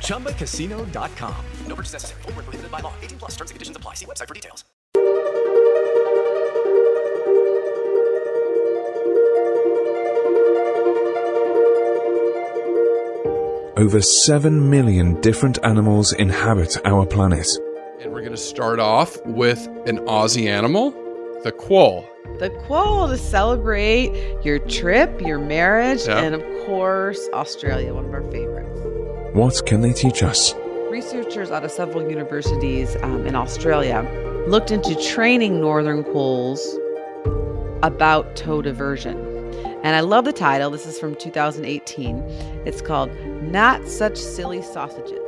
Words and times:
ChumbaCasino.com. 0.00 1.44
No 1.66 1.74
purchase 1.74 1.92
necessary. 1.94 2.22
Full 2.22 2.32
prohibited 2.32 2.70
by 2.70 2.80
law. 2.80 2.94
18 3.02 3.18
plus 3.18 3.32
terms 3.32 3.50
and 3.50 3.56
conditions 3.56 3.76
apply. 3.76 3.94
See 3.94 4.06
website 4.06 4.28
for 4.28 4.34
details. 4.34 4.64
Over 13.74 14.00
7 14.02 14.70
million 14.70 15.20
different 15.22 15.58
animals 15.64 16.12
inhabit 16.12 16.76
our 16.86 17.04
planet. 17.06 17.48
And 18.00 18.12
we're 18.12 18.20
going 18.20 18.32
to 18.32 18.36
start 18.36 18.78
off 18.78 19.16
with 19.24 19.66
an 19.86 19.98
Aussie 20.06 20.46
animal, 20.46 20.92
the 21.42 21.50
quoll. 21.52 22.04
The 22.38 22.50
quoll 22.66 23.08
to 23.08 23.16
celebrate 23.16 24.10
your 24.44 24.58
trip, 24.60 25.20
your 25.22 25.38
marriage, 25.38 26.06
Yeah. 26.06 26.18
and 26.20 26.34
of 26.34 26.42
course, 26.66 27.28
Australia, 27.32 27.92
one 27.94 28.04
of 28.04 28.12
our 28.12 28.22
favorites. 28.30 28.71
What 29.32 29.64
can 29.64 29.80
they 29.80 29.94
teach 29.94 30.22
us? 30.22 30.54
Researchers 30.90 31.50
out 31.50 31.64
of 31.64 31.70
several 31.70 32.06
universities 32.06 32.96
um, 32.96 33.26
in 33.26 33.34
Australia 33.34 34.02
looked 34.46 34.70
into 34.70 34.94
training 35.02 35.58
northern 35.58 36.04
quolls 36.04 36.62
about 37.82 38.36
toad 38.36 38.66
aversion. 38.66 39.16
And 39.82 39.96
I 39.96 40.00
love 40.00 40.26
the 40.26 40.34
title. 40.34 40.68
This 40.68 40.84
is 40.84 40.98
from 40.98 41.14
2018. 41.14 42.18
It's 42.66 42.82
called 42.82 43.10
Not 43.42 43.88
Such 43.88 44.18
Silly 44.18 44.60
Sausages. 44.60 45.18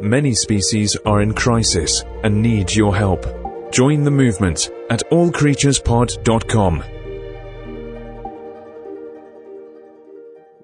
Many 0.00 0.32
species 0.32 0.96
are 1.04 1.20
in 1.20 1.34
crisis 1.34 2.04
and 2.24 2.40
need 2.40 2.74
your 2.74 2.96
help. 2.96 3.26
Join 3.70 4.04
the 4.04 4.10
movement 4.10 4.70
at 4.88 5.02
allcreaturespod.com. 5.10 6.84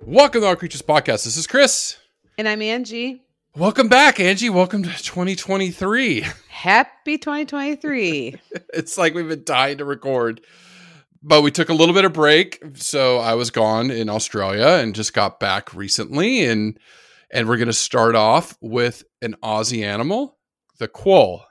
Welcome 0.06 0.40
to 0.40 0.46
All 0.46 0.56
Creatures 0.56 0.80
Podcast. 0.80 1.24
This 1.24 1.36
is 1.36 1.46
Chris. 1.46 1.98
And 2.38 2.48
I'm 2.48 2.62
Angie. 2.62 3.24
Welcome 3.56 3.88
back, 3.88 4.20
Angie. 4.20 4.48
Welcome 4.50 4.84
to 4.84 4.88
2023. 4.90 6.24
Happy 6.48 7.18
2023. 7.18 8.36
it's 8.74 8.96
like 8.96 9.14
we've 9.14 9.28
been 9.28 9.42
dying 9.42 9.78
to 9.78 9.84
record, 9.84 10.40
but 11.20 11.42
we 11.42 11.50
took 11.50 11.68
a 11.68 11.74
little 11.74 11.94
bit 11.94 12.04
of 12.04 12.12
break. 12.12 12.62
So 12.74 13.18
I 13.18 13.34
was 13.34 13.50
gone 13.50 13.90
in 13.90 14.08
Australia 14.08 14.80
and 14.80 14.94
just 14.94 15.12
got 15.14 15.40
back 15.40 15.74
recently, 15.74 16.44
and 16.44 16.78
and 17.32 17.48
we're 17.48 17.56
going 17.56 17.66
to 17.66 17.72
start 17.72 18.14
off 18.14 18.56
with 18.60 19.02
an 19.20 19.34
Aussie 19.42 19.82
animal, 19.84 20.38
the 20.78 20.86
quoll. 20.88 21.44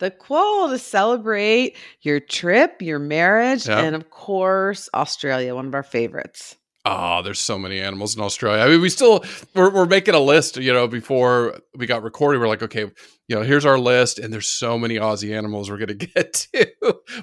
the 0.00 0.10
quoll 0.10 0.68
to 0.70 0.78
celebrate 0.78 1.76
your 2.00 2.18
trip, 2.20 2.82
your 2.82 2.98
marriage, 2.98 3.68
Yeah. 3.68 3.78
and 3.78 3.94
of 3.94 4.10
course, 4.10 4.88
Australia, 4.92 5.54
one 5.54 5.68
of 5.68 5.74
our 5.74 5.84
favorites. 5.84 6.56
Oh, 6.88 7.20
there's 7.20 7.40
so 7.40 7.58
many 7.58 7.80
animals 7.80 8.14
in 8.14 8.22
Australia. 8.22 8.62
I 8.62 8.68
mean, 8.68 8.80
we 8.80 8.90
still 8.90 9.24
we're, 9.56 9.70
we're 9.70 9.86
making 9.86 10.14
a 10.14 10.20
list. 10.20 10.56
You 10.56 10.72
know, 10.72 10.86
before 10.86 11.58
we 11.74 11.84
got 11.84 12.04
recorded, 12.04 12.38
we're 12.38 12.46
like, 12.46 12.62
okay, 12.62 12.88
you 13.26 13.34
know, 13.34 13.42
here's 13.42 13.64
our 13.64 13.76
list, 13.76 14.20
and 14.20 14.32
there's 14.32 14.46
so 14.46 14.78
many 14.78 14.94
Aussie 14.94 15.36
animals 15.36 15.68
we're 15.68 15.78
gonna 15.78 15.94
get 15.94 16.46
to. 16.52 16.68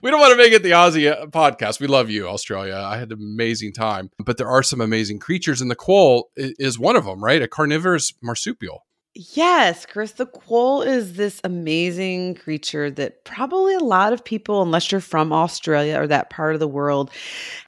we 0.01 0.11
don't 0.11 0.19
want 0.19 0.31
to 0.31 0.37
make 0.37 0.51
it 0.51 0.63
the 0.63 0.71
Aussie 0.71 1.09
uh, 1.09 1.27
podcast. 1.27 1.79
We 1.79 1.87
love 1.87 2.09
you, 2.09 2.27
Australia. 2.27 2.75
I 2.75 2.97
had 2.97 3.13
an 3.13 3.19
amazing 3.19 3.71
time, 3.71 4.09
but 4.19 4.37
there 4.37 4.49
are 4.49 4.63
some 4.63 4.81
amazing 4.81 5.19
creatures, 5.19 5.61
and 5.61 5.71
the 5.71 5.75
quoll 5.75 6.31
is 6.35 6.77
one 6.77 6.97
of 6.97 7.05
them, 7.05 7.23
right? 7.23 7.41
A 7.41 7.47
carnivorous 7.47 8.11
marsupial. 8.21 8.83
Yes, 9.15 9.85
Chris, 9.85 10.13
the 10.13 10.25
quoll 10.25 10.81
is 10.81 11.13
this 11.13 11.39
amazing 11.43 12.33
creature 12.33 12.89
that 12.91 13.23
probably 13.23 13.75
a 13.75 13.79
lot 13.79 14.11
of 14.11 14.25
people, 14.25 14.63
unless 14.63 14.91
you're 14.91 15.01
from 15.01 15.31
Australia 15.31 15.99
or 15.99 16.07
that 16.07 16.31
part 16.31 16.55
of 16.55 16.59
the 16.59 16.67
world, 16.67 17.11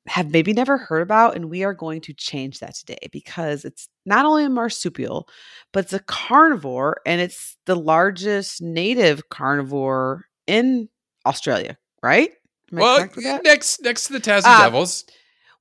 have 0.08 0.32
maybe 0.32 0.54
never 0.54 0.78
heard 0.78 1.02
about. 1.04 1.36
And 1.36 1.52
we 1.52 1.64
are 1.64 1.74
going 1.74 2.02
to 2.02 2.14
change 2.14 2.60
that 2.60 2.74
today 2.74 2.98
because 3.12 3.64
it's 3.64 3.88
not 4.08 4.26
only 4.26 4.44
a 4.46 4.50
marsupial, 4.50 5.30
but 5.72 5.86
it's 5.86 5.94
a 5.94 6.00
carnivore 6.00 7.02
and 7.06 7.22
it's 7.22 7.58
the 7.66 7.76
largest 7.76 8.60
native 8.64 9.30
carnivore 9.30 10.26
in 10.48 10.90
Australia, 11.28 11.78
right? 12.02 12.32
Well, 12.72 12.98
correct 12.98 13.16
with 13.18 13.26
that? 13.26 13.44
next 13.44 13.84
next 13.84 14.08
to 14.08 14.14
the 14.14 14.20
Tassie 14.20 14.42
Ah, 14.46 14.64
Devils. 14.64 15.06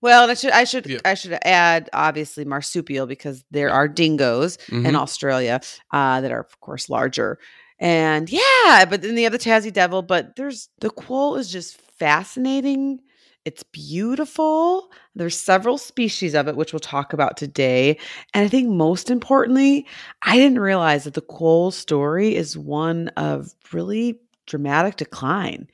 Well, 0.04 0.28
I 0.28 0.34
should 0.34 0.50
I 0.50 0.64
should 0.64 0.84
Yeah. 0.86 0.98
I 1.02 1.14
should 1.14 1.38
add 1.46 1.88
obviously 1.94 2.44
marsupial 2.44 3.06
because 3.06 3.42
there 3.50 3.70
are 3.70 3.88
dingoes 3.88 4.58
in 4.70 4.82
Mhm. 4.82 4.94
Australia 4.96 5.62
uh, 5.94 6.20
that 6.20 6.30
are 6.30 6.40
of 6.40 6.60
course 6.60 6.90
larger. 6.90 7.38
And 7.80 8.30
yeah, 8.30 8.84
but 8.84 9.00
then 9.00 9.14
the 9.14 9.24
other 9.24 9.38
Tassie 9.38 9.72
devil, 9.72 10.02
but 10.02 10.36
there's 10.36 10.68
the 10.80 10.90
quoll 10.90 11.36
is 11.36 11.50
just 11.50 11.80
fascinating. 11.98 13.00
It's 13.46 13.62
beautiful. 13.62 14.90
There's 15.14 15.38
several 15.40 15.78
species 15.78 16.34
of 16.34 16.48
it, 16.48 16.56
which 16.56 16.74
we'll 16.74 16.80
talk 16.80 17.14
about 17.14 17.38
today. 17.38 17.98
And 18.34 18.44
I 18.44 18.48
think 18.48 18.68
most 18.68 19.10
importantly, 19.10 19.86
I 20.22 20.36
didn't 20.36 20.60
realize 20.60 21.04
that 21.04 21.14
the 21.14 21.20
quoll 21.22 21.70
story 21.70 22.36
is 22.36 22.58
one 22.58 23.08
of 23.16 23.54
really 23.72 24.18
dramatic 24.46 24.96
decline. 24.96 25.68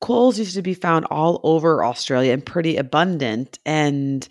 Quolls 0.00 0.38
used 0.38 0.54
to 0.54 0.62
be 0.62 0.74
found 0.74 1.04
all 1.06 1.40
over 1.42 1.84
Australia 1.84 2.32
and 2.32 2.44
pretty 2.44 2.76
abundant. 2.76 3.58
And, 3.66 4.26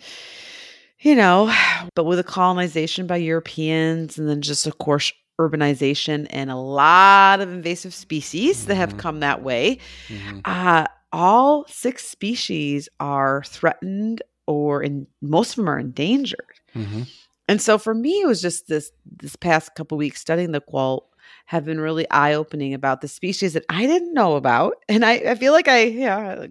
you 1.00 1.14
know, 1.14 1.52
but 1.94 2.04
with 2.04 2.18
the 2.18 2.24
colonization 2.24 3.06
by 3.06 3.16
Europeans 3.16 4.18
and 4.18 4.28
then 4.28 4.42
just, 4.42 4.66
of 4.66 4.78
course, 4.78 5.12
urbanization 5.40 6.26
and 6.30 6.50
a 6.50 6.56
lot 6.56 7.40
of 7.40 7.50
invasive 7.50 7.92
species 7.92 8.66
that 8.66 8.74
have 8.76 8.94
Mhm. 8.94 8.98
come 8.98 9.20
that 9.20 9.42
way, 9.42 9.78
Mhm. 10.08 10.40
uh, 10.46 10.86
all 11.12 11.66
six 11.68 12.06
species 12.08 12.88
are 13.00 13.42
threatened 13.46 14.22
or 14.46 14.82
in 14.82 15.06
most 15.20 15.50
of 15.50 15.56
them 15.56 15.68
are 15.68 15.78
endangered. 15.78 16.46
Mhm. 16.74 17.06
And 17.48 17.60
so 17.60 17.78
for 17.78 17.94
me, 17.94 18.22
it 18.22 18.26
was 18.26 18.40
just 18.40 18.66
this 18.68 18.90
this 19.20 19.36
past 19.36 19.74
couple 19.74 19.98
weeks 19.98 20.20
studying 20.20 20.52
the 20.52 20.60
quoll 20.60 21.10
have 21.46 21.64
been 21.64 21.80
really 21.80 22.10
eye 22.10 22.34
opening 22.34 22.74
about 22.74 23.00
the 23.00 23.08
species 23.08 23.52
that 23.52 23.64
I 23.68 23.86
didn't 23.86 24.12
know 24.14 24.34
about. 24.36 24.74
And 24.88 25.04
I, 25.04 25.12
I 25.14 25.34
feel 25.36 25.52
like 25.52 25.68
I, 25.68 25.84
yeah, 25.84 26.46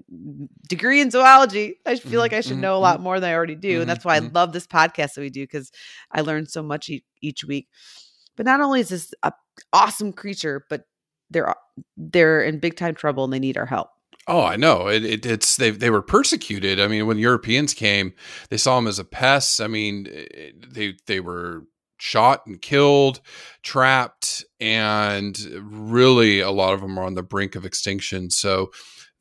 degree 0.70 1.02
in 1.02 1.12
zoology. 1.12 1.76
I 1.86 1.98
feel 1.98 2.20
like 2.22 2.32
I 2.34 2.40
should 2.42 2.58
Mhm, 2.58 2.62
know 2.62 2.78
a 2.78 2.80
lot 2.80 3.02
more 3.02 3.20
than 3.20 3.30
I 3.30 3.34
already 3.34 3.56
do. 3.56 3.78
mhm, 3.78 3.82
And 3.82 3.90
that's 3.90 4.06
why. 4.06 4.16
I 4.16 4.20
love 4.20 4.54
this 4.54 4.68
podcast 4.68 5.16
that 5.16 5.22
we 5.22 5.30
do 5.30 5.44
because 5.44 5.72
I 6.12 6.22
learn 6.22 6.46
so 6.48 6.64
much 6.64 6.90
each, 6.90 7.04
each 7.22 7.44
week. 7.44 7.68
But 8.38 8.46
not 8.46 8.62
only 8.62 8.80
is 8.80 8.90
this 8.90 9.14
a 9.24 9.34
awesome 9.74 10.14
creature, 10.14 10.66
but 10.70 10.86
they're 11.30 11.54
they're 11.98 12.42
in 12.42 12.60
big 12.60 12.76
time 12.78 12.96
trouble 12.96 13.24
and 13.26 13.34
they 13.34 13.40
need 13.40 13.58
our 13.58 13.66
help. 13.66 13.90
Oh, 14.28 14.44
I 14.44 14.56
know. 14.56 14.88
It, 14.88 15.04
it, 15.06 15.26
it's 15.26 15.56
they 15.58 15.72
they 15.72 15.90
were 15.90 16.02
persecuted. 16.02 16.80
I 16.80 16.88
mean, 16.88 17.06
when 17.06 17.18
Europeans 17.18 17.74
came, 17.74 18.14
they 18.50 18.58
saw 18.58 18.76
them 18.78 18.88
as 18.88 18.98
a 19.00 19.04
pest. 19.04 19.60
I 19.62 19.68
mean, 19.68 20.04
they 20.70 20.96
they 21.06 21.20
were 21.20 21.64
shot 21.98 22.46
and 22.46 22.62
killed, 22.62 23.22
trapped, 23.64 24.46
and 24.60 25.38
really 25.62 26.40
a 26.40 26.52
lot 26.52 26.74
of 26.74 26.82
them 26.82 26.98
are 27.00 27.04
on 27.04 27.16
the 27.16 27.24
brink 27.24 27.56
of 27.56 27.66
extinction. 27.66 28.30
So 28.30 28.72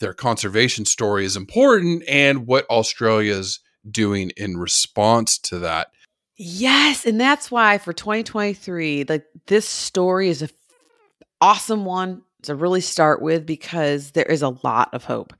their 0.00 0.14
conservation 0.14 0.84
story 0.84 1.24
is 1.24 1.36
important, 1.36 2.04
and 2.08 2.46
what 2.46 2.66
Australia's 2.66 3.60
doing 3.88 4.30
in 4.36 4.56
response 4.56 5.38
to 5.38 5.60
that. 5.60 5.88
Yes, 6.36 7.06
and 7.06 7.20
that's 7.20 7.50
why 7.50 7.78
for 7.78 7.92
2023, 7.92 9.04
like 9.08 9.24
this 9.46 9.68
story 9.68 10.28
is 10.28 10.42
a 10.42 10.48
awesome 11.40 11.84
one 11.84 12.22
to 12.42 12.54
really 12.54 12.80
start 12.80 13.22
with 13.22 13.46
because 13.46 14.10
there 14.12 14.24
is 14.24 14.42
a 14.42 14.56
lot 14.64 14.92
of 14.92 15.04
hope. 15.04 15.32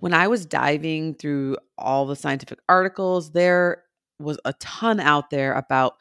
When 0.00 0.14
I 0.14 0.28
was 0.28 0.46
diving 0.46 1.14
through 1.14 1.56
all 1.78 2.06
the 2.06 2.16
scientific 2.16 2.58
articles, 2.68 3.32
there 3.32 3.82
was 4.18 4.38
a 4.44 4.52
ton 4.54 5.00
out 5.00 5.30
there 5.30 5.54
about 5.54 5.96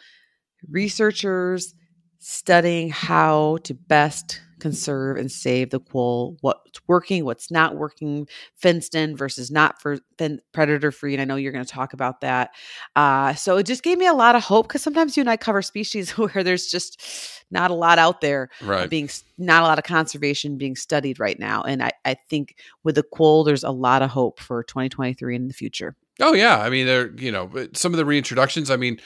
researchers 0.70 1.74
studying 2.20 2.90
how 2.90 3.58
to 3.64 3.74
best 3.74 4.42
conserve 4.60 5.18
and 5.18 5.32
save 5.32 5.72
the 5.72 5.80
quoll, 5.80 6.38
what's 6.42 6.80
working, 6.88 7.26
what's 7.26 7.50
not 7.50 7.76
working, 7.78 8.28
fenced 8.56 8.94
in 8.94 9.18
versus 9.18 9.50
not 9.50 9.82
for 9.82 9.98
predator 10.54 10.92
free. 10.92 11.14
And 11.16 11.22
I 11.22 11.26
know 11.26 11.36
you're 11.36 11.52
going 11.52 11.66
to 11.66 11.72
talk 11.72 11.94
about 11.94 12.22
that. 12.22 12.52
Uh, 12.96 13.34
so 13.34 13.58
it 13.58 13.66
just 13.66 13.82
gave 13.82 13.98
me 13.98 14.06
a 14.06 14.14
lot 14.14 14.36
of 14.36 14.44
hope 14.44 14.68
because 14.68 14.84
sometimes 14.84 15.18
you 15.18 15.22
and 15.22 15.30
I 15.32 15.36
cover 15.38 15.64
species 15.64 16.12
where 16.18 16.44
there's 16.44 16.68
just 16.68 17.02
not 17.50 17.72
a 17.72 17.74
lot 17.74 17.98
out 17.98 18.22
there 18.22 18.50
Right. 18.62 18.88
being 18.88 19.10
not 19.40 19.64
a 19.64 19.66
lot 19.66 19.80
of 19.80 19.84
conservation 19.84 20.60
being 20.60 20.76
studied 20.76 21.20
right 21.20 21.40
now. 21.40 21.64
And 21.64 21.82
I, 21.82 21.92
I 22.06 22.16
think 22.30 22.56
with 22.84 22.96
the 22.96 23.04
quoll, 23.04 23.44
there's 23.44 23.64
a 23.64 23.72
lot 23.72 24.04
of 24.04 24.12
hope 24.12 24.40
for 24.40 24.62
2023 24.64 25.36
and 25.36 25.42
in 25.44 25.48
the 25.48 25.56
future. 25.56 25.96
Oh 26.20 26.34
yeah, 26.34 26.60
I 26.60 26.70
mean, 26.70 26.86
there 26.86 27.10
you 27.16 27.32
know 27.32 27.50
some 27.74 27.94
of 27.94 27.98
the 27.98 28.04
reintroductions. 28.04 28.70
I 28.70 28.76
mean, 28.76 29.00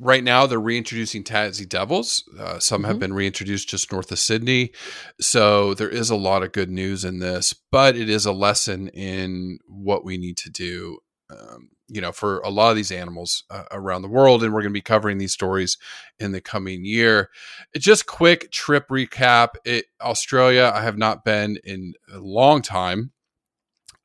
right 0.00 0.22
now 0.22 0.46
they're 0.46 0.60
reintroducing 0.60 1.24
Tassie 1.24 1.68
Devils. 1.68 2.24
Uh, 2.38 2.58
some 2.58 2.84
have 2.84 2.96
Mhm. 2.96 3.00
been 3.00 3.14
reintroduced 3.14 3.68
just 3.68 3.90
north 3.90 4.12
of 4.12 4.18
Sydney. 4.18 4.72
So 5.20 5.74
there 5.74 5.88
is 5.88 6.10
a 6.10 6.16
lot 6.16 6.42
of 6.42 6.52
good 6.52 6.70
news 6.70 7.04
in 7.04 7.18
this, 7.18 7.54
but 7.72 7.96
it 7.96 8.08
is 8.08 8.24
a 8.24 8.32
lesson 8.32 8.88
in 8.88 9.58
what 9.66 10.04
we 10.04 10.16
need 10.18 10.36
to 10.38 10.50
do. 10.50 10.98
Um, 11.30 11.70
you 11.90 12.00
know, 12.00 12.12
for 12.12 12.40
a 12.40 12.50
lot 12.50 12.70
of 12.70 12.76
these 12.76 12.92
animals 12.92 13.44
uh, 13.50 13.64
around 13.70 14.02
the 14.02 14.08
world, 14.08 14.42
and 14.42 14.52
we're 14.52 14.60
going 14.60 14.72
to 14.72 14.78
be 14.78 14.82
covering 14.82 15.18
these 15.18 15.32
stories 15.32 15.78
in 16.18 16.32
the 16.32 16.40
coming 16.40 16.84
year. 16.84 17.30
Just 17.76 18.06
quick 18.06 18.50
trip 18.50 18.88
recap: 18.88 19.54
it, 19.64 19.86
Australia, 20.00 20.70
I 20.74 20.82
have 20.82 20.98
not 20.98 21.24
been 21.24 21.58
in 21.64 21.94
a 22.12 22.18
long 22.18 22.60
time. 22.62 23.12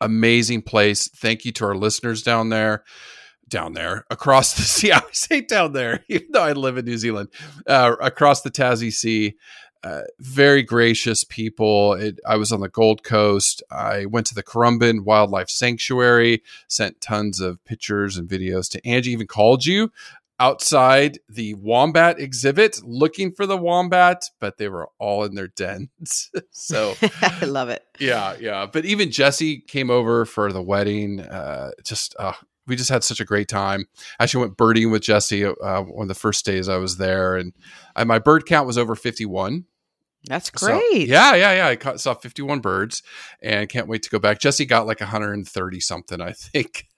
Amazing 0.02 0.64
place. 0.64 1.10
Thank 1.10 1.46
you 1.46 1.52
to 1.54 1.66
our 1.66 1.76
listeners 1.76 2.24
down 2.24 2.50
there 2.50 2.84
down 3.48 3.74
there 3.74 4.06
across 4.10 4.54
the 4.54 4.62
sea. 4.64 4.92
I 4.92 5.02
say 5.12 5.42
down 5.42 5.74
there, 5.74 6.04
even 6.10 6.28
though 6.32 6.44
I 6.44 6.54
live 6.54 6.78
in 6.78 6.86
New 6.86 6.98
Zealand, 6.98 7.30
uh, 7.68 7.96
across 8.02 8.42
the 8.42 8.52
Tassie 8.52 8.94
Sea. 8.94 9.36
Uh, 9.86 10.04
very 10.22 10.64
gracious 10.64 11.26
people. 11.26 11.92
It, 11.92 12.18
I 12.26 12.38
was 12.38 12.54
on 12.54 12.62
the 12.62 12.70
Gold 12.70 13.04
Coast. 13.04 13.62
I 13.70 14.06
went 14.06 14.26
to 14.28 14.34
the 14.34 14.42
Currumbin 14.42 15.04
Wildlife 15.04 15.50
Sanctuary, 15.50 16.42
sent 16.70 17.02
tons 17.02 17.42
of 17.42 17.62
pictures 17.66 18.16
and 18.16 18.30
videos 18.30 18.72
to 18.72 18.88
Angie, 18.88 19.12
even 19.12 19.28
called 19.28 19.66
you 19.66 19.92
outside 20.40 21.20
the 21.30 21.54
wombat 21.54 22.20
exhibit 22.20 22.82
looking 22.84 23.32
for 23.32 23.46
the 23.46 23.58
wombat, 23.58 24.26
but 24.40 24.58
they 24.58 24.68
were 24.68 24.90
all 25.00 25.24
in 25.24 25.36
their 25.36 25.48
dens. 25.48 26.32
so 26.52 26.96
I 27.22 27.46
love 27.46 27.70
it. 27.70 27.86
yeah, 28.00 28.36
yeah. 28.40 28.66
But 28.66 28.86
even 28.86 29.12
Jesse 29.12 29.60
came 29.62 29.90
over 29.90 30.26
for 30.26 30.52
the 30.52 30.62
wedding. 30.62 31.22
Uh, 31.22 31.72
just 31.84 32.16
uh, 32.20 32.34
we 32.68 32.76
just 32.76 32.90
had 32.90 33.04
such 33.04 33.20
a 33.20 33.26
great 33.26 33.48
time. 33.48 33.86
Actually, 34.20 34.46
went 34.46 34.58
birding 34.58 34.92
with 34.92 35.02
Jesse 35.04 35.46
uh, 35.46 35.82
one 35.82 36.04
of 36.04 36.08
the 36.08 36.14
first 36.16 36.46
days 36.46 36.70
I 36.70 36.78
was 36.78 36.98
there, 36.98 37.36
and 37.36 37.54
I, 37.96 38.04
my 38.04 38.20
bird 38.20 38.46
count 38.46 38.68
was 38.68 38.78
over 38.78 38.96
fifty-one. 38.96 39.66
That's 40.26 40.50
So, 40.56 40.68
great. 40.68 41.08
yeah, 41.08 41.36
yeah, 41.36 41.54
yeah. 41.54 41.68
I 41.68 41.76
caught, 41.76 42.00
saw 42.00 42.14
fifty-one 42.14 42.60
birds, 42.62 43.04
and 43.42 43.68
can't 43.68 43.88
wait 43.88 44.04
to 44.04 44.10
go 44.10 44.20
back. 44.20 44.40
Jesse 44.40 44.66
got 44.66 44.88
like 44.88 45.02
one 45.02 45.10
hundred 45.10 45.34
and 45.34 45.48
thirty 45.48 45.80
something, 45.80 46.22
I 46.22 46.32
think. 46.32 46.88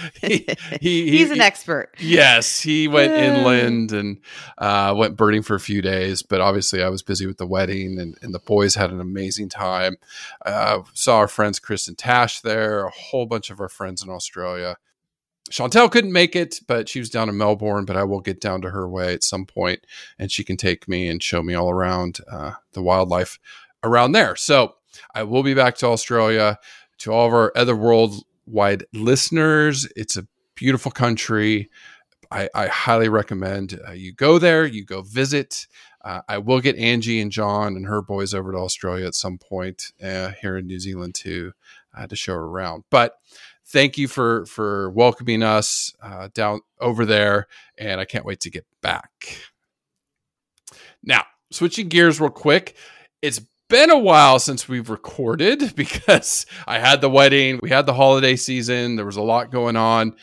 he, 0.20 0.46
he, 0.80 1.10
He's 1.10 1.28
he- 1.28 1.34
an 1.34 1.40
expert. 1.40 1.94
Yes, 1.98 2.60
he 2.60 2.88
went 2.88 3.12
inland 3.12 3.92
and 3.92 4.20
uh, 4.58 4.94
went 4.96 5.16
birding 5.16 5.42
for 5.42 5.54
a 5.54 5.60
few 5.60 5.82
days, 5.82 6.22
but 6.22 6.40
obviously 6.40 6.82
I 6.82 6.88
was 6.88 7.02
busy 7.02 7.26
with 7.26 7.38
the 7.38 7.46
wedding, 7.46 7.98
and, 7.98 8.16
and 8.22 8.34
the 8.34 8.38
boys 8.38 8.74
had 8.74 8.90
an 8.90 9.00
amazing 9.00 9.48
time. 9.48 9.96
Uh, 10.44 10.82
saw 10.92 11.18
our 11.18 11.28
friends 11.28 11.58
Chris 11.58 11.88
and 11.88 11.96
Tash 11.96 12.40
there, 12.40 12.86
a 12.86 12.90
whole 12.90 13.26
bunch 13.26 13.50
of 13.50 13.60
our 13.60 13.68
friends 13.68 14.02
in 14.02 14.10
Australia. 14.10 14.76
Chantel 15.50 15.90
couldn't 15.90 16.12
make 16.12 16.34
it, 16.34 16.60
but 16.66 16.88
she 16.88 16.98
was 16.98 17.08
down 17.08 17.28
in 17.28 17.36
Melbourne. 17.36 17.84
But 17.84 17.96
I 17.96 18.02
will 18.02 18.20
get 18.20 18.40
down 18.40 18.62
to 18.62 18.70
her 18.70 18.88
way 18.88 19.14
at 19.14 19.22
some 19.22 19.46
point, 19.46 19.86
and 20.18 20.30
she 20.32 20.42
can 20.42 20.56
take 20.56 20.88
me 20.88 21.08
and 21.08 21.22
show 21.22 21.40
me 21.42 21.54
all 21.54 21.70
around 21.70 22.18
uh, 22.28 22.54
the 22.72 22.82
wildlife 22.82 23.38
around 23.84 24.10
there. 24.10 24.34
So 24.34 24.74
I 25.14 25.22
will 25.22 25.44
be 25.44 25.54
back 25.54 25.76
to 25.76 25.86
Australia. 25.86 26.58
To 27.00 27.12
all 27.12 27.26
of 27.26 27.34
our 27.34 27.52
other 27.54 27.76
worldwide 28.46 28.84
listeners, 28.92 29.88
it's 29.96 30.16
a 30.16 30.26
beautiful 30.54 30.90
country. 30.90 31.70
I, 32.30 32.48
I 32.54 32.66
highly 32.66 33.08
recommend 33.08 33.78
uh, 33.86 33.92
you 33.92 34.12
go 34.12 34.38
there, 34.38 34.66
you 34.66 34.84
go 34.84 35.02
visit. 35.02 35.66
Uh, 36.04 36.22
I 36.28 36.38
will 36.38 36.60
get 36.60 36.76
Angie 36.76 37.20
and 37.20 37.30
John 37.30 37.76
and 37.76 37.86
her 37.86 38.02
boys 38.02 38.34
over 38.34 38.52
to 38.52 38.58
Australia 38.58 39.06
at 39.06 39.14
some 39.14 39.38
point 39.38 39.92
uh, 40.02 40.30
here 40.40 40.56
in 40.56 40.66
New 40.66 40.80
Zealand 40.80 41.14
too 41.14 41.52
uh, 41.96 42.06
to 42.06 42.16
show 42.16 42.34
around. 42.34 42.84
But 42.90 43.14
thank 43.64 43.98
you 43.98 44.08
for 44.08 44.46
for 44.46 44.90
welcoming 44.90 45.42
us 45.42 45.94
uh, 46.02 46.28
down 46.34 46.60
over 46.80 47.04
there, 47.04 47.46
and 47.78 48.00
I 48.00 48.04
can't 48.04 48.24
wait 48.24 48.40
to 48.40 48.50
get 48.50 48.66
back. 48.82 49.38
Now, 51.02 51.24
switching 51.50 51.88
gears 51.88 52.20
real 52.20 52.30
quick, 52.30 52.76
it's 53.22 53.40
been 53.68 53.90
a 53.90 53.98
while 53.98 54.38
since 54.38 54.68
we've 54.68 54.90
recorded 54.90 55.72
because 55.76 56.46
I 56.66 56.78
had 56.78 57.00
the 57.00 57.10
wedding, 57.10 57.60
we 57.62 57.70
had 57.70 57.86
the 57.86 57.94
holiday 57.94 58.36
season, 58.36 58.96
there 58.96 59.06
was 59.06 59.16
a 59.16 59.22
lot 59.22 59.50
going 59.50 59.76
on, 59.76 60.14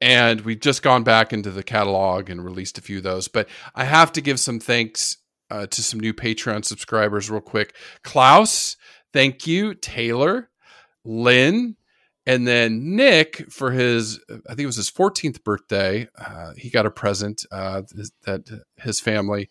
and 0.00 0.40
we've 0.42 0.60
just 0.60 0.82
gone 0.82 1.02
back 1.02 1.32
into 1.32 1.50
the 1.50 1.62
catalog 1.62 2.30
and 2.30 2.44
released 2.44 2.78
a 2.78 2.82
few 2.82 2.98
of 2.98 3.02
those. 3.02 3.28
But 3.28 3.48
I 3.74 3.84
have 3.84 4.12
to 4.12 4.20
give 4.20 4.38
some 4.38 4.60
thanks 4.60 5.16
uh, 5.50 5.66
to 5.66 5.82
some 5.82 6.00
new 6.00 6.12
Patreon 6.12 6.64
subscribers 6.64 7.30
real 7.30 7.40
quick. 7.40 7.74
Klaus, 8.04 8.76
thank 9.12 9.46
you. 9.46 9.74
Taylor, 9.74 10.50
Lynn, 11.04 11.76
and 12.28 12.46
then 12.46 12.94
Nick 12.94 13.50
for 13.50 13.70
his, 13.70 14.20
I 14.28 14.48
think 14.48 14.60
it 14.60 14.66
was 14.66 14.76
his 14.76 14.90
14th 14.90 15.42
birthday. 15.42 16.08
Uh, 16.14 16.52
he 16.58 16.68
got 16.68 16.84
a 16.84 16.90
present 16.90 17.46
uh, 17.50 17.80
that 18.26 18.64
his 18.76 19.00
family 19.00 19.48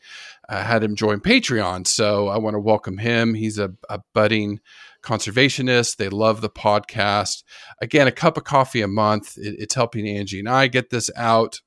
uh, 0.48 0.62
had 0.62 0.84
him 0.84 0.96
join 0.96 1.20
Patreon. 1.20 1.88
So 1.88 2.28
I 2.28 2.38
want 2.38 2.54
to 2.54 2.60
welcome 2.60 3.00
him. 3.00 3.34
He's 3.34 3.58
a, 3.58 3.74
a 3.90 4.02
budding 4.14 4.60
conservationist. 5.02 5.96
They 5.96 6.10
love 6.10 6.42
the 6.42 6.52
podcast. 6.52 7.42
Again, 7.82 8.06
a 8.06 8.12
cup 8.12 8.38
of 8.38 8.44
coffee 8.44 8.84
a 8.84 8.88
month. 8.88 9.40
It, 9.40 9.56
it's 9.58 9.74
helping 9.74 10.08
Angie 10.08 10.38
and 10.38 10.48
I 10.48 10.68
get 10.68 10.92
this 10.92 11.10
out. 11.16 11.62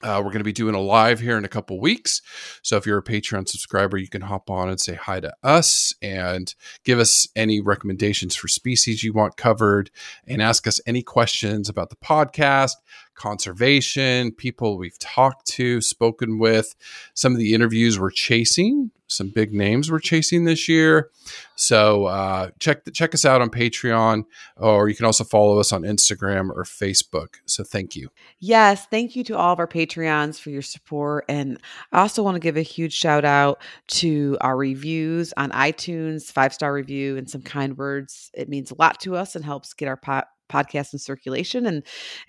Uh, 0.00 0.22
we're 0.24 0.30
going 0.30 0.38
to 0.38 0.44
be 0.44 0.52
doing 0.52 0.76
a 0.76 0.80
live 0.80 1.18
here 1.18 1.36
in 1.36 1.44
a 1.44 1.48
couple 1.48 1.80
weeks. 1.80 2.22
So 2.62 2.76
if 2.76 2.86
you're 2.86 2.98
a 2.98 3.02
Patreon 3.02 3.48
subscriber, 3.48 3.96
you 3.96 4.08
can 4.08 4.22
hop 4.22 4.48
on 4.48 4.68
and 4.68 4.80
say 4.80 4.94
hi 4.94 5.18
to 5.20 5.34
us 5.42 5.92
and 6.00 6.54
give 6.84 7.00
us 7.00 7.26
any 7.34 7.60
recommendations 7.60 8.36
for 8.36 8.46
species 8.46 9.02
you 9.02 9.12
want 9.12 9.36
covered 9.36 9.90
and 10.26 10.40
ask 10.40 10.68
us 10.68 10.80
any 10.86 11.02
questions 11.02 11.68
about 11.68 11.90
the 11.90 11.96
podcast, 11.96 12.74
conservation, 13.16 14.30
people 14.30 14.78
we've 14.78 14.98
talked 15.00 15.46
to, 15.46 15.80
spoken 15.80 16.38
with, 16.38 16.76
some 17.14 17.32
of 17.32 17.38
the 17.38 17.52
interviews 17.52 17.98
we're 17.98 18.10
chasing, 18.10 18.92
some 19.08 19.30
big 19.30 19.52
names 19.52 19.90
we're 19.90 19.98
chasing 19.98 20.44
this 20.44 20.68
year. 20.68 21.10
So 21.56 22.04
uh, 22.04 22.50
check 22.60 22.82
check 22.92 23.14
us 23.14 23.24
out 23.24 23.40
on 23.40 23.50
Patreon, 23.50 24.24
or 24.56 24.88
you 24.88 24.94
can 24.94 25.06
also 25.06 25.24
follow 25.24 25.58
us 25.58 25.72
on 25.72 25.82
Instagram 25.82 26.50
or 26.50 26.64
Facebook. 26.64 27.36
So 27.46 27.64
thank 27.64 27.96
you. 27.96 28.10
Yes, 28.38 28.86
thank 28.86 29.16
you 29.16 29.24
to 29.24 29.36
all 29.36 29.52
of 29.52 29.58
our 29.58 29.66
Patreons 29.66 30.38
for 30.38 30.50
your 30.50 30.62
support. 30.62 31.24
And 31.28 31.60
I 31.90 32.00
also 32.00 32.22
want 32.22 32.36
to 32.36 32.40
give 32.40 32.56
a 32.56 32.62
huge 32.62 32.94
shout 32.94 33.24
out 33.24 33.60
to 33.88 34.38
our 34.40 34.56
reviews 34.56 35.32
on 35.36 35.50
iTunes, 35.50 36.30
five 36.30 36.54
star 36.54 36.72
review, 36.72 37.16
and 37.16 37.28
some 37.28 37.42
kind 37.42 37.76
words. 37.76 38.30
It 38.34 38.48
means 38.48 38.70
a 38.70 38.76
lot 38.78 39.00
to 39.00 39.16
us 39.16 39.34
and 39.34 39.44
helps 39.44 39.74
get 39.74 39.88
our 39.88 39.96
po- 39.96 40.22
podcast 40.48 40.92
in 40.92 40.98
circulation 40.98 41.66
and 41.66 41.82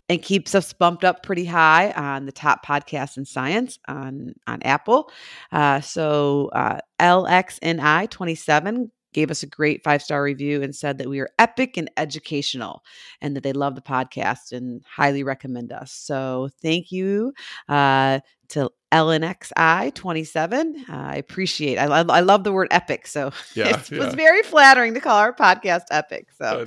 and 0.08 0.22
keeps 0.22 0.54
us 0.56 0.74
bumped 0.74 1.04
up 1.04 1.24
pretty 1.24 1.46
high 1.46 1.92
on 1.92 2.26
the 2.26 2.32
top 2.32 2.66
podcasts 2.66 3.18
in 3.18 3.26
science 3.26 3.80
on 3.88 4.34
on 4.48 4.62
Apple. 4.64 5.12
Uh, 5.52 5.82
so 5.82 6.50
uh, 6.54 6.80
LXNI 7.00 8.10
twenty 8.10 8.36
seven 8.36 8.92
gave 9.14 9.32
us 9.32 9.44
a 9.44 9.48
great 9.48 9.84
five 9.84 10.02
star 10.02 10.22
review 10.24 10.62
and 10.62 10.76
said 10.76 10.98
that 10.98 11.10
we 11.10 11.20
are 11.20 11.30
epic 11.40 11.78
and 11.78 11.90
educational 11.98 12.84
and 13.22 13.36
that 13.36 13.44
they 13.44 13.54
love 13.54 13.76
the 13.76 13.82
podcast 13.82 14.52
and 14.52 14.84
highly 14.86 15.24
recommend 15.24 15.72
us. 15.72 15.92
So 15.92 16.50
thank 16.62 16.92
you 16.92 17.34
uh, 17.68 18.20
to 18.50 18.72
LNXI 18.92 19.94
27. 19.94 20.86
Uh, 20.90 20.94
I 20.94 21.16
appreciate 21.16 21.78
I, 21.78 21.86
lo- 21.86 22.14
I 22.14 22.22
love 22.22 22.44
the 22.44 22.52
word 22.52 22.68
epic. 22.72 23.08
So 23.08 23.32
Yeah, 23.56 23.80
it 23.80 23.92
yeah. 23.92 24.00
was 24.00 24.14
very 24.16 24.42
flattering 24.44 24.94
to 24.96 25.00
call 25.00 25.18
our 25.18 25.34
podcast 25.34 25.84
epic. 25.92 26.30
So 26.38 26.66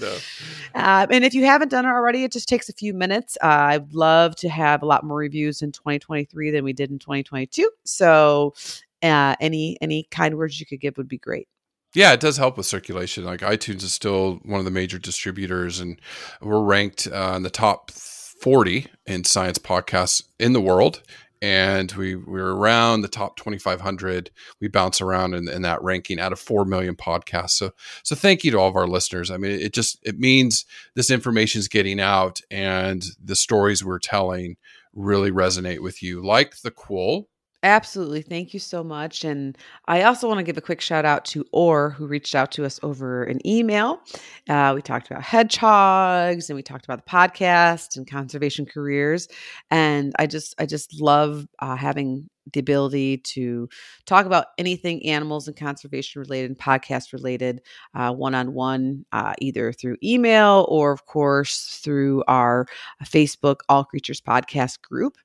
uh, 0.75 1.07
and 1.11 1.25
if 1.25 1.35
you 1.35 1.45
haven't 1.45 1.69
done 1.69 1.85
it 1.85 1.89
already, 1.89 2.25
it 2.25 2.33
just 2.33 2.49
takes 2.49 2.69
a 2.69 2.73
few 2.73 2.95
minutes. 2.95 3.37
Uh, 3.43 3.47
I'd 3.47 3.93
love 3.95 4.37
to 4.37 4.49
have 4.49 4.83
a 4.83 4.87
lot 4.87 5.05
more 5.05 5.17
reviews 5.17 5.63
in 5.63 5.73
2023 5.73 6.51
than 6.51 6.65
we 6.65 6.73
did 6.73 6.91
in 6.91 6.99
2022. 6.99 7.69
So 7.85 8.55
uh, 9.03 9.35
any 9.41 9.77
any 9.81 10.05
kind 10.11 10.37
words 10.37 10.61
you 10.61 10.67
could 10.67 10.81
give 10.81 10.97
would 10.97 11.09
be 11.09 11.19
great. 11.19 11.49
Yeah, 11.95 12.13
it 12.13 12.21
does 12.21 12.39
help 12.39 12.57
with 12.57 12.67
circulation. 12.67 13.25
Like 13.25 13.41
iTunes 13.41 13.83
is 13.83 13.93
still 13.93 14.41
one 14.45 14.59
of 14.59 14.65
the 14.65 14.71
major 14.71 14.99
distributors, 14.99 15.79
and 15.79 16.01
we're 16.41 16.63
ranked 16.63 17.07
uh, 17.07 17.35
in 17.37 17.43
the 17.43 17.51
top 17.51 17.91
40 17.91 18.87
in 19.07 19.25
science 19.25 19.59
podcasts 19.59 20.23
in 20.39 20.53
the 20.53 20.61
world. 20.61 21.03
And 21.41 21.91
we, 21.93 22.15
we're 22.15 22.53
around 22.53 23.01
the 23.01 23.09
top 23.09 23.37
2,500. 23.37 24.31
We 24.61 24.69
bounce 24.69 25.01
around 25.01 25.35
in, 25.35 25.49
in 25.49 25.63
that 25.63 25.83
ranking 25.83 26.21
out 26.21 26.33
of 26.33 26.39
4 26.39 26.65
million 26.65 26.95
podcasts. 26.95 27.51
So, 27.51 27.73
so 28.05 28.15
thank 28.15 28.45
you 28.45 28.53
to 28.53 28.59
all 28.59 28.69
of 28.69 28.77
our 28.77 28.87
listeners. 28.87 29.29
I 29.29 29.39
mean, 29.39 29.51
it 29.61 29.73
just, 29.73 29.99
it 30.05 30.21
means 30.21 30.65
this 30.95 31.11
information 31.11 31.59
is 31.59 31.67
getting 31.67 31.99
out 31.99 32.41
and 32.49 33.05
the 33.23 33.35
stories 33.35 33.85
we're 33.85 33.99
telling 33.99 34.57
really 34.95 35.33
resonate 35.33 35.81
with 35.81 36.01
you, 36.01 36.25
like 36.25 36.61
the 36.63 36.71
Quoll. 36.71 37.29
Absolutely. 37.65 38.23
Thank 38.23 38.53
you 38.53 38.59
so 38.59 38.83
much. 38.83 39.25
And 39.25 39.57
I 39.87 40.03
also 40.03 40.27
want 40.27 40.39
to 40.39 40.43
give 40.43 40.57
a 40.57 40.61
quick 40.61 40.81
shout 40.81 41.05
out 41.05 41.25
to 41.27 41.47
Orr, 41.53 41.91
who 41.91 42.09
reached 42.09 42.35
out 42.35 42.51
to 42.53 42.65
us 42.65 42.81
over 42.83 43.23
an 43.23 43.39
email. 43.47 44.01
Uh, 44.49 44.73
we 44.75 44.83
talked 44.83 45.09
about 45.09 45.23
hedgehogs 45.23 46.51
and 46.51 46.57
we 46.57 46.63
talked 46.65 46.85
about 46.85 47.05
the 47.05 47.11
podcast 47.11 47.97
and 47.97 48.05
conservation 48.11 48.67
careers. 48.67 49.29
And 49.71 50.13
I 50.19 50.27
just, 50.27 50.57
I 50.59 50.67
just 50.67 51.01
love 51.01 51.47
uh, 51.61 51.77
having 51.77 52.29
the 52.53 52.59
ability 52.59 53.19
to 53.19 53.69
talk 54.07 54.27
about 54.27 54.47
anything 54.59 55.07
animals 55.07 55.47
and 55.47 55.57
conservation 55.57 56.19
related 56.21 56.51
and 56.51 56.59
podcast 56.59 57.13
related 57.13 57.61
one 57.95 58.35
on 58.35 58.55
one, 58.55 59.05
either 59.39 59.73
through 59.73 59.97
email 60.03 60.67
or, 60.69 60.91
of 60.91 61.07
course, 61.07 61.79
through 61.85 62.25
our 62.27 62.67
Facebook 63.05 63.61
All 63.69 63.85
Creatures 63.85 64.21
Podcast 64.21 64.83
group. 64.83 65.17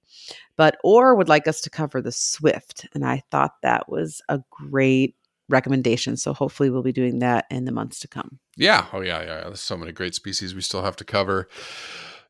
But 0.55 0.77
Orr 0.83 1.15
would 1.15 1.29
like 1.29 1.47
us 1.47 1.61
to 1.61 1.69
cover 1.69 2.01
the 2.01 2.11
Swift. 2.11 2.87
And 2.93 3.05
I 3.05 3.23
thought 3.31 3.53
that 3.63 3.89
was 3.89 4.21
a 4.29 4.41
great 4.51 5.15
recommendation. 5.49 6.17
So 6.17 6.33
hopefully 6.33 6.69
we'll 6.69 6.83
be 6.83 6.91
doing 6.91 7.19
that 7.19 7.45
in 7.49 7.65
the 7.65 7.71
months 7.71 7.99
to 7.99 8.07
come. 8.07 8.39
Yeah. 8.55 8.87
Oh, 8.91 9.01
yeah. 9.01 9.21
Yeah. 9.21 9.41
There's 9.41 9.61
so 9.61 9.77
many 9.77 9.91
great 9.91 10.15
species 10.15 10.53
we 10.53 10.61
still 10.61 10.83
have 10.83 10.95
to 10.97 11.05
cover. 11.05 11.47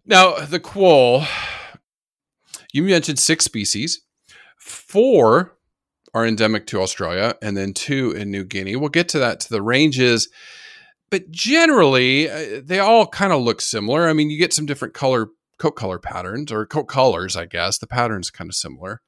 Now, 0.06 0.40
the 0.40 0.60
quoll, 0.60 1.26
you 2.72 2.84
mentioned 2.84 3.20
six 3.20 3.46
species. 3.46 4.02
Four 4.58 5.58
are 6.14 6.26
endemic 6.26 6.66
to 6.68 6.82
Australia, 6.82 7.36
and 7.42 7.56
then 7.56 7.74
two 7.74 8.12
in 8.12 8.32
New 8.32 8.44
Guinea. 8.44 8.76
We'll 8.76 8.90
get 8.90 9.10
to 9.10 9.20
that 9.20 9.40
to 9.42 9.50
the 9.50 9.62
ranges, 9.62 10.30
but 11.10 11.30
generally, 11.30 12.30
uh, 12.30 12.62
they 12.64 12.80
all 12.80 13.06
kind 13.08 13.32
of 13.32 13.42
look 13.42 13.62
similar. 13.62 14.08
I 14.08 14.14
mean, 14.14 14.30
you 14.30 14.40
get 14.40 14.54
some 14.54 14.66
different 14.66 14.94
color 14.94 15.28
coat 15.60 15.76
color 15.76 16.00
patterns 16.00 16.52
or 16.52 16.66
coat 16.66 16.86
colors, 16.86 17.36
I 17.36 17.46
guess. 17.46 17.78
The 17.78 17.88
pattern's 17.88 18.30
kind 18.30 18.50
of 18.50 18.56
similar. 18.56 19.02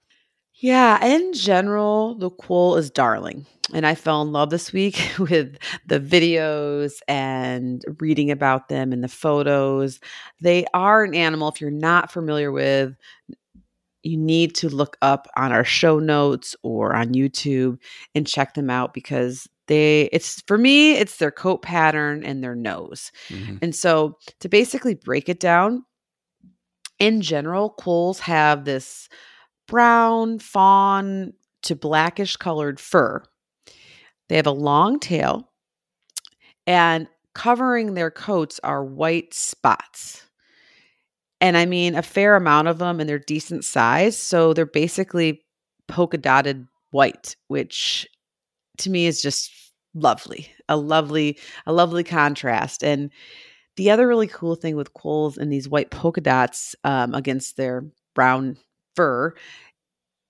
Yeah, 0.56 1.04
in 1.06 1.32
general, 1.34 2.16
the 2.16 2.30
quoll 2.30 2.76
is 2.76 2.90
darling. 2.90 3.46
And 3.74 3.86
I 3.86 3.96
fell 3.96 4.22
in 4.22 4.32
love 4.32 4.50
this 4.50 4.74
week 4.74 5.00
with 5.20 5.58
the 5.86 6.00
videos 6.00 7.00
and 7.08 7.84
reading 8.00 8.32
about 8.32 8.68
them 8.68 8.92
and 8.92 9.04
the 9.04 9.08
photos. 9.08 10.00
They 10.42 10.66
are 10.74 11.04
an 11.04 11.16
animal, 11.16 11.50
if 11.50 11.62
you're 11.62 11.72
not 11.72 12.12
familiar 12.12 12.52
with, 12.52 12.96
you 14.04 14.18
need 14.18 14.56
to 14.56 14.70
look 14.70 14.98
up 15.02 15.28
on 15.36 15.52
our 15.52 15.64
show 15.64 16.00
notes 16.00 16.56
or 16.64 16.96
on 16.96 17.14
YouTube 17.14 17.78
and 18.16 18.28
check 18.28 18.54
them 18.54 18.70
out 18.70 18.94
because 18.94 19.48
they 19.68 20.10
it's 20.12 20.42
for 20.48 20.58
me 20.58 20.94
it's 20.94 21.18
their 21.18 21.32
coat 21.32 21.62
pattern 21.62 22.24
and 22.24 22.44
their 22.44 22.56
nose. 22.56 23.12
Mm-hmm. 23.28 23.58
And 23.62 23.76
so 23.76 24.18
to 24.40 24.50
basically 24.50 24.96
break 24.96 25.30
it 25.30 25.40
down 25.40 25.86
in 27.00 27.22
general 27.22 27.70
quolls 27.70 28.20
have 28.20 28.66
this 28.66 29.10
brown 29.68 30.40
fawn 30.40 31.34
to 31.64 31.76
blackish 31.76 32.36
colored 32.36 32.80
fur. 32.80 33.24
They 34.28 34.36
have 34.36 34.48
a 34.48 34.52
long 34.52 35.00
tail 35.00 35.50
and 36.68 37.08
covering 37.34 37.94
their 37.94 38.12
coats 38.12 38.60
are 38.64 38.84
white 38.84 39.34
spots 39.34 40.30
and 41.42 41.58
I 41.58 41.66
mean 41.66 41.96
a 41.96 42.02
fair 42.02 42.36
amount 42.36 42.68
of 42.68 42.80
them, 42.80 43.00
and 43.00 43.10
they're 43.10 43.20
decent 43.20 43.64
size. 43.64 44.18
So 44.18 44.54
they're 44.54 44.66
basically 44.66 45.42
polka 45.88 46.18
dotted 46.18 46.68
white, 46.92 47.36
which 47.48 48.08
to 48.80 48.90
me 48.90 49.06
is 49.06 49.22
just 49.22 49.52
lovely, 49.94 50.52
a 50.68 50.78
lovely, 50.78 51.38
a 51.66 51.74
lovely 51.74 52.04
contrast. 52.04 52.84
And 52.84 53.12
the 53.80 53.92
other 53.92 54.10
really 54.10 54.28
cool 54.28 54.56
thing 54.56 54.76
with 54.76 54.94
quolls 54.94 55.38
and 55.38 55.50
these 55.50 55.70
white 55.70 55.90
polka 55.90 56.20
dots 56.20 56.76
um, 56.84 57.16
against 57.16 57.56
their 57.56 57.86
brown 58.14 58.58
fur 58.94 59.34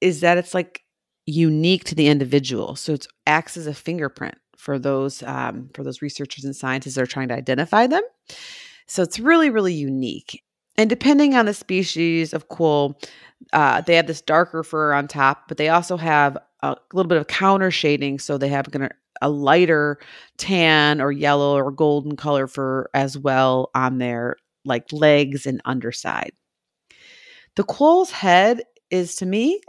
is 0.02 0.22
that 0.22 0.38
it's 0.38 0.54
like 0.54 0.84
unique 1.26 1.84
to 1.86 1.96
the 1.96 2.10
individual. 2.10 2.76
So 2.76 2.94
it 2.94 3.08
acts 3.26 3.58
as 3.58 3.66
a 3.66 3.74
fingerprint 3.74 4.36
for 4.56 4.78
those 4.78 5.24
um, 5.24 5.72
for 5.74 5.84
those 5.84 6.04
researchers 6.04 6.46
and 6.46 6.56
scientists 6.56 6.94
that 6.94 7.02
are 7.02 7.08
trying 7.08 7.30
to 7.30 7.34
identify 7.34 7.88
them. 7.88 8.04
So 8.86 9.02
it's 9.02 9.20
really, 9.20 9.50
really 9.50 9.74
unique. 9.74 10.44
And 10.78 10.88
depending 10.88 11.34
on 11.34 11.48
the 11.48 11.54
species 11.56 12.36
of 12.36 12.50
quoll, 12.50 13.02
uh, 13.52 13.82
they 13.82 13.96
have 13.96 14.06
this 14.06 14.22
darker 14.22 14.64
fur 14.64 14.94
on 14.94 15.08
top, 15.08 15.48
but 15.48 15.58
they 15.58 15.70
also 15.70 15.98
have 15.98 16.38
a 16.62 16.78
little 16.94 17.10
bit 17.10 17.18
of 17.18 17.26
counter 17.26 17.72
shading. 17.72 18.20
So 18.20 18.38
they 18.38 18.50
have 18.50 18.70
a 19.22 19.30
lighter 19.30 20.00
tan 20.38 21.02
or 21.02 21.12
yellow 21.12 21.56
or 21.56 21.72
golden 21.72 22.16
color 22.16 22.48
for 22.48 22.90
as 22.94 23.18
well 23.18 23.70
on 23.76 23.98
their 23.98 24.38
like 24.66 24.92
legs 24.92 25.46
and 25.46 25.62
underside. 25.66 26.32
The 27.56 27.64
quoll's 27.64 28.12
head 28.12 28.64
is 28.92 29.16
to 29.18 29.26
me 29.26 29.62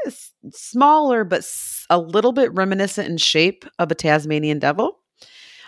smaller, 0.50 1.24
but 1.24 1.44
a 1.90 1.98
little 1.98 2.32
bit 2.32 2.52
reminiscent 2.54 3.08
in 3.08 3.16
shape 3.16 3.64
of 3.78 3.90
a 3.90 3.94
Tasmanian 3.94 4.58
devil. 4.58 4.98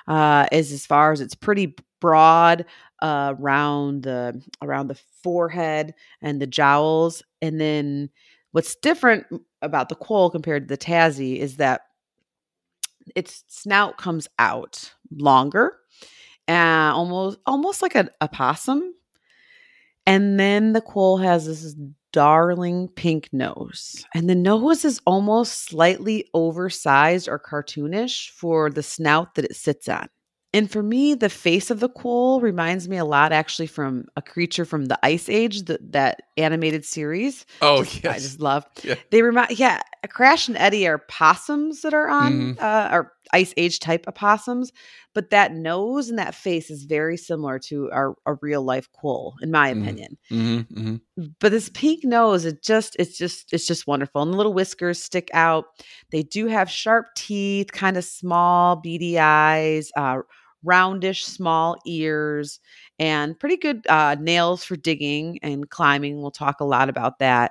Uh, 0.08 0.46
is 0.50 0.72
as 0.72 0.84
far 0.84 1.12
as 1.12 1.20
it's 1.20 1.34
pretty 1.34 1.76
broad, 2.00 2.64
uh, 3.02 3.34
around 3.38 4.02
the 4.02 4.40
around 4.62 4.88
the 4.88 4.98
forehead 5.22 5.94
and 6.20 6.40
the 6.40 6.46
jowls. 6.46 7.22
And 7.40 7.60
then 7.60 8.10
what's 8.52 8.74
different 8.76 9.26
about 9.60 9.88
the 9.88 9.94
quoll 9.94 10.30
compared 10.30 10.68
to 10.68 10.74
the 10.74 10.78
Tassie 10.78 11.38
is 11.38 11.56
that 11.56 11.82
its 13.14 13.44
snout 13.48 13.98
comes 13.98 14.28
out 14.38 14.92
longer, 15.10 15.76
uh, 16.48 16.92
almost 16.94 17.38
almost 17.46 17.82
like 17.82 17.94
a, 17.94 18.08
a 18.20 18.28
possum. 18.28 18.94
And 20.06 20.38
then 20.38 20.72
the 20.72 20.80
quoll 20.80 21.18
has 21.18 21.46
this 21.46 21.76
darling 22.12 22.88
pink 22.88 23.28
nose. 23.32 24.04
And 24.14 24.28
the 24.28 24.34
nose 24.34 24.84
is 24.84 25.00
almost 25.06 25.64
slightly 25.64 26.28
oversized 26.34 27.28
or 27.28 27.38
cartoonish 27.38 28.30
for 28.30 28.68
the 28.68 28.82
snout 28.82 29.36
that 29.36 29.44
it 29.44 29.56
sits 29.56 29.88
on. 29.88 30.08
And 30.54 30.70
for 30.70 30.82
me, 30.82 31.14
the 31.14 31.30
face 31.30 31.70
of 31.70 31.80
the 31.80 31.88
quoll 31.88 32.40
reminds 32.40 32.86
me 32.86 32.98
a 32.98 33.06
lot 33.06 33.32
actually 33.32 33.68
from 33.68 34.04
a 34.16 34.22
creature 34.22 34.66
from 34.66 34.84
the 34.84 34.98
Ice 35.02 35.30
Age, 35.30 35.62
the, 35.62 35.78
that 35.90 36.24
animated 36.36 36.84
series. 36.84 37.46
Oh, 37.62 37.82
yes. 37.82 38.04
I 38.04 38.18
just 38.18 38.40
love. 38.40 38.66
Yeah. 38.82 38.96
They 39.10 39.22
remind, 39.22 39.58
yeah, 39.58 39.80
Crash 40.08 40.48
and 40.48 40.56
Eddie 40.56 40.86
are 40.86 40.98
possums 40.98 41.82
that 41.82 41.94
are 41.94 42.08
on, 42.08 42.32
mm-hmm. 42.32 42.64
uh, 42.64 42.88
or 42.90 43.12
Ice 43.32 43.54
Age 43.56 43.78
type 43.78 44.04
opossums. 44.08 44.72
But 45.14 45.30
that 45.30 45.52
nose 45.52 46.08
and 46.08 46.18
that 46.18 46.34
face 46.34 46.70
is 46.70 46.84
very 46.84 47.16
similar 47.16 47.58
to 47.60 47.90
our, 47.92 48.14
a 48.26 48.34
real 48.40 48.62
life 48.62 48.90
quoll, 48.92 49.34
in 49.42 49.50
my 49.50 49.72
mm-hmm. 49.72 49.82
opinion. 49.82 50.18
Mm-hmm. 50.30 50.80
Mm-hmm. 50.80 51.24
But 51.38 51.52
this 51.52 51.68
pink 51.68 52.04
nose, 52.04 52.44
it 52.44 52.62
just, 52.62 52.96
it's 52.98 53.16
just, 53.16 53.52
it's 53.52 53.66
just 53.66 53.86
wonderful. 53.86 54.22
And 54.22 54.32
the 54.32 54.36
little 54.36 54.54
whiskers 54.54 55.02
stick 55.02 55.30
out. 55.32 55.66
They 56.10 56.22
do 56.22 56.46
have 56.46 56.70
sharp 56.70 57.06
teeth, 57.14 57.72
kind 57.72 57.96
of 57.96 58.04
small, 58.04 58.76
beady 58.76 59.18
eyes. 59.18 59.90
Uh, 59.96 60.18
roundish, 60.64 61.24
small 61.24 61.76
ears, 61.86 62.60
and 63.00 63.36
pretty 63.36 63.56
good 63.56 63.84
uh, 63.88 64.14
nails 64.20 64.62
for 64.62 64.76
digging 64.76 65.40
and 65.42 65.68
climbing. 65.70 66.22
We'll 66.22 66.30
talk 66.30 66.60
a 66.60 66.64
lot 66.64 66.88
about 66.88 67.18
that. 67.18 67.50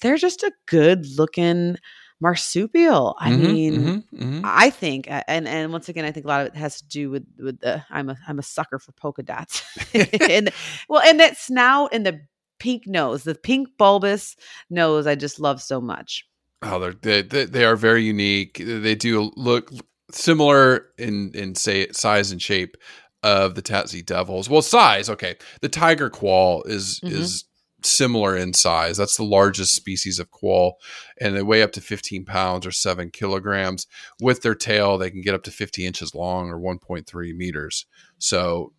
They're 0.00 0.16
just 0.16 0.42
a 0.42 0.52
good 0.66 1.06
looking 1.18 1.76
marsupial. 2.20 3.16
I 3.18 3.30
mm-hmm, 3.30 3.42
mean, 3.42 3.74
mm-hmm, 3.74 4.22
mm-hmm. 4.22 4.40
I 4.44 4.70
think, 4.70 5.06
and 5.08 5.46
and 5.46 5.72
once 5.72 5.88
again, 5.88 6.04
I 6.04 6.12
think 6.12 6.26
a 6.26 6.28
lot 6.28 6.40
of 6.42 6.48
it 6.48 6.56
has 6.56 6.80
to 6.80 6.86
do 6.86 7.10
with 7.10 7.26
with 7.38 7.60
the. 7.60 7.84
I'm 7.90 8.10
a 8.10 8.16
I'm 8.26 8.38
a 8.38 8.42
sucker 8.42 8.78
for 8.78 8.92
polka 8.92 9.22
dots, 9.22 9.62
and 9.94 10.50
well, 10.88 11.02
and 11.02 11.20
that 11.20 11.36
snout 11.36 11.90
and 11.92 12.06
the 12.06 12.20
pink 12.58 12.86
nose, 12.86 13.24
the 13.24 13.34
pink 13.34 13.68
bulbous 13.78 14.36
nose, 14.70 15.06
I 15.06 15.14
just 15.14 15.40
love 15.40 15.60
so 15.60 15.80
much. 15.80 16.26
Oh, 16.62 16.78
they're 16.78 17.22
they, 17.22 17.44
they 17.44 17.64
are 17.64 17.76
very 17.76 18.02
unique. 18.02 18.58
They 18.58 18.94
do 18.94 19.32
look 19.36 19.70
similar 20.10 20.86
in 20.98 21.32
in 21.34 21.54
say 21.54 21.88
size 21.92 22.30
and 22.30 22.40
shape 22.40 22.76
of 23.22 23.54
the 23.54 23.62
Tassie 23.62 24.04
Devils. 24.04 24.48
Well, 24.48 24.62
size, 24.62 25.10
okay. 25.10 25.36
The 25.60 25.68
tiger 25.68 26.10
quoll 26.10 26.62
is 26.64 27.00
mm-hmm. 27.00 27.14
is 27.14 27.44
similar 27.86 28.36
in 28.36 28.52
size. 28.52 28.96
That's 28.96 29.16
the 29.16 29.24
largest 29.24 29.74
species 29.74 30.18
of 30.18 30.30
quoll, 30.30 30.78
and 31.20 31.36
they 31.36 31.42
weigh 31.42 31.62
up 31.62 31.72
to 31.72 31.80
15 31.80 32.24
pounds 32.24 32.66
or 32.66 32.72
seven 32.72 33.10
kilograms. 33.10 33.86
With 34.20 34.42
their 34.42 34.54
tail, 34.54 34.98
they 34.98 35.10
can 35.10 35.22
get 35.22 35.34
up 35.34 35.42
to 35.44 35.50
50 35.50 35.86
inches 35.86 36.14
long 36.14 36.50
or 36.50 36.58
1.3 36.58 37.34
meters. 37.34 37.86
So, 38.18 38.72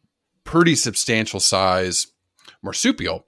pretty 0.43 0.75
substantial 0.75 1.39
size 1.39 2.07
marsupial. 2.63 3.25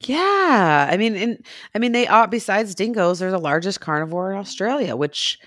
Yeah, 0.00 0.88
I 0.90 0.96
mean, 0.96 1.14
and 1.14 1.46
I 1.74 1.78
mean, 1.78 1.92
they 1.92 2.06
are 2.06 2.26
besides 2.26 2.74
dingoes, 2.74 3.18
they're 3.20 3.30
the 3.30 3.38
largest 3.38 3.80
carnivore 3.80 4.32
in 4.32 4.38
Australia, 4.38 4.96
which 4.96 5.38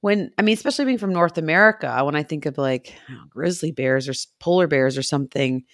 when 0.00 0.30
I 0.38 0.42
mean, 0.42 0.54
especially 0.54 0.86
being 0.86 0.98
from 0.98 1.12
North 1.12 1.38
America, 1.38 2.04
when 2.04 2.16
I 2.16 2.22
think 2.22 2.46
of 2.46 2.58
like 2.58 2.94
grizzly 3.28 3.70
bears 3.70 4.08
or 4.08 4.14
polar 4.40 4.66
bears 4.66 4.98
or 4.98 5.02
something, 5.02 5.64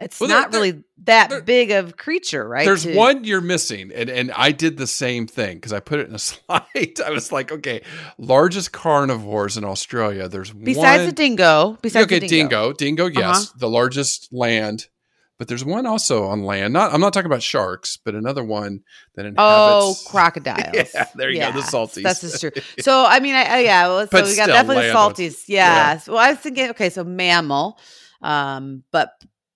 it's 0.00 0.18
well, 0.18 0.28
not 0.28 0.52
really 0.52 0.82
that 1.04 1.46
big 1.46 1.70
of 1.70 1.96
creature, 1.96 2.46
right? 2.46 2.64
There's 2.64 2.82
to, 2.82 2.94
one 2.94 3.24
you're 3.24 3.40
missing, 3.40 3.92
and 3.94 4.10
and 4.10 4.32
I 4.32 4.52
did 4.52 4.76
the 4.76 4.86
same 4.86 5.26
thing 5.26 5.56
because 5.56 5.72
I 5.72 5.80
put 5.80 6.00
it 6.00 6.08
in 6.08 6.14
a 6.14 6.18
slide. 6.18 7.00
I 7.04 7.10
was 7.10 7.30
like, 7.32 7.52
okay, 7.52 7.82
largest 8.18 8.72
carnivores 8.72 9.56
in 9.56 9.64
Australia. 9.64 10.28
There's 10.28 10.52
one. 10.52 10.64
besides 10.64 11.00
one, 11.00 11.06
the 11.06 11.12
dingo. 11.12 11.78
Besides 11.80 12.06
okay, 12.06 12.18
the 12.18 12.28
dingo, 12.28 12.72
dingo, 12.72 13.08
dingo, 13.08 13.20
yes, 13.20 13.48
uh-huh. 13.48 13.58
the 13.58 13.68
largest 13.68 14.28
land 14.32 14.88
but 15.36 15.48
there's 15.48 15.64
one 15.64 15.84
also 15.84 16.26
on 16.26 16.44
land. 16.44 16.72
Not 16.72 16.92
I'm 16.92 17.00
not 17.00 17.12
talking 17.12 17.26
about 17.26 17.42
sharks, 17.42 17.96
but 17.96 18.14
another 18.14 18.44
one 18.44 18.80
that 19.16 19.26
inhabits. 19.26 19.38
Oh, 19.38 19.96
crocodiles. 20.06 20.90
yeah, 20.94 21.06
there 21.16 21.30
you 21.30 21.38
yeah, 21.38 21.50
go. 21.52 21.60
The 21.60 21.66
salties. 21.66 22.02
That's 22.02 22.20
just 22.20 22.40
true. 22.40 22.52
So 22.80 23.04
I 23.04 23.18
mean, 23.20 23.34
I, 23.34 23.42
I 23.42 23.58
yeah. 23.60 23.88
Well, 23.88 24.06
so 24.06 24.10
but 24.12 24.24
we 24.26 24.36
got 24.36 24.46
definitely 24.46 24.84
salties. 24.84 25.44
Yeah. 25.48 25.94
yeah. 25.94 26.00
Well, 26.06 26.18
I 26.18 26.30
was 26.30 26.38
thinking, 26.38 26.70
okay, 26.70 26.88
so 26.88 27.02
mammal, 27.02 27.80
um, 28.22 28.84
but 28.92 29.12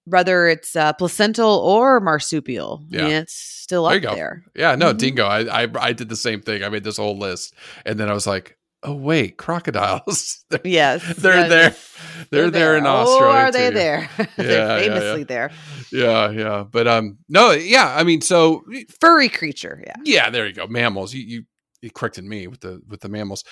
whether 0.08 0.46
it's 0.48 0.74
uh, 0.76 0.92
placental 0.94 1.50
or 1.58 2.00
marsupial. 2.00 2.84
Yeah. 2.88 3.06
It's 3.08 3.34
still 3.34 3.88
There 3.88 4.08
up 4.10 4.16
there. 4.16 4.44
Yeah, 4.54 4.74
no, 4.74 4.92
Mhm. 4.94 4.98
dingo. 4.98 5.24
I, 5.26 5.64
I 5.64 5.68
I 5.80 5.92
did 5.92 6.08
the 6.08 6.16
same 6.16 6.40
thing. 6.40 6.62
I 6.64 6.68
made 6.68 6.84
this 6.84 6.96
whole 6.96 7.18
list, 7.18 7.54
and 7.86 7.98
then 7.98 8.08
I 8.08 8.12
was 8.14 8.26
like, 8.26 8.56
oh 8.82 8.94
wait, 8.94 9.36
crocodiles. 9.36 10.44
they're 10.50 10.60
Yes, 10.64 11.02
they're 11.16 11.48
yes, 11.48 11.48
there. 11.50 11.74
They're 12.30 12.50
there 12.50 12.76
in 12.76 12.86
Oh, 12.86 12.90
Australia. 12.90 13.34
are 13.36 13.52
they 13.52 13.68
too. 13.70 13.74
there? 13.74 14.10
Yeah, 14.18 14.26
they're 14.36 14.46
yeah, 14.46 14.76
yeah. 14.78 14.80
famously 15.00 15.24
there. 15.24 15.50
Yeah, 15.92 16.30
yeah. 16.30 16.64
But 16.70 16.86
um, 16.88 17.18
no, 17.28 17.50
yeah. 17.52 17.94
I 17.96 18.04
mean, 18.04 18.20
so 18.22 18.64
Furry 19.00 19.28
creature. 19.28 19.82
Yeah. 19.86 19.94
yeah, 20.04 20.30
there 20.30 20.46
you 20.46 20.52
go. 20.54 20.66
Mammals. 20.66 21.12
You 21.14 21.22
you, 21.22 21.42
you 21.82 21.90
corrected 21.90 22.24
me 22.24 22.46
with 22.46 22.60
the 22.60 22.80
with 22.88 23.00
the 23.00 23.08
mammals, 23.08 23.44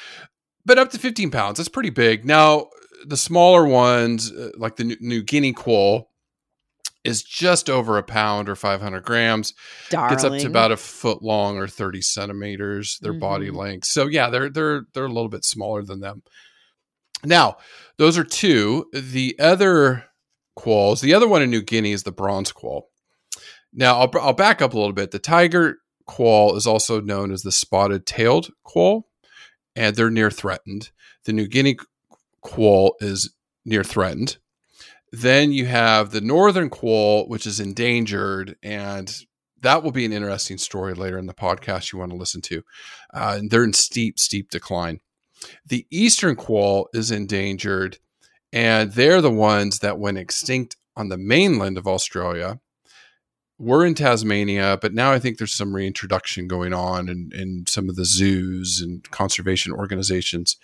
but 0.64 0.78
up 0.78 0.90
to 0.92 0.98
fifteen 0.98 1.30
pounds. 1.30 1.58
That's 1.58 1.68
pretty 1.68 1.90
big. 1.90 2.24
Now 2.24 2.68
the 3.04 3.16
smaller 3.16 3.66
ones, 3.66 4.32
uh, 4.32 4.50
like 4.56 4.76
the 4.76 4.84
New, 4.84 4.96
New 5.00 5.22
Guinea 5.22 5.52
quoll, 5.52 6.10
is 7.06 7.22
just 7.22 7.70
over 7.70 7.96
a 7.98 8.02
pound 8.02 8.48
or 8.48 8.56
five 8.56 8.80
hundred 8.80 9.04
grams. 9.04 9.54
Darling. 9.90 10.10
Gets 10.10 10.24
up 10.24 10.38
to 10.38 10.46
about 10.46 10.72
a 10.72 10.76
foot 10.76 11.22
long 11.22 11.56
or 11.58 11.66
thirty 11.68 12.02
centimeters. 12.02 12.98
Their 13.00 13.12
body 13.14 13.48
Mhm. 13.50 13.56
length. 13.56 13.86
So 13.86 14.06
yeah, 14.06 14.30
they're 14.30 14.50
they're 14.50 14.82
they're 14.92 15.04
a 15.04 15.12
little 15.12 15.28
bit 15.28 15.44
smaller 15.44 15.82
than 15.82 16.00
them. 16.00 16.22
Now 17.24 17.56
those 17.98 18.18
are 18.18 18.24
two. 18.24 18.86
The 18.92 19.36
other 19.38 20.04
quolls, 20.54 21.00
the 21.00 21.14
other 21.14 21.28
one 21.28 21.42
in 21.42 21.50
New 21.50 21.62
Guinea 21.62 21.92
is 21.92 22.02
the 22.02 22.12
bronze 22.12 22.52
quoll. 22.52 22.88
Now 23.72 23.98
I'll 24.00 24.10
I'll 24.20 24.32
back 24.32 24.60
up 24.62 24.74
a 24.74 24.78
little 24.78 24.92
bit. 24.92 25.10
The 25.10 25.18
tiger 25.18 25.78
quoll 26.06 26.56
is 26.56 26.66
also 26.66 27.00
known 27.00 27.32
as 27.32 27.42
the 27.42 27.52
spotted 27.52 28.06
tailed 28.06 28.50
quoll, 28.62 29.08
and 29.74 29.96
they're 29.96 30.10
near 30.10 30.30
threatened. 30.30 30.90
The 31.24 31.32
New 31.32 31.46
Guinea 31.48 31.76
quoll 32.42 32.96
is 33.00 33.32
near 33.64 33.82
threatened. 33.82 34.36
Then 35.16 35.50
you 35.50 35.64
have 35.64 36.10
the 36.10 36.20
northern 36.20 36.68
quoll, 36.68 37.26
which 37.26 37.46
is 37.46 37.58
endangered, 37.58 38.56
and 38.62 39.10
that 39.62 39.82
will 39.82 39.90
be 39.90 40.04
an 40.04 40.12
interesting 40.12 40.58
story 40.58 40.92
later 40.92 41.16
in 41.16 41.24
the 41.24 41.32
podcast 41.32 41.90
you 41.90 41.98
want 41.98 42.10
to 42.12 42.18
listen 42.18 42.42
to. 42.42 42.62
Uh, 43.14 43.40
they're 43.48 43.64
in 43.64 43.72
steep, 43.72 44.18
steep 44.18 44.50
decline. 44.50 45.00
The 45.64 45.86
eastern 45.90 46.36
quoll 46.36 46.90
is 46.92 47.10
endangered, 47.10 47.98
and 48.52 48.92
they're 48.92 49.22
the 49.22 49.30
ones 49.30 49.78
that 49.78 49.98
went 49.98 50.18
extinct 50.18 50.76
on 50.96 51.08
the 51.08 51.16
mainland 51.16 51.78
of 51.78 51.86
Australia. 51.86 52.60
We're 53.58 53.86
in 53.86 53.94
Tasmania, 53.94 54.78
but 54.82 54.92
now 54.92 55.12
I 55.12 55.18
think 55.18 55.38
there's 55.38 55.54
some 55.54 55.74
reintroduction 55.74 56.46
going 56.46 56.74
on 56.74 57.08
in, 57.08 57.30
in 57.34 57.64
some 57.66 57.88
of 57.88 57.96
the 57.96 58.04
zoos 58.04 58.82
and 58.82 59.10
conservation 59.10 59.72
organizations 59.72 60.56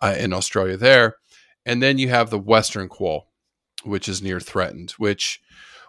uh, 0.00 0.14
in 0.18 0.32
Australia 0.32 0.78
there. 0.78 1.16
And 1.66 1.82
then 1.82 1.98
you 1.98 2.08
have 2.08 2.30
the 2.30 2.38
western 2.38 2.88
quoll, 2.88 3.27
which 3.84 4.08
is 4.08 4.22
near 4.22 4.40
threatened, 4.40 4.92
which 4.92 5.40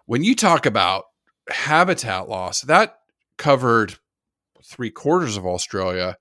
when 0.06 0.24
you 0.24 0.36
talk 0.36 0.66
about 0.66 1.06
habitat 1.50 2.30
loss, 2.30 2.62
that 2.62 3.00
covered 3.38 3.96
three 4.64 4.90
quarters 4.92 5.38
of 5.38 5.46
Australia. 5.46 6.18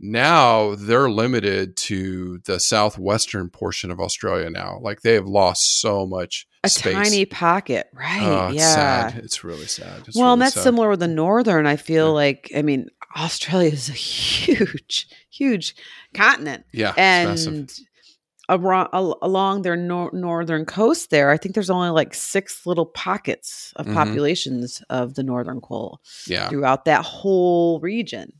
Now 0.00 0.74
they're 0.74 1.08
limited 1.08 1.76
to 1.76 2.38
the 2.46 2.58
southwestern 2.58 3.48
portion 3.48 3.90
of 3.92 4.00
Australia 4.00 4.50
now. 4.50 4.78
Like 4.80 5.02
they 5.02 5.14
have 5.14 5.26
lost 5.26 5.80
so 5.80 6.04
much 6.04 6.46
a 6.64 6.68
space. 6.68 6.92
tiny 6.94 7.24
pocket, 7.24 7.88
right? 7.92 8.20
Oh, 8.22 8.46
it's 8.48 8.56
yeah. 8.56 9.08
sad. 9.10 9.24
It's 9.24 9.44
really 9.44 9.66
sad. 9.66 10.08
It's 10.08 10.16
well, 10.16 10.24
really 10.26 10.32
and 10.34 10.42
that's 10.42 10.54
sad. 10.54 10.64
similar 10.64 10.88
with 10.90 11.00
the 11.00 11.08
northern. 11.08 11.66
I 11.66 11.76
feel 11.76 12.06
Yeah. 12.08 12.12
like, 12.12 12.50
I 12.56 12.62
mean, 12.62 12.88
Australia 13.16 13.70
is 13.70 13.88
a 13.88 13.92
huge, 13.92 15.06
huge 15.30 15.76
continent, 16.12 16.64
Yeah, 16.72 16.90
it's 16.90 16.96
massive. 16.98 17.52
and 17.54 17.78
around, 18.48 18.88
along 18.92 19.62
their 19.62 19.76
nor- 19.76 20.10
northern 20.12 20.64
coast, 20.64 21.10
there, 21.10 21.30
I 21.30 21.36
think 21.36 21.54
there's 21.54 21.70
only 21.70 21.90
like 21.90 22.14
six 22.14 22.66
little 22.66 22.86
pockets 22.86 23.72
of 23.76 23.86
Mhm. 23.86 23.94
populations 23.94 24.82
of 24.90 25.14
the 25.14 25.22
northern 25.22 25.60
quoll 25.60 26.00
Yeah, 26.26 26.48
throughout 26.48 26.84
that 26.84 27.04
whole 27.04 27.80
region. 27.80 28.32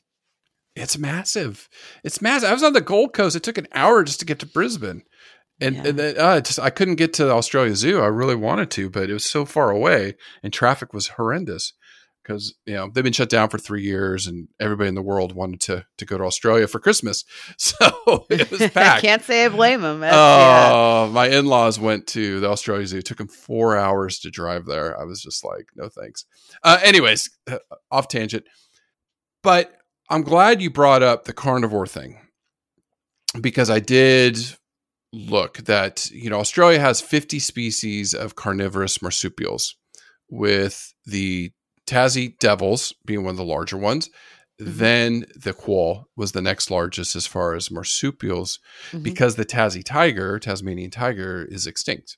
it's 0.77 0.99
massive. 0.99 1.69
It's 2.03 2.21
massive. 2.21 2.51
I 2.51 2.53
was 2.53 2.63
on 2.65 2.73
the 2.73 2.81
Gold 2.81 3.13
Coast. 3.15 3.37
It 3.37 3.43
took 3.45 3.59
an 3.59 3.69
hour 3.73 4.03
just 4.03 4.19
to 4.21 4.27
get 4.27 4.41
to 4.41 4.47
Brisbane, 4.47 5.03
and, 5.61 5.77
Yeah. 5.77 5.83
and 5.87 5.99
then, 5.99 6.19
uh, 6.19 6.41
just 6.41 6.59
I 6.59 6.71
couldn't 6.71 6.97
get 6.97 7.13
to 7.15 7.25
the 7.27 7.31
Australia 7.33 7.77
Zoo. 7.77 8.01
I 8.01 8.07
really 8.07 8.35
wanted 8.35 8.71
to, 8.73 8.91
but 8.91 9.09
it 9.09 9.13
was 9.13 9.25
so 9.25 9.45
far 9.45 9.71
away, 9.71 10.17
and 10.43 10.53
traffic 10.53 10.93
was 10.93 11.09
horrendous 11.09 11.73
because 12.25 12.55
you 12.67 12.75
know 12.75 12.91
they've 12.93 13.05
been 13.05 13.13
shut 13.13 13.29
down 13.29 13.49
for 13.49 13.59
three 13.59 13.83
years, 13.83 14.27
and 14.27 14.49
everybody 14.59 14.89
in 14.89 14.95
the 14.95 15.03
world 15.03 15.35
wanted 15.35 15.61
to 15.63 15.87
to 15.99 16.05
go 16.05 16.19
to 16.19 16.25
Australia 16.25 16.67
for 16.67 16.81
Christmas, 16.81 17.25
so 17.59 18.27
it 18.31 18.51
was 18.51 18.63
I 18.77 19.01
can't 19.01 19.23
say 19.23 19.45
I 19.45 19.49
blame 19.49 19.83
them. 19.83 20.03
Oh, 20.05 21.11
my 21.13 21.29
in 21.29 21.47
laws 21.47 21.79
went 21.79 22.07
to 22.09 22.41
the 22.41 22.49
Australia 22.49 22.87
Zoo. 22.87 22.99
It 22.99 23.05
took 23.05 23.19
them 23.19 23.29
four 23.29 23.77
hours 23.77 24.19
to 24.21 24.31
drive 24.31 24.67
there. 24.67 24.99
I 24.99 25.05
was 25.05 25.23
just 25.23 25.45
like, 25.45 25.69
no 25.77 25.89
thanks. 25.89 26.25
Uh, 26.63 26.79
anyways, 26.83 27.31
uh, 27.51 27.59
off 27.91 28.09
tangent. 28.09 28.45
But 29.43 29.73
I'm 30.09 30.23
glad 30.23 30.63
you 30.63 30.71
brought 30.71 31.03
up 31.03 31.25
the 31.25 31.33
carnivore 31.33 31.87
thing 31.87 32.19
because 33.41 33.69
I 33.69 33.79
did 33.79 34.39
look 35.13 35.59
that, 35.59 36.11
you 36.11 36.31
know, 36.31 36.41
Australia 36.41 36.81
has 36.81 37.01
50 37.01 37.39
species 37.39 38.15
of 38.15 38.35
carnivorous 38.35 39.01
marsupials, 39.01 39.77
with 40.31 40.95
the 41.07 41.53
Tassie 41.87 42.39
devils 42.39 42.93
being 43.05 43.23
one 43.25 43.33
of 43.33 43.37
the 43.37 43.45
larger 43.45 43.77
ones. 43.77 44.09
Mhm. 44.61 44.77
Then 44.79 45.27
the 45.37 45.53
quoll 45.53 46.09
was 46.17 46.33
the 46.33 46.41
next 46.43 46.71
largest 46.71 47.17
as 47.17 47.27
far 47.27 47.55
as 47.55 47.71
marsupials 47.71 48.59
Mhm. 48.93 49.03
because 49.03 49.35
the 49.37 49.45
Tassie 49.45 49.85
tiger, 49.85 50.39
Tasmanian 50.39 50.91
tiger, 50.91 51.45
is 51.51 51.67
extinct. 51.67 52.17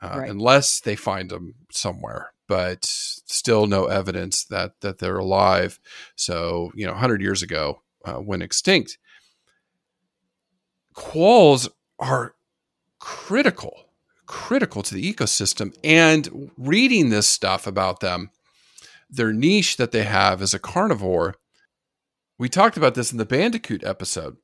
Uh, 0.00 0.18
Right. 0.20 0.30
Unless 0.30 0.80
they 0.80 0.94
find 0.94 1.28
them 1.30 1.54
somewhere, 1.72 2.32
but 2.46 2.84
still 2.84 3.66
no 3.66 3.86
evidence 3.86 4.44
that 4.44 4.80
that 4.80 4.98
they're 4.98 5.18
alive. 5.18 5.80
So 6.14 6.70
you 6.76 6.86
know, 6.86 6.94
hundred 6.94 7.20
years 7.20 7.42
ago, 7.42 7.82
uh, 8.04 8.20
went 8.20 8.44
extinct. 8.44 8.96
Quolls 10.94 11.68
are 11.98 12.34
critical, 13.00 13.90
critical 14.26 14.82
to 14.82 14.94
the 14.94 15.12
ecosystem. 15.12 15.74
And 15.84 16.50
reading 16.56 17.10
this 17.10 17.26
stuff 17.26 17.66
about 17.66 18.00
them, 18.00 18.30
their 19.10 19.32
niche 19.32 19.76
that 19.76 19.92
they 19.92 20.04
have 20.04 20.42
as 20.42 20.54
a 20.54 20.58
carnivore. 20.58 21.34
We 22.38 22.48
talked 22.48 22.76
about 22.76 22.94
this 22.94 23.10
in 23.12 23.18
the 23.18 23.24
Bandicoot 23.24 23.82
episode. 23.84 24.36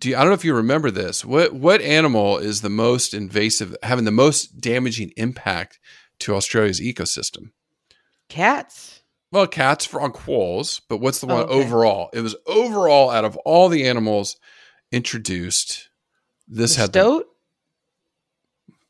Do 0.00 0.08
you, 0.10 0.16
I 0.16 0.20
don't 0.20 0.28
know 0.28 0.34
if 0.34 0.44
you 0.44 0.54
remember 0.54 0.90
this. 0.90 1.24
What 1.24 1.52
what 1.54 1.80
animal 1.80 2.38
is 2.38 2.60
the 2.60 2.68
most 2.70 3.14
invasive, 3.14 3.74
having 3.82 4.04
the 4.04 4.10
most 4.10 4.60
damaging 4.60 5.12
impact 5.16 5.78
to 6.20 6.34
Australia's 6.34 6.80
ecosystem? 6.80 7.50
Cats. 8.28 9.00
Well, 9.32 9.46
cats 9.46 9.84
for 9.84 10.00
on 10.00 10.12
quolls, 10.12 10.80
but 10.88 10.98
what's 10.98 11.20
the 11.20 11.26
Oh, 11.26 11.34
one 11.34 11.44
okay. 11.44 11.54
overall? 11.54 12.10
It 12.12 12.20
was 12.20 12.36
overall 12.46 13.10
out 13.10 13.24
of 13.24 13.36
all 13.38 13.68
the 13.68 13.86
animals 13.86 14.36
introduced. 14.92 15.88
This 16.46 16.76
The 16.76 16.80
had 16.80 16.92
the- 16.92 16.98
stoat. 17.00 17.26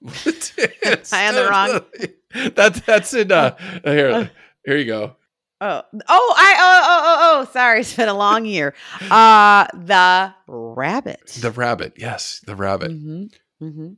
I 1.12 1.22
am 1.22 1.34
the 1.34 1.48
wrong- 1.50 2.52
That 2.54 2.82
that's 2.86 3.14
in 3.14 3.32
uh 3.32 3.56
here. 3.84 4.30
Here 4.68 4.76
you 4.76 4.84
go. 4.84 5.16
Oh, 5.62 5.82
oh, 6.08 6.34
I, 6.36 6.54
oh, 6.58 6.82
oh, 6.84 7.04
oh, 7.06 7.40
oh, 7.40 7.52
sorry. 7.54 7.80
It's 7.80 7.96
been 7.96 8.10
a 8.10 8.12
long 8.14 8.44
year. 8.44 8.74
Uh, 9.00 9.66
the 9.72 10.34
rabbit. 10.46 11.26
The 11.40 11.52
rabbit. 11.52 11.94
Yes, 11.96 12.42
the 12.46 12.54
rabbit. 12.54 12.90
hmm 12.90 13.24
hmm 13.58 13.92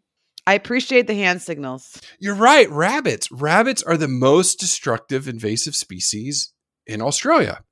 I 0.47 0.55
appreciate 0.55 1.09
the 1.09 1.15
hand 1.15 1.43
signals. 1.43 2.01
You're 2.21 2.37
right. 2.37 2.71
Rabbits. 2.71 3.33
Rabbits 3.33 3.83
are 3.83 3.97
the 3.97 4.07
most 4.07 4.61
destructive 4.61 5.27
invasive 5.27 5.75
species 5.75 6.53
in 6.87 7.03
Australia. 7.03 7.65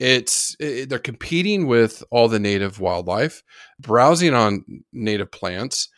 It's 0.00 0.56
it, 0.58 0.88
they're 0.88 0.98
competing 0.98 1.68
with 1.68 2.02
all 2.10 2.26
the 2.26 2.40
native 2.40 2.80
wildlife, 2.80 3.44
browsing 3.78 4.34
on 4.34 4.64
native 4.92 5.30
plants, 5.30 5.88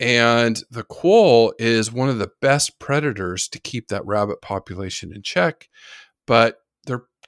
and 0.00 0.62
the 0.70 0.84
quoll 0.84 1.52
is 1.58 1.92
one 1.92 2.08
of 2.08 2.18
the 2.18 2.30
best 2.40 2.78
predators 2.78 3.48
to 3.48 3.58
keep 3.58 3.88
that 3.88 4.06
rabbit 4.06 4.40
population 4.40 5.12
in 5.12 5.22
check. 5.22 5.68
But 6.26 6.58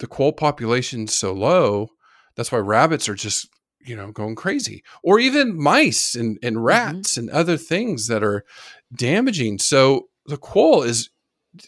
the 0.01 0.07
quoll 0.07 0.33
population's 0.33 1.15
so 1.15 1.33
low, 1.33 1.91
that's 2.35 2.51
why 2.51 2.59
rabbits 2.59 3.09
are 3.09 3.15
just 3.15 3.49
you 3.81 3.95
know 3.95 4.11
going 4.11 4.35
crazy, 4.35 4.83
or 5.05 5.21
even 5.21 5.63
mice 5.63 6.15
and, 6.15 6.39
and 6.43 6.57
mm-hmm. 6.57 6.65
rats 6.65 7.17
and 7.17 7.31
other 7.31 7.57
things 7.57 8.09
that 8.09 8.25
are 8.25 8.45
damaging. 8.93 9.59
So 9.59 10.09
the 10.27 10.37
quoll 10.37 10.83
is 10.83 11.11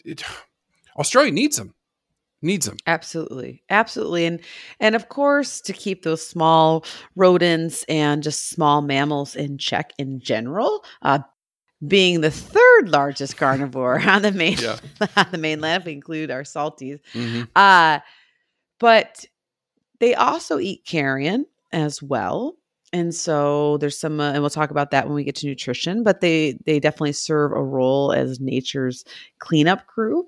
it, 0.03 0.23
Australia 0.97 1.31
needs 1.31 1.57
them, 1.57 1.75
needs 2.43 2.65
them. 2.65 2.77
Absolutely, 2.87 3.63
absolutely, 3.69 4.25
and 4.25 4.39
and 4.79 4.95
of 4.95 5.09
course 5.09 5.61
to 5.61 5.73
keep 5.73 6.03
those 6.03 6.25
small 6.25 6.85
rodents 7.15 7.83
and 7.89 8.21
just 8.23 8.49
small 8.49 8.81
mammals 8.81 9.35
in 9.35 9.57
check 9.57 9.93
in 9.97 10.19
general. 10.19 10.83
Uh, 11.01 11.19
being 11.87 12.21
the 12.21 12.31
third 12.31 12.89
largest 12.89 13.35
carnivore 13.37 13.99
on 14.07 14.21
the 14.21 14.31
main 14.31 14.57
Yeah. 14.57 14.77
on 15.17 15.27
the 15.31 15.37
mainland, 15.37 15.81
if 15.81 15.85
we 15.87 15.93
include 15.93 16.31
our 16.31 16.43
salties. 16.43 16.99
Mhm. 17.13 17.47
Uh, 17.55 17.99
but 18.79 19.25
they 19.99 20.15
also 20.15 20.59
eat 20.59 20.85
carrion 20.85 21.45
as 21.71 22.01
well. 22.01 22.55
and 22.93 23.13
so 23.15 23.77
there's 23.77 23.97
some 23.97 24.19
uh, 24.19 24.31
and 24.33 24.41
we'll 24.43 24.49
talk 24.51 24.69
about 24.71 24.91
that 24.91 25.07
when 25.07 25.15
we 25.15 25.23
get 25.23 25.35
to 25.35 25.47
nutrition 25.47 26.03
but 26.03 26.21
they 26.21 26.57
they 26.65 26.79
definitely 26.79 27.11
serve 27.13 27.51
a 27.51 27.63
role 27.63 28.11
as 28.13 28.39
nature's 28.39 29.03
cleanup 29.39 29.87
crew 29.87 30.27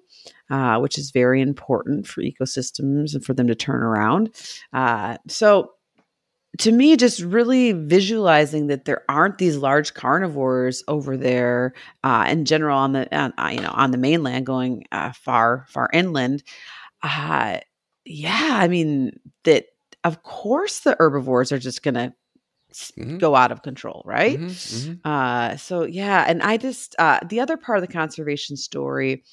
uh, 0.49 0.77
which 0.79 0.97
is 0.97 1.11
very 1.11 1.41
important 1.41 2.07
for 2.07 2.21
ecosystems 2.21 3.13
and 3.13 3.23
for 3.25 3.33
them 3.33 3.47
to 3.47 3.55
turn 3.55 3.83
around 3.83 4.33
uh, 4.73 5.17
so 5.27 5.71
to 6.57 6.71
me 6.71 6.95
just 6.95 7.19
really 7.21 7.73
visualizing 7.73 8.67
that 8.67 8.85
there 8.85 9.03
aren't 9.09 9.37
these 9.37 9.57
large 9.57 9.93
carnivores 9.93 10.83
over 10.87 11.17
there 11.17 11.73
uh, 12.03 12.25
in 12.29 12.45
general 12.45 12.77
on 12.77 12.93
the 12.93 13.13
uh, 13.15 13.49
you 13.49 13.59
know 13.61 13.73
on 13.73 13.91
the 13.91 13.97
mainland 13.97 14.45
going 14.45 14.83
uh, 14.91 15.11
far 15.11 15.65
far 15.69 15.89
inland 15.93 16.43
uh, 17.03 17.57
yeah 18.05 18.51
i 18.53 18.67
mean 18.67 19.11
that 19.43 19.65
of 20.03 20.23
course 20.23 20.81
the 20.81 20.95
herbivores 20.99 21.51
are 21.51 21.59
just 21.59 21.83
going 21.83 21.95
to 21.95 22.13
Mhm. 22.97 23.19
go 23.19 23.35
out 23.35 23.51
of 23.53 23.61
control, 23.61 24.01
right? 24.05 24.37
Mhm, 24.37 24.49
mhm. 24.49 24.99
Uh, 25.05 25.55
so 25.55 25.83
yeah, 25.83 26.25
and 26.27 26.41
I 26.43 26.57
just 26.57 26.95
uh, 26.99 27.19
the 27.25 27.39
other 27.39 27.55
part 27.55 27.77
of 27.77 27.87
the 27.87 27.93
conservation 27.93 28.57
story 28.57 29.23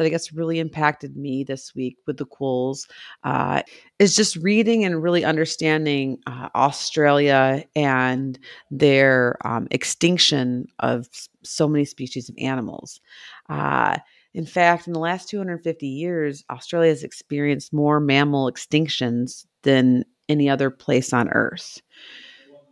that 0.00 0.06
I 0.06 0.08
guess 0.08 0.32
really 0.32 0.58
impacted 0.58 1.14
me 1.14 1.44
this 1.44 1.74
week 1.74 1.98
with 2.06 2.16
the 2.16 2.24
quolls 2.24 2.88
uh, 3.22 3.60
is 3.98 4.16
just 4.16 4.34
reading 4.36 4.82
and 4.82 5.02
really 5.02 5.26
understanding 5.26 6.16
uh, 6.26 6.48
Australia 6.54 7.62
and 7.76 8.38
their 8.70 9.36
um, 9.44 9.68
extinction 9.70 10.68
of 10.78 11.06
so 11.42 11.68
many 11.68 11.84
species 11.84 12.30
of 12.30 12.34
animals. 12.38 12.98
Uh, 13.50 13.98
in 14.32 14.46
fact, 14.46 14.86
in 14.86 14.94
the 14.94 14.98
last 14.98 15.28
250 15.28 15.86
years, 15.86 16.44
Australia 16.50 16.88
has 16.88 17.04
experienced 17.04 17.70
more 17.70 18.00
mammal 18.00 18.50
extinctions 18.50 19.44
than 19.64 20.06
any 20.30 20.48
other 20.48 20.70
place 20.70 21.12
on 21.12 21.28
Earth. 21.28 21.82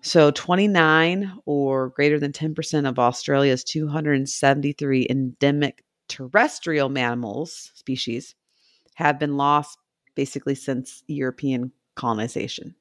So 0.01 0.31
29 0.31 1.31
or 1.45 1.91
greater 1.91 2.19
than 2.19 2.33
10% 2.33 2.89
of 2.89 2.99
Australia's 2.99 3.65
273 3.65 5.09
endemic 5.11 5.85
terrestrial 6.09 6.89
mammals 6.89 7.73
species 7.75 8.35
have 8.95 9.19
been 9.19 9.37
lost 9.37 9.79
basically 10.15 10.55
since 10.55 11.05
European 11.07 11.73
colonization. 11.95 12.75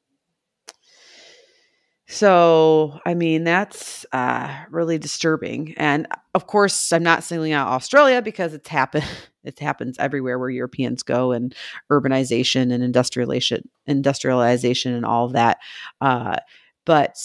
So, 2.09 2.99
I 3.05 3.13
mean, 3.15 3.43
that's 3.43 4.05
uh, 4.13 4.63
really 4.71 4.97
disturbing. 4.97 5.73
And 5.75 6.07
of 6.33 6.47
course, 6.47 6.93
I'm 6.93 7.03
not 7.03 7.23
singling 7.23 7.51
out 7.51 7.67
Australia 7.67 8.21
because 8.21 8.53
it's 8.53 8.69
happened. 8.69 9.05
It 9.43 9.59
happens 9.59 9.95
everywhere 9.97 10.37
where 10.37 10.49
Europeans 10.49 11.03
go, 11.03 11.31
and 11.31 11.55
urbanization 11.89 12.73
and 12.73 12.83
industrialization, 12.83 13.69
industrialization, 13.85 14.93
and 14.93 15.05
all 15.05 15.23
of 15.23 15.31
that. 15.33 15.59
Uh, 16.01 16.35
but 16.83 17.15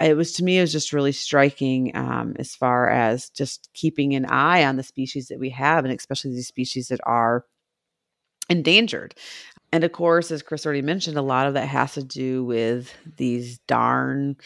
it 0.00 0.16
was 0.16 0.32
to 0.34 0.44
me 0.44 0.58
it 0.58 0.62
was 0.62 0.72
just 0.72 0.92
really 0.92 1.12
striking 1.12 1.94
um, 1.96 2.34
as 2.38 2.54
far 2.54 2.88
as 2.88 3.30
just 3.30 3.68
keeping 3.74 4.14
an 4.14 4.26
eye 4.26 4.64
on 4.64 4.76
the 4.76 4.82
species 4.82 5.28
that 5.28 5.38
we 5.38 5.50
have 5.50 5.84
and 5.84 5.94
especially 5.96 6.32
these 6.32 6.48
species 6.48 6.88
that 6.88 7.00
are 7.04 7.44
endangered. 8.48 9.14
And 9.72 9.84
of 9.84 9.92
course 9.92 10.30
as 10.30 10.42
chris 10.42 10.66
already 10.66 10.82
mentioned 10.82 11.16
a 11.16 11.22
lot 11.22 11.46
of 11.46 11.54
that 11.54 11.66
has 11.68 11.94
to 11.94 12.02
do 12.02 12.44
with 12.44 12.92
these 13.16 13.58
darn 13.68 14.36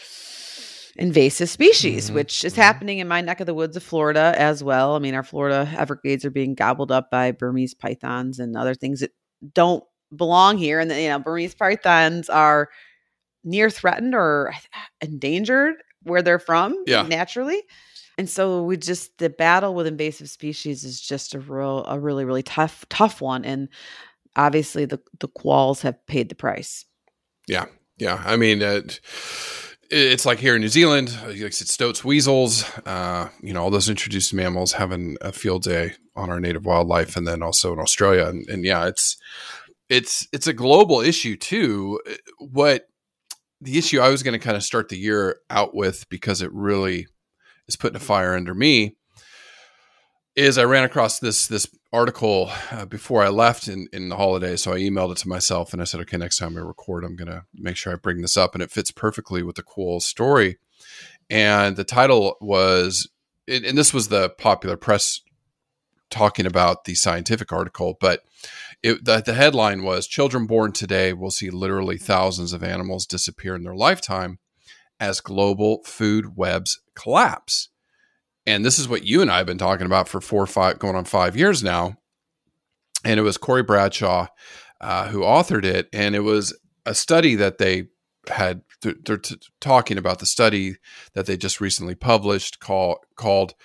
invasive 0.97 1.49
species 1.49 2.09
Mhm, 2.09 2.13
which 2.13 2.45
is 2.45 2.53
mhm. 2.53 2.57
happening 2.57 2.99
in 2.99 3.07
my 3.07 3.21
neck 3.21 3.39
of 3.41 3.47
the 3.47 3.53
woods 3.53 3.75
of 3.75 3.83
florida 3.83 4.33
as 4.37 4.63
well. 4.63 4.95
I 4.95 4.99
mean 4.99 5.13
our 5.15 5.23
florida 5.23 5.69
everglades 5.77 6.23
are 6.25 6.29
being 6.31 6.55
gobbled 6.55 6.91
up 6.91 7.09
by 7.11 7.31
burmese 7.31 7.73
pythons 7.73 8.39
and 8.39 8.55
other 8.55 8.75
things 8.75 9.01
that 9.01 9.11
don't 9.53 9.83
belong 10.15 10.57
here. 10.57 10.79
And 10.79 10.91
you 10.91 11.09
know 11.09 11.19
burmese 11.19 11.55
pythons 11.55 12.29
are 12.29 12.69
near 13.45 13.69
threatened 13.69 14.13
or 14.15 14.53
endangered 15.01 15.75
where 16.03 16.21
they're 16.21 16.39
from 16.39 16.75
Yeah. 16.85 17.03
naturally 17.03 17.61
and 18.17 18.29
so 18.29 18.63
we 18.63 18.77
just 18.77 19.17
the 19.17 19.29
battle 19.29 19.73
with 19.75 19.87
invasive 19.87 20.29
species 20.29 20.83
is 20.83 20.99
just 21.01 21.33
a 21.35 21.39
real 21.39 21.85
a 21.85 21.99
really 21.99 22.25
really 22.25 22.43
tough 22.43 22.85
tough 22.89 23.21
one 23.21 23.45
and 23.45 23.69
obviously 24.35 24.85
the 24.85 24.99
the 25.19 25.27
quolls 25.29 25.81
have 25.81 26.05
paid 26.07 26.29
the 26.29 26.35
price 26.35 26.85
Yeah, 27.47 27.65
Yeah. 27.97 28.21
I 28.25 28.35
mean, 28.37 28.61
uh, 28.63 28.81
it, 28.85 28.99
it's 29.89 30.25
like 30.25 30.39
here 30.39 30.55
in 30.55 30.61
New 30.61 30.67
Zealand, 30.67 31.15
uh, 31.23 31.27
like 31.27 31.41
I 31.43 31.49
said, 31.49 31.67
stoats, 31.67 32.03
weasels, 32.03 32.63
uh, 32.85 33.29
you 33.41 33.53
know, 33.53 33.61
all 33.63 33.69
those 33.69 33.87
introduced 33.89 34.33
mammals 34.33 34.73
having 34.73 35.15
a 35.21 35.31
field 35.31 35.63
day 35.63 35.93
on 36.15 36.29
our 36.29 36.39
native 36.39 36.65
wildlife, 36.65 37.15
and 37.15 37.27
then 37.27 37.43
also 37.43 37.71
in 37.73 37.79
Australia, 37.79 38.25
and, 38.27 38.47
and 38.49 38.65
yeah, 38.65 38.87
it's 38.87 39.15
it's 39.89 40.27
it's 40.33 40.47
a 40.47 40.53
global 40.53 41.01
issue 41.01 41.35
too. 41.37 41.99
Uh, 42.09 42.13
What 42.39 42.87
the 43.61 43.77
issue 43.77 43.99
I 43.99 44.09
was 44.09 44.23
going 44.23 44.37
to 44.37 44.43
kind 44.43 44.57
of 44.57 44.63
start 44.63 44.89
the 44.89 44.97
year 44.97 45.39
out 45.49 45.73
with 45.75 46.07
because 46.09 46.41
it 46.41 46.51
really 46.51 47.07
is 47.67 47.75
putting 47.75 47.95
a 47.95 47.99
fire 47.99 48.35
under 48.35 48.53
me 48.53 48.95
is 50.35 50.57
I 50.57 50.65
ran 50.65 50.83
across 50.83 51.19
this 51.19 51.47
this 51.47 51.67
article 51.93 52.51
uh, 52.71 52.85
before 52.85 53.23
I 53.23 53.29
left 53.29 53.69
in, 53.69 53.87
in 53.93 54.09
the 54.09 54.17
holiday, 54.17 54.57
so 54.57 54.73
I 54.73 54.79
emailed 54.79 55.13
it 55.13 55.17
to 55.19 55.29
myself 55.29 55.71
and 55.71 55.81
I 55.81 55.85
said, 55.85 56.01
okay, 56.01 56.17
next 56.17 56.37
time 56.37 56.57
I 56.57 56.59
record, 56.59 57.05
I'm 57.05 57.15
gonna 57.15 57.45
make 57.53 57.77
sure 57.77 57.93
I 57.93 57.95
bring 57.95 58.21
this 58.21 58.35
up, 58.35 58.53
and 58.53 58.61
it 58.61 58.71
fits 58.71 58.91
perfectly 58.91 59.43
with 59.43 59.55
the 59.55 59.63
quoll 59.63 59.99
story. 60.01 60.57
And 61.29 61.77
the 61.77 61.85
title 61.85 62.35
was, 62.41 63.09
and 63.47 63.77
this 63.77 63.93
was 63.93 64.09
the 64.09 64.29
popular 64.29 64.77
press 64.77 65.21
talking 66.09 66.45
about 66.45 66.83
the 66.83 66.95
scientific 66.95 67.51
article, 67.51 67.97
but 67.99 68.21
it, 68.85 69.05
the, 69.05 69.21
the 69.21 69.33
headline 69.33 69.83
was 69.83 70.07
children 70.07 70.45
born 70.45 70.71
today 70.71 71.13
will 71.13 71.31
see 71.31 71.49
literally 71.49 71.97
thousands 71.97 72.53
of 72.53 72.63
animals 72.63 73.05
disappear 73.05 73.55
in 73.55 73.63
their 73.63 73.75
lifetime 73.75 74.39
as 74.99 75.19
global 75.21 75.81
food 75.83 76.37
webs 76.37 76.79
collapse 76.95 77.69
and 78.45 78.63
this 78.63 78.77
is 78.77 78.87
what 78.87 79.05
you 79.05 79.21
and 79.21 79.31
I 79.31 79.37
have 79.37 79.47
been 79.47 79.57
talking 79.57 79.85
about 79.85 80.07
for 80.07 80.21
four 80.21 80.43
or 80.43 80.47
five, 80.47 80.79
going 80.79 80.95
on 80.95 81.05
five 81.05 81.35
years 81.35 81.63
now. 81.63 81.97
And 83.03 83.19
it 83.19 83.23
was 83.23 83.37
Corey 83.37 83.63
Bradshaw 83.63 84.27
uh, 84.81 85.07
who 85.07 85.21
authored 85.21 85.65
it, 85.65 85.87
and 85.93 86.15
it 86.15 86.21
was 86.21 86.57
a 86.85 86.93
study 86.93 87.35
that 87.35 87.57
they 87.57 87.85
had. 88.29 88.61
They're, 88.81 89.17
t- 89.17 89.37
talking 89.61 89.97
about 89.97 90.19
the 90.19 90.27
study 90.27 90.75
that 91.13 91.25
they 91.25 91.37
just 91.37 91.59
recently 91.59 91.95
published, 91.95 92.59
call, 92.59 92.99
called 93.15 93.55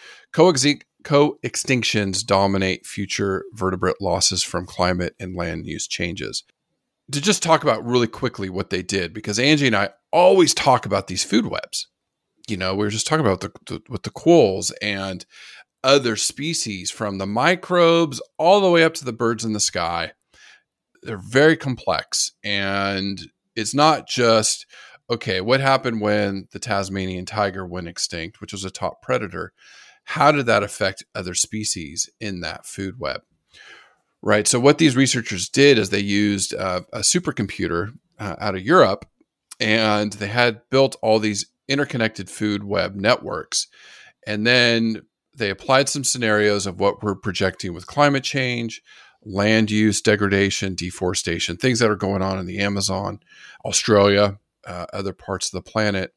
"Coexi- 1.03 1.37
"Co-extinctions 1.43 2.25
dominate 2.25 2.87
future 2.87 3.45
vertebrate 3.53 4.01
losses 4.01 4.43
from 4.43 4.67
climate 4.67 5.15
and 5.19 5.37
land 5.37 5.67
use 5.67 5.87
changes." 5.87 6.45
To 7.13 7.21
just 7.21 7.43
talk 7.43 7.63
about 7.63 7.85
really 7.85 8.07
quickly 8.07 8.49
what 8.49 8.71
they 8.71 8.83
did, 8.83 9.13
because 9.13 9.39
Angie 9.39 9.67
and 9.67 9.77
I 9.77 9.91
always 10.13 10.55
talk 10.55 10.87
about 10.87 11.09
these 11.09 11.25
food 11.25 11.47
webs 11.47 11.89
you 12.51 12.57
know, 12.57 12.75
we 12.75 12.85
were 12.85 12.91
just 12.91 13.07
talking 13.07 13.25
about 13.25 13.41
the, 13.41 13.53
the 13.67 13.83
with 13.89 14.03
the 14.03 14.11
quolls 14.11 14.73
and 14.83 15.25
other 15.83 16.17
species 16.17 16.91
from 16.91 17.19
the 17.19 17.27
microbes 17.27 18.21
all 18.39 18.61
the 18.61 18.71
way 18.71 18.85
up 18.85 18.95
to 18.95 19.05
the 19.05 19.13
birds 19.13 19.45
in 19.45 19.53
the 19.53 19.61
sky. 19.61 20.13
They're 21.03 21.17
very 21.17 21.57
complex 21.57 22.33
and 22.45 23.21
it's 23.57 23.75
not 23.75 24.09
just 24.09 24.67
okay, 25.11 25.41
what 25.41 25.61
happened 25.61 26.01
when 26.01 26.47
the 26.53 26.61
Tasmanian 26.61 27.27
tiger 27.27 27.67
went 27.67 27.89
extinct, 27.89 28.41
which 28.41 28.53
was 28.53 28.65
a 28.65 28.71
top 28.71 29.03
predator? 29.03 29.53
How 30.05 30.33
did 30.33 30.47
that 30.47 30.63
affect 30.63 31.05
other 31.15 31.35
species 31.35 32.11
in 32.21 32.41
that 32.41 32.67
food 32.67 32.99
web? 32.99 33.23
Right. 34.23 34.47
So, 34.47 34.61
what 34.61 34.79
these 34.79 34.97
researchers 34.97 35.49
did 35.49 35.79
is 35.79 35.91
they 35.91 36.01
used 36.01 36.55
uh, 36.55 36.83
a 36.93 36.99
supercomputer 36.99 37.97
uh, 38.19 38.37
out 38.39 38.55
of 38.55 38.63
Europe 38.63 39.07
and 39.59 40.13
they 40.15 40.29
had 40.29 40.63
built 40.71 40.97
all 41.03 41.19
these 41.19 41.47
interconnected 41.69 42.29
food 42.29 42.65
web 42.65 42.97
networks. 42.97 43.69
And 44.27 44.47
then 44.47 45.03
they 45.37 45.51
applied 45.51 45.89
some 45.89 46.05
scenarios 46.05 46.67
of 46.67 46.81
what 46.81 47.03
we're 47.03 47.15
projecting 47.15 47.73
with 47.73 47.87
climate 47.87 48.25
change, 48.25 48.83
land 49.23 49.71
use 49.71 50.01
degradation, 50.01 50.75
deforestation, 50.75 51.57
things 51.57 51.79
that 51.79 51.91
are 51.91 51.97
going 51.97 52.23
on 52.23 52.39
in 52.39 52.47
the 52.47 52.59
Amazon, 52.59 53.21
Australia, 53.65 54.39
uh, 54.67 54.87
other 54.93 55.13
parts 55.13 55.47
of 55.47 55.53
the 55.53 55.71
planet. 55.71 56.13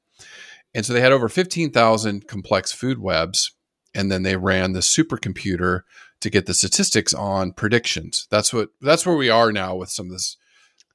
And 0.73 0.85
so 0.85 0.93
they 0.93 1.01
had 1.01 1.11
over 1.11 1.29
15,000 1.29 2.27
complex 2.27 2.71
food 2.71 2.99
webs. 2.99 3.55
And 3.95 4.11
then 4.11 4.23
they 4.23 4.35
ran 4.35 4.73
the 4.73 4.79
supercomputer 4.79 5.81
to 6.21 6.29
get 6.29 6.45
the 6.45 6.53
statistics 6.53 7.13
on 7.13 7.51
predictions. 7.51 8.27
That's 8.31 8.53
what 8.53 8.69
that's 8.81 9.05
where 9.05 9.15
we 9.15 9.29
are 9.29 9.51
now 9.51 9.75
with 9.75 9.89
some 9.89 10.07
of 10.07 10.11
this. 10.13 10.37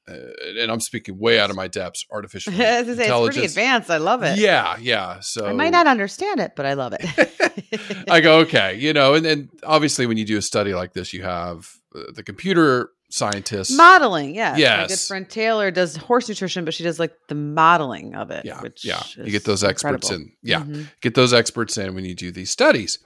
Uh, 0.08 0.14
and 0.58 0.72
I'm 0.72 0.80
speaking 0.80 1.18
way 1.18 1.38
out 1.38 1.50
of 1.50 1.56
my 1.56 1.68
depths. 1.68 2.04
Artificial 2.10 2.52
say, 2.54 2.80
it's 2.80 2.86
pretty 2.86 3.44
advanced 3.44 3.90
i 3.90 3.98
love 3.98 4.22
it 4.22 4.38
Yeah, 4.38 4.76
yeah. 4.80 5.20
So 5.20 5.46
i 5.46 5.52
might 5.52 5.70
not 5.70 5.86
understand 5.86 6.40
it 6.40 6.52
but 6.56 6.64
i 6.64 6.72
love 6.72 6.94
it 6.98 7.38
I 8.10 8.20
go, 8.20 8.38
okay, 8.40 8.76
you 8.76 8.92
know, 8.92 9.14
and 9.14 9.24
then 9.24 9.50
obviously 9.62 10.06
when 10.06 10.16
you 10.16 10.24
do 10.24 10.38
a 10.38 10.42
study 10.42 10.74
like 10.74 10.92
this, 10.92 11.12
you 11.12 11.22
have 11.22 11.70
uh, 11.94 12.12
the 12.14 12.22
computer 12.22 12.90
scientists. 13.10 13.70
modeling 13.76 14.34
yeah 14.34 14.56
Yes. 14.56 14.80
my 14.80 14.86
good 14.94 15.00
friend 15.00 15.30
taylor 15.30 15.70
does 15.70 15.96
horse 15.96 16.28
nutrition 16.28 16.64
but 16.64 16.74
she 16.74 16.82
does 16.84 16.98
like 16.98 17.12
the 17.28 17.34
modeling 17.34 18.14
of 18.14 18.30
it 18.30 18.44
yeah, 18.44 18.60
which 18.60 18.84
yeah. 18.84 19.02
You 19.16 19.30
get 19.30 19.44
those 19.44 19.64
experts 19.64 20.10
incredible. 20.10 20.30
in. 20.42 20.48
Yeah, 20.50 20.60
Mhm. 20.60 20.90
get 21.00 21.14
those 21.14 21.32
experts 21.32 21.78
in 21.78 21.94
when 21.94 22.04
you 22.04 22.14
do 22.14 22.30
these 22.30 22.50
studies. 22.50 22.98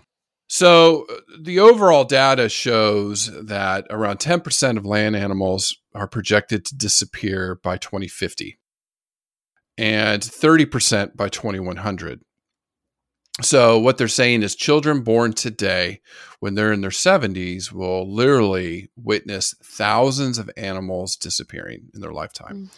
So 0.48 1.06
uh, 1.10 1.14
the 1.42 1.60
overall 1.60 2.04
data 2.04 2.48
shows 2.50 3.30
that 3.46 3.86
around 3.88 4.18
10% 4.18 4.76
of 4.76 4.84
land 4.84 5.16
animals 5.16 5.74
are 5.94 6.06
projected 6.08 6.64
to 6.66 6.76
disappear 6.76 7.58
by 7.62 7.76
2050. 7.78 8.58
and 9.78 10.20
30% 10.22 11.16
by 11.16 11.28
2100. 11.30 12.20
So, 13.40 13.78
what 13.78 13.96
they're 13.96 14.08
saying 14.08 14.42
is 14.42 14.54
children 14.54 15.00
born 15.00 15.32
today, 15.32 16.00
when 16.40 16.54
they're 16.54 16.72
in 16.72 16.82
their 16.82 16.90
70s, 16.90 17.72
will 17.72 18.12
literally 18.12 18.90
witness 18.94 19.54
thousands 19.64 20.38
of 20.38 20.50
animals 20.56 21.16
disappearing 21.16 21.88
in 21.94 22.02
their 22.02 22.12
lifetime. 22.12 22.56
Mm. 22.66 22.70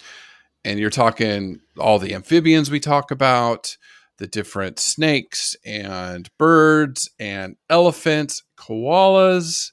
And 0.65 0.79
you're 0.79 0.91
talking 0.91 1.61
all 1.77 1.99
the 1.99 2.15
amphibians 2.15 2.71
we 2.71 2.79
talk 2.79 3.11
about, 3.11 3.77
the 4.19 4.29
different 4.29 4.79
snakes 4.79 5.57
and 5.65 6.31
birds 6.39 7.11
and 7.19 7.57
elephants, 7.69 8.45
koalas, 8.57 9.73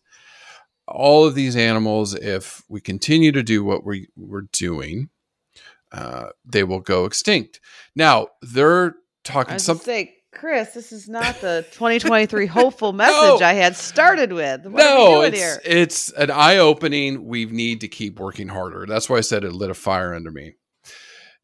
all 0.87 1.25
of 1.25 1.35
these 1.35 1.55
animals, 1.55 2.15
if 2.15 2.63
we 2.67 2.81
continue 2.81 3.31
to 3.31 3.43
do 3.43 3.63
what 3.63 3.85
we, 3.85 4.07
we're 4.17 4.47
doing, 4.51 5.09
uh, 5.91 6.29
they 6.43 6.63
will 6.63 6.79
go 6.79 7.05
extinct. 7.05 7.59
Now, 7.95 8.29
they're 8.41 8.95
talking 9.23 9.59
something. 9.59 10.09
Chris, 10.33 10.73
this 10.73 10.91
is 10.91 11.09
not 11.09 11.39
the 11.41 11.65
2023 11.71 12.45
hopeful 12.47 12.93
message 12.93 13.39
No. 13.41 13.45
I 13.45 13.53
had 13.53 13.75
started 13.75 14.31
with. 14.31 14.65
What 14.65 14.79
no, 14.79 15.21
it's 15.21 15.37
here? 15.37 15.61
it's 15.65 16.09
an 16.13 16.31
eye 16.31 16.57
opening. 16.57 17.25
We 17.25 17.45
need 17.45 17.81
to 17.81 17.87
keep 17.87 18.19
working 18.19 18.47
harder. 18.47 18.85
That's 18.87 19.09
why 19.09 19.17
I 19.17 19.21
said 19.21 19.43
it 19.43 19.53
lit 19.53 19.69
a 19.69 19.73
fire 19.73 20.13
under 20.13 20.31
me. 20.31 20.55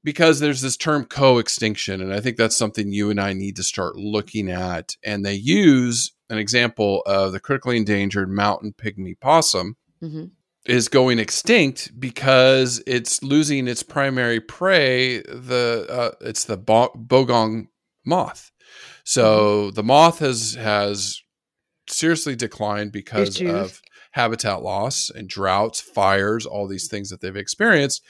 Because 0.04 0.40
there's 0.40 0.62
this 0.62 0.78
term 0.78 1.04
co-extinction, 1.06 2.02
and 2.02 2.14
I 2.14 2.22
think 2.22 2.38
that's 2.38 2.56
something 2.56 2.94
you 2.94 3.10
and 3.10 3.20
I 3.20 3.34
need 3.34 3.58
to 3.58 3.64
start 3.64 3.98
looking 3.98 4.50
at. 4.50 4.96
And 5.04 5.26
they 5.26 5.34
use 5.34 6.14
an 6.30 6.38
example 6.38 7.02
of 7.06 7.34
the 7.34 7.40
critically 7.42 7.76
endangered 7.78 8.30
mountain 8.30 8.74
pygmy 8.74 9.20
possum 9.20 9.76
Mhm. 10.02 10.32
is 10.66 10.88
going 10.88 11.20
extinct 11.20 12.00
because 12.00 12.82
it's 12.88 13.22
losing 13.22 13.68
its 13.68 13.84
primary 13.84 14.40
prey. 14.40 15.18
The 15.24 15.88
uh, 15.90 16.12
it's 16.22 16.46
the 16.46 16.58
bo- 16.58 16.94
bogong 16.96 17.68
moth. 18.08 18.52
So 19.04 19.68
mm-hmm. 19.68 19.76
the 19.76 19.84
moth 19.84 20.20
has 20.20 20.56
has 20.56 21.22
seriously 21.90 22.36
declined 22.36 22.92
because 22.92 23.36
Issues. 23.36 23.54
of 23.54 23.82
habitat 24.12 24.64
loss 24.64 25.10
and 25.10 25.30
droughts, 25.30 25.80
fires, 25.80 26.46
all 26.46 26.68
these 26.68 26.88
things 26.88 27.10
that 27.10 27.22
they've 27.22 27.36
experienced. 27.36 28.04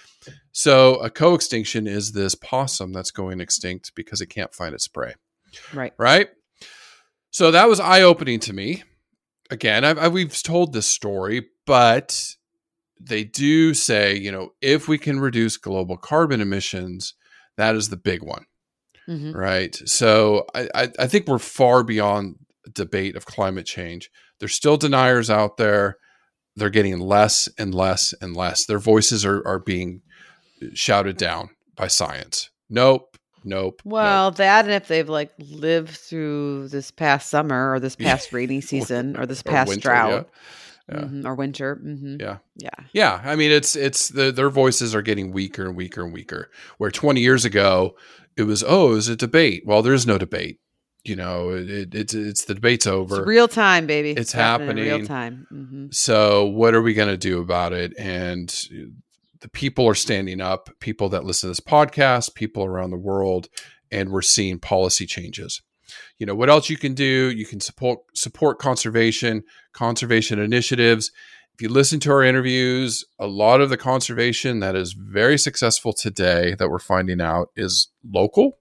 So 0.51 0.95
a 0.95 1.09
co-extinction 1.09 1.85
is 1.85 2.13
this 2.13 2.33
possum 2.33 2.93
that's 2.93 3.11
going 3.11 3.41
extinct 3.41 3.93
because 3.93 4.21
it 4.21 4.27
can't 4.27 4.53
find 4.53 4.73
its 4.73 4.87
prey 4.87 5.15
Right. 5.73 5.93
right? 5.97 6.29
So 7.31 7.51
that 7.51 7.67
was 7.67 7.79
eye 7.79 8.01
opening 8.01 8.39
to 8.41 8.53
me. 8.53 8.83
Again, 9.49 9.83
I've, 9.83 9.97
I, 9.97 10.07
we've 10.07 10.41
told 10.41 10.73
this 10.73 10.87
story, 10.87 11.47
but 11.65 12.35
they 12.99 13.23
do 13.23 13.73
say, 13.73 14.15
you 14.15 14.31
know, 14.31 14.53
if 14.61 14.87
we 14.87 14.97
can 14.97 15.19
reduce 15.19 15.57
global 15.57 15.97
carbon 15.97 16.41
emissions, 16.41 17.13
that 17.57 17.75
is 17.75 17.89
the 17.89 17.97
big 17.97 18.23
one, 18.23 18.45
Mhm. 19.07 19.33
right? 19.35 19.75
So 19.85 20.45
I, 20.53 20.69
I, 20.75 20.91
I 20.99 21.07
think 21.07 21.27
we're 21.27 21.39
far 21.39 21.83
beyond 21.83 22.35
debate 22.73 23.15
of 23.15 23.25
climate 23.25 23.65
change. 23.65 24.09
There's 24.39 24.53
still 24.53 24.77
deniers 24.77 25.29
out 25.29 25.57
there. 25.57 25.97
They're 26.55 26.69
getting 26.69 26.99
less 26.99 27.47
and 27.57 27.73
less 27.73 28.13
and 28.21 28.35
less. 28.35 28.65
Their 28.65 28.79
voices 28.79 29.25
are, 29.25 29.45
are 29.47 29.59
being 29.59 30.01
shouted 30.73 31.17
down 31.17 31.49
by 31.75 31.87
science. 31.87 32.49
Nope, 32.69 33.17
nope. 33.43 33.81
nope. 33.85 33.93
Well, 33.93 34.31
that 34.31 34.65
and 34.65 34.73
if 34.73 34.87
they've 34.87 35.07
like 35.07 35.31
lived 35.39 35.91
through 35.91 36.67
this 36.69 36.91
past 36.91 37.29
summer 37.29 37.71
or 37.73 37.79
this 37.79 37.95
past 37.95 38.33
rainy 38.33 38.61
season 38.71 39.15
or 39.17 39.25
this 39.25 39.41
Or 39.41 39.51
past 39.51 39.69
winter, 39.69 39.89
drought 39.89 40.11
yeah. 40.11 40.23
Yeah. 40.89 40.99
mhm, 41.01 41.25
or 41.25 41.35
winter. 41.35 41.75
hmm 41.75 42.15
Yeah. 42.19 42.37
Yeah. 42.55 42.69
Yeah, 42.93 43.21
I 43.23 43.35
mean 43.35 43.51
it's 43.51 43.75
it's 43.75 44.09
the, 44.09 44.31
their 44.31 44.49
voices 44.49 44.95
are 44.95 45.01
getting 45.01 45.31
weaker 45.33 45.65
and 45.67 45.75
weaker 45.75 46.03
and 46.03 46.13
weaker. 46.13 46.49
Where 46.77 46.91
20 46.91 47.19
years 47.21 47.43
ago 47.45 47.95
it 48.37 48.43
was 48.43 48.63
oh, 48.65 48.91
it 48.91 48.95
was 48.95 49.07
a 49.09 49.15
debate. 49.15 49.63
Well, 49.65 49.81
there 49.81 49.93
is 49.93 50.07
no 50.07 50.17
debate. 50.17 50.59
You 51.03 51.15
know, 51.15 51.49
it, 51.51 51.69
it, 51.69 51.95
it's 51.95 52.13
it's 52.13 52.45
the 52.45 52.53
debate's 52.55 52.85
It's 52.85 52.93
over. 52.93 53.23
real 53.25 53.47
time, 53.47 53.85
baby. 53.87 54.11
It's 54.11 54.33
in 54.33 54.39
real 54.39 54.45
happening. 54.47 55.05
time. 55.05 55.47
hmm 55.49 55.87
so 55.91 56.45
what 56.45 56.73
are 56.75 56.81
we 56.81 56.93
going 56.93 57.07
to 57.09 57.17
do 57.17 57.39
about 57.41 57.71
it? 57.73 57.93
And 57.97 58.49
the 59.41 59.49
people 59.49 59.87
are 59.87 59.95
standing 59.95 60.41
up. 60.41 60.69
People 60.79 61.09
that 61.09 61.23
listen 61.23 61.47
to 61.47 61.51
this 61.51 61.59
podcast, 61.59 62.33
people 62.35 62.65
around 62.65 62.91
the 62.91 62.97
world, 62.97 63.47
and 63.91 64.09
we're 64.09 64.21
seeing 64.21 64.59
policy 64.59 65.05
changes. 65.05 65.61
You 66.19 66.25
know 66.25 66.35
what 66.35 66.49
else 66.49 66.69
you 66.69 66.77
can 66.77 66.93
do? 66.93 67.31
You 67.31 67.45
can 67.45 67.59
support 67.59 67.99
support 68.13 68.59
conservation, 68.59 69.43
conservation 69.73 70.39
initiatives. 70.39 71.11
If 71.53 71.61
you 71.61 71.69
listen 71.69 71.99
to 72.01 72.11
our 72.11 72.23
interviews, 72.23 73.03
a 73.19 73.27
lot 73.27 73.61
of 73.61 73.69
the 73.69 73.77
conservation 73.77 74.59
that 74.59 74.75
is 74.75 74.93
very 74.93 75.37
successful 75.37 75.93
today 75.93 76.55
that 76.59 76.69
we're 76.69 76.79
finding 76.79 77.21
out 77.21 77.49
is 77.55 77.89
local. 78.03 78.57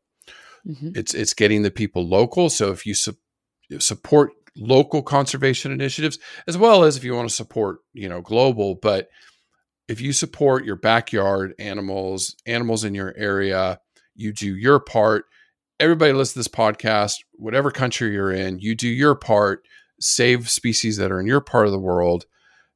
hmm 0.64 0.90
It's 0.94 1.14
it's 1.14 1.34
getting 1.34 1.62
the 1.62 1.70
people 1.70 2.06
local. 2.06 2.50
So 2.50 2.70
if 2.72 2.86
you 2.86 2.94
su- 2.94 3.16
support 3.78 4.30
local 4.56 5.02
conservation 5.02 5.72
initiatives, 5.72 6.18
as 6.46 6.56
well 6.56 6.84
as 6.84 6.96
if 6.96 7.04
you 7.04 7.14
want 7.14 7.28
to 7.28 7.34
support 7.34 7.78
you 7.92 8.08
know 8.08 8.20
global, 8.20 8.74
but 8.74 9.08
if 9.88 10.00
you 10.00 10.12
support 10.12 10.64
your 10.64 10.76
backyard 10.76 11.54
animals, 11.58 12.34
animals 12.44 12.84
in 12.84 12.94
your 12.94 13.14
area, 13.16 13.80
you 14.14 14.32
do 14.32 14.56
your 14.56 14.80
part. 14.80 15.26
Everybody 15.78 16.12
listen 16.14 16.34
to 16.34 16.38
this 16.38 16.48
podcast, 16.48 17.16
whatever 17.32 17.70
country 17.70 18.12
you're 18.12 18.32
in, 18.32 18.58
you 18.60 18.74
do 18.74 18.88
your 18.88 19.14
part, 19.14 19.66
save 20.00 20.48
species 20.48 20.96
that 20.96 21.12
are 21.12 21.20
in 21.20 21.26
your 21.26 21.42
part 21.42 21.66
of 21.66 21.72
the 21.72 21.78
world. 21.78 22.24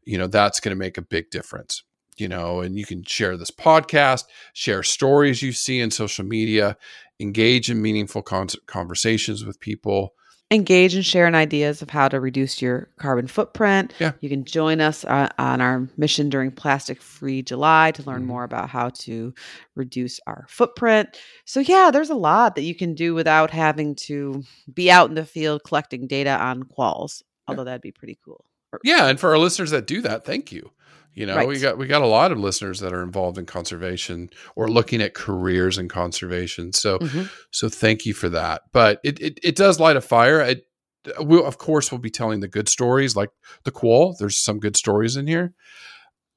You 0.05 0.19
know, 0.19 0.27
that's 0.27 0.61
going 0.61 0.75
to 0.75 0.79
make 0.79 0.99
a 0.99 1.03
big 1.03 1.31
difference. 1.31 1.83
You 2.19 2.29
know, 2.29 2.61
and 2.61 2.79
you 2.79 2.85
can 2.85 3.03
share 3.05 3.39
this 3.39 3.51
podcast, 3.51 4.25
share 4.53 4.83
stories 4.83 5.41
you 5.41 5.53
see 5.53 5.81
in 5.81 5.91
social 5.91 6.27
media, 6.27 6.77
engage 7.19 7.71
in 7.71 7.81
meaningful 7.81 8.21
con- 8.21 8.49
conversations 8.67 9.47
with 9.47 9.61
people. 9.61 10.13
Engage 10.53 10.95
and 10.95 11.07
share 11.07 11.29
in 11.29 11.37
ideas 11.37 11.81
of 11.81 11.91
how 11.91 12.09
to 12.09 12.19
reduce 12.19 12.61
your 12.61 12.89
carbon 12.99 13.29
footprint. 13.29 13.95
Yeah. 14.01 14.13
You 14.21 14.29
can 14.29 14.45
join 14.45 14.81
us 14.81 15.05
uh, 15.05 15.29
on 15.39 15.61
our 15.61 15.89
mission 15.97 16.29
during 16.29 16.51
Plastic 16.51 17.01
Free 17.01 17.41
July 17.41 17.93
to 17.93 18.03
learn 18.03 18.23
Mhm. 18.23 18.27
more 18.27 18.43
about 18.43 18.69
how 18.69 18.89
to 18.89 19.33
reduce 19.77 20.19
our 20.27 20.47
footprint. 20.49 21.17
So, 21.45 21.61
yeah, 21.61 21.91
there's 21.93 22.11
a 22.11 22.17
lot 22.17 22.57
that 22.57 22.63
you 22.63 22.75
can 22.75 22.95
do 22.95 23.15
without 23.15 23.51
having 23.53 23.95
to 24.07 24.43
be 24.75 24.91
out 24.91 25.09
in 25.09 25.15
the 25.15 25.25
field 25.25 25.63
collecting 25.65 26.09
data 26.09 26.31
on 26.37 26.65
quolls, 26.65 27.23
although 27.47 27.63
that'd 27.65 27.81
be 27.81 27.93
pretty 27.93 28.19
cool. 28.25 28.45
Yeah, 28.83 29.07
and 29.07 29.21
for 29.21 29.31
our 29.31 29.39
listeners 29.39 29.71
that 29.71 29.87
do 29.87 30.01
that, 30.03 30.25
thank 30.25 30.51
you. 30.51 30.73
You 31.15 31.27
know, 31.27 31.45
we 31.45 31.59
got 31.59 31.77
we 31.77 31.87
got 31.87 32.03
a 32.03 32.07
lot 32.07 32.31
of 32.33 32.39
listeners 32.39 32.81
that 32.81 32.93
are 32.93 33.03
involved 33.03 33.37
in 33.37 33.45
conservation 33.47 34.31
or 34.55 34.69
looking 34.69 35.03
at 35.03 35.13
careers 35.15 35.77
in 35.77 35.89
conservation. 35.89 36.73
So 36.73 36.99
Mhm. 36.99 37.29
so 37.51 37.69
thank 37.69 38.07
you 38.07 38.15
for 38.15 38.29
that. 38.29 38.63
But 38.73 39.01
it 39.03 39.21
it, 39.21 39.39
it 39.43 39.57
does 39.57 39.81
light 39.81 39.97
a 39.97 40.01
fire. 40.01 40.41
It 40.41 40.67
we'll 41.19 41.45
of 41.45 41.59
course 41.59 41.91
we'll 41.91 41.99
be 41.99 42.11
telling 42.11 42.41
the 42.41 42.49
good 42.49 42.69
stories 42.69 43.17
like 43.17 43.31
the 43.65 43.71
quoll. 43.73 44.15
There's 44.19 44.39
some 44.39 44.61
good 44.61 44.77
stories 44.77 45.17
in 45.17 45.27
here. 45.27 45.53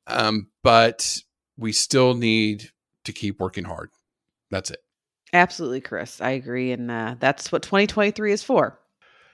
Um, 0.07 0.47
but 0.63 1.19
we 1.57 1.71
still 1.71 2.13
need 2.15 2.71
to 3.05 3.13
keep 3.13 3.39
working 3.39 3.65
hard. 3.65 3.91
That's 4.49 4.71
it. 4.71 4.79
Absolutely, 5.33 5.81
Chris. 5.81 6.19
I 6.21 6.31
agree. 6.31 6.71
And 6.71 6.89
uh, 6.91 7.15
that's 7.19 7.51
what 7.51 7.63
2023 7.63 8.33
is 8.33 8.43
for. 8.43 8.79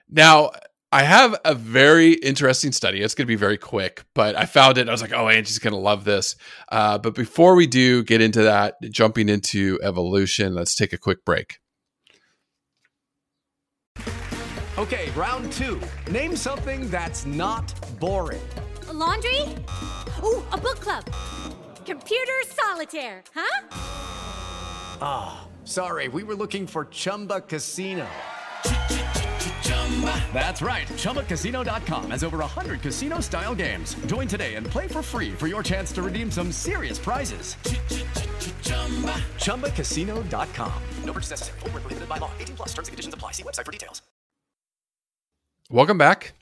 Now, 0.09 0.51
I 0.91 1.03
have 1.03 1.39
a 1.45 1.53
very 1.53 2.13
interesting 2.13 2.71
study. 2.71 3.01
It's 3.01 3.13
going 3.13 3.27
to 3.27 3.31
be 3.31 3.35
very 3.35 3.59
quick, 3.59 4.05
but 4.15 4.35
I 4.35 4.45
found 4.45 4.79
it. 4.79 4.89
I 4.89 4.91
was 4.91 5.03
like, 5.03 5.13
oh, 5.13 5.29
Angie's 5.29 5.59
going 5.59 5.73
to 5.73 5.79
love 5.79 6.03
this. 6.03 6.35
Uh, 6.71 6.97
but 6.97 7.13
before 7.13 7.53
we 7.53 7.67
do 7.67 8.03
get 8.03 8.21
into 8.21 8.41
that, 8.41 8.73
jumping 8.89 9.29
into 9.29 9.77
evolution, 9.83 10.55
let's 10.55 10.73
take 10.73 10.91
a 10.91 10.97
quick 10.97 11.23
break. 11.23 11.59
Okay, 14.79 15.11
round 15.11 15.51
two. 15.51 15.79
Name 16.09 16.35
something 16.35 16.89
that's 16.89 17.25
not 17.27 17.71
boring. 17.99 18.41
A 18.87 18.93
laundry? 18.93 19.41
Ooh, 20.23 20.43
a 20.51 20.57
book 20.57 20.79
club. 20.79 21.05
Computer 21.85 22.33
solitaire, 22.47 23.23
huh? 23.35 23.67
Ah, 25.01 25.47
sorry, 25.65 26.07
we 26.07 26.23
were 26.23 26.35
looking 26.35 26.65
for 26.65 26.85
Chumba 26.85 27.41
Casino. 27.41 28.07
That's 30.33 30.61
right. 30.61 30.87
ChumbaCasino.com 30.87 32.11
has 32.11 32.23
over 32.23 32.37
100 32.37 32.81
casino 32.81 33.19
style 33.19 33.53
games. 33.55 33.95
Join 34.05 34.27
today 34.27 34.55
and 34.55 34.65
play 34.65 34.87
for 34.87 35.01
free 35.01 35.31
for 35.31 35.47
your 35.47 35.61
chance 35.63 35.91
to 35.93 36.01
redeem 36.01 36.31
some 36.31 36.51
serious 36.51 36.97
prizes. 36.97 37.55
ChumbaCasino.com. 39.37 40.73
No 41.03 41.13
purchase 41.13 41.31
necessary. 41.31 41.59
Void 41.59 41.73
where 41.73 41.81
prohibited 41.81 42.07
by 42.09 42.17
law. 42.19 42.31
18 42.39 42.55
plus 42.55 42.69
terms 42.69 42.87
and 42.87 42.93
conditions 42.93 43.13
apply. 43.13 43.31
See 43.31 43.43
website 43.43 43.65
for 43.65 43.71
details. 43.71 44.01
Welcome 45.69 45.97
back. 45.97 46.33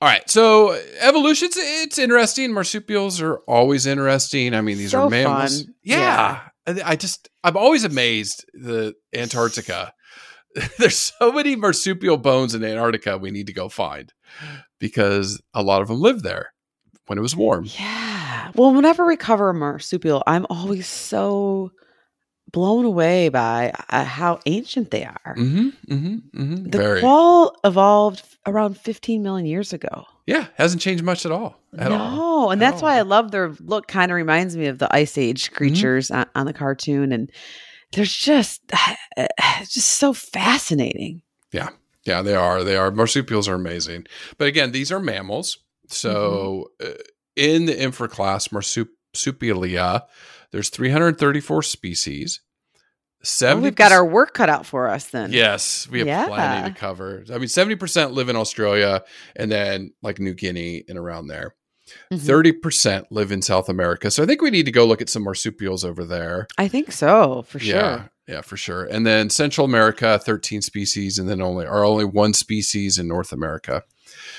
All 0.00 0.08
right, 0.08 0.28
so 0.30 0.80
evolution's 1.00 1.56
it's 1.56 1.98
interesting. 1.98 2.52
Marsupials 2.52 3.20
are 3.20 3.38
always 3.48 3.84
interesting. 3.84 4.54
I 4.54 4.60
mean, 4.60 4.78
these 4.78 4.92
So 4.92 5.02
are 5.04 5.10
mammals. 5.10 5.64
fun. 5.64 5.74
Yeah. 5.82 6.40
I 6.68 6.80
I 6.84 6.94
just 6.96 7.28
I'm 7.42 7.56
always 7.56 7.82
amazed 7.82 8.44
the 8.54 8.94
Antarctica. 9.12 9.92
There's 10.78 10.96
so 10.98 11.32
many 11.32 11.56
marsupial 11.56 12.16
bones 12.16 12.54
in 12.54 12.64
Antarctica 12.64 13.18
we 13.18 13.30
need 13.30 13.46
to 13.46 13.52
go 13.52 13.68
find 13.68 14.12
because 14.78 15.40
a 15.54 15.62
lot 15.62 15.82
of 15.82 15.88
them 15.88 16.00
live 16.00 16.22
there 16.22 16.52
when 17.06 17.18
it 17.18 17.22
was 17.22 17.36
warm. 17.36 17.66
Yeah. 17.78 18.50
Well, 18.54 18.74
whenever 18.74 19.06
we 19.06 19.16
cover 19.16 19.50
a 19.50 19.54
marsupial, 19.54 20.22
I'm 20.26 20.46
always 20.50 20.86
so 20.86 21.70
blown 22.50 22.84
away 22.86 23.28
by 23.28 23.72
uh, 23.90 24.04
how 24.04 24.40
ancient 24.46 24.90
they 24.90 25.04
are. 25.04 25.34
Mm-hmm. 25.36 25.68
Mm-hmm. 25.94 26.14
Mm-hmm. 26.42 26.64
The 26.70 26.78
Very. 26.78 27.00
quoll 27.00 27.54
evolved 27.64 28.22
around 28.46 28.78
15 28.78 29.22
million 29.22 29.46
years 29.46 29.74
ago. 29.74 30.06
yeah, 30.26 30.46
hasn't 30.54 30.80
changed 30.80 31.04
much 31.04 31.26
at 31.26 31.32
all. 31.32 31.60
At 31.76 31.90
no, 31.90 31.98
all. 31.98 32.50
and 32.50 32.62
At 32.62 32.70
that's 32.70 32.82
why 32.82 32.96
I 32.96 33.02
love 33.02 33.30
their 33.30 33.54
look. 33.60 33.86
Kind 33.88 34.10
of 34.10 34.16
reminds 34.16 34.56
me 34.56 34.66
of 34.66 34.78
the 34.78 34.88
Ice 34.94 35.18
Age 35.18 35.52
creatures 35.52 36.10
on, 36.10 36.24
on 36.34 36.46
the 36.46 36.54
cartoon, 36.54 37.12
and 37.12 37.30
they're 37.92 38.04
just 38.04 38.62
just 39.64 39.88
so 39.90 40.12
fascinating. 40.12 41.22
Yeah, 41.52 41.70
Yeah, 42.04 42.22
they 42.22 42.34
are. 42.34 42.62
They 42.64 42.76
are. 42.76 42.90
Marsupials 42.90 43.48
are 43.48 43.54
amazing. 43.54 44.06
But 44.36 44.48
again, 44.48 44.72
these 44.72 44.92
are 44.92 45.00
mammals. 45.00 45.58
So 45.88 46.70
Mm-hmm. 46.80 46.92
uh, 46.92 47.02
in 47.36 47.66
the 47.66 47.80
infra 47.80 48.08
class 48.08 48.48
Marsupialia, 48.48 50.02
there's 50.50 50.70
334 50.70 51.62
species. 51.62 52.40
Oh, 52.80 53.24
70 53.24 53.62
we've 53.64 53.74
got 53.74 53.92
our 53.92 54.04
work 54.04 54.34
cut 54.34 54.48
out 54.48 54.64
for 54.66 54.88
us 54.88 55.08
then. 55.10 55.32
Yes, 55.32 55.88
we 55.90 56.00
have 56.06 56.28
plenty 56.28 56.68
to 56.72 56.78
cover. 56.78 57.24
I 57.30 57.38
mean, 57.38 57.48
70% 57.48 58.12
live 58.12 58.28
in 58.28 58.36
Australia 58.36 59.02
and 59.34 59.50
then 59.50 59.92
like 60.02 60.18
New 60.20 60.34
Guinea 60.34 60.84
and 60.88 60.96
around 60.98 61.26
there. 61.28 61.54
Mhm. 62.12 62.18
30% 62.20 63.06
live 63.10 63.30
in 63.32 63.42
South 63.42 63.68
America. 63.68 64.10
So 64.10 64.22
I 64.22 64.26
think 64.26 64.40
we 64.42 64.50
need 64.50 64.66
to 64.66 64.72
go 64.72 64.84
look 64.86 65.00
at 65.02 65.08
some 65.08 65.22
marsupials 65.24 65.84
over 65.84 66.04
there. 66.04 66.46
I 66.58 66.68
think 66.68 66.92
so 66.92 67.42
for 67.42 67.58
sure. 67.58 67.74
Yeah, 67.74 68.04
yeah, 68.26 68.40
for 68.42 68.56
sure. 68.56 68.84
And 68.84 69.06
then 69.06 69.30
Central 69.30 69.64
America, 69.64 70.18
13 70.18 70.62
species, 70.62 71.18
and 71.18 71.28
then 71.28 71.40
only 71.40 71.66
are 71.66 71.84
only 71.84 72.04
one 72.04 72.34
species 72.34 72.98
in 72.98 73.06
North 73.08 73.32
America, 73.32 73.84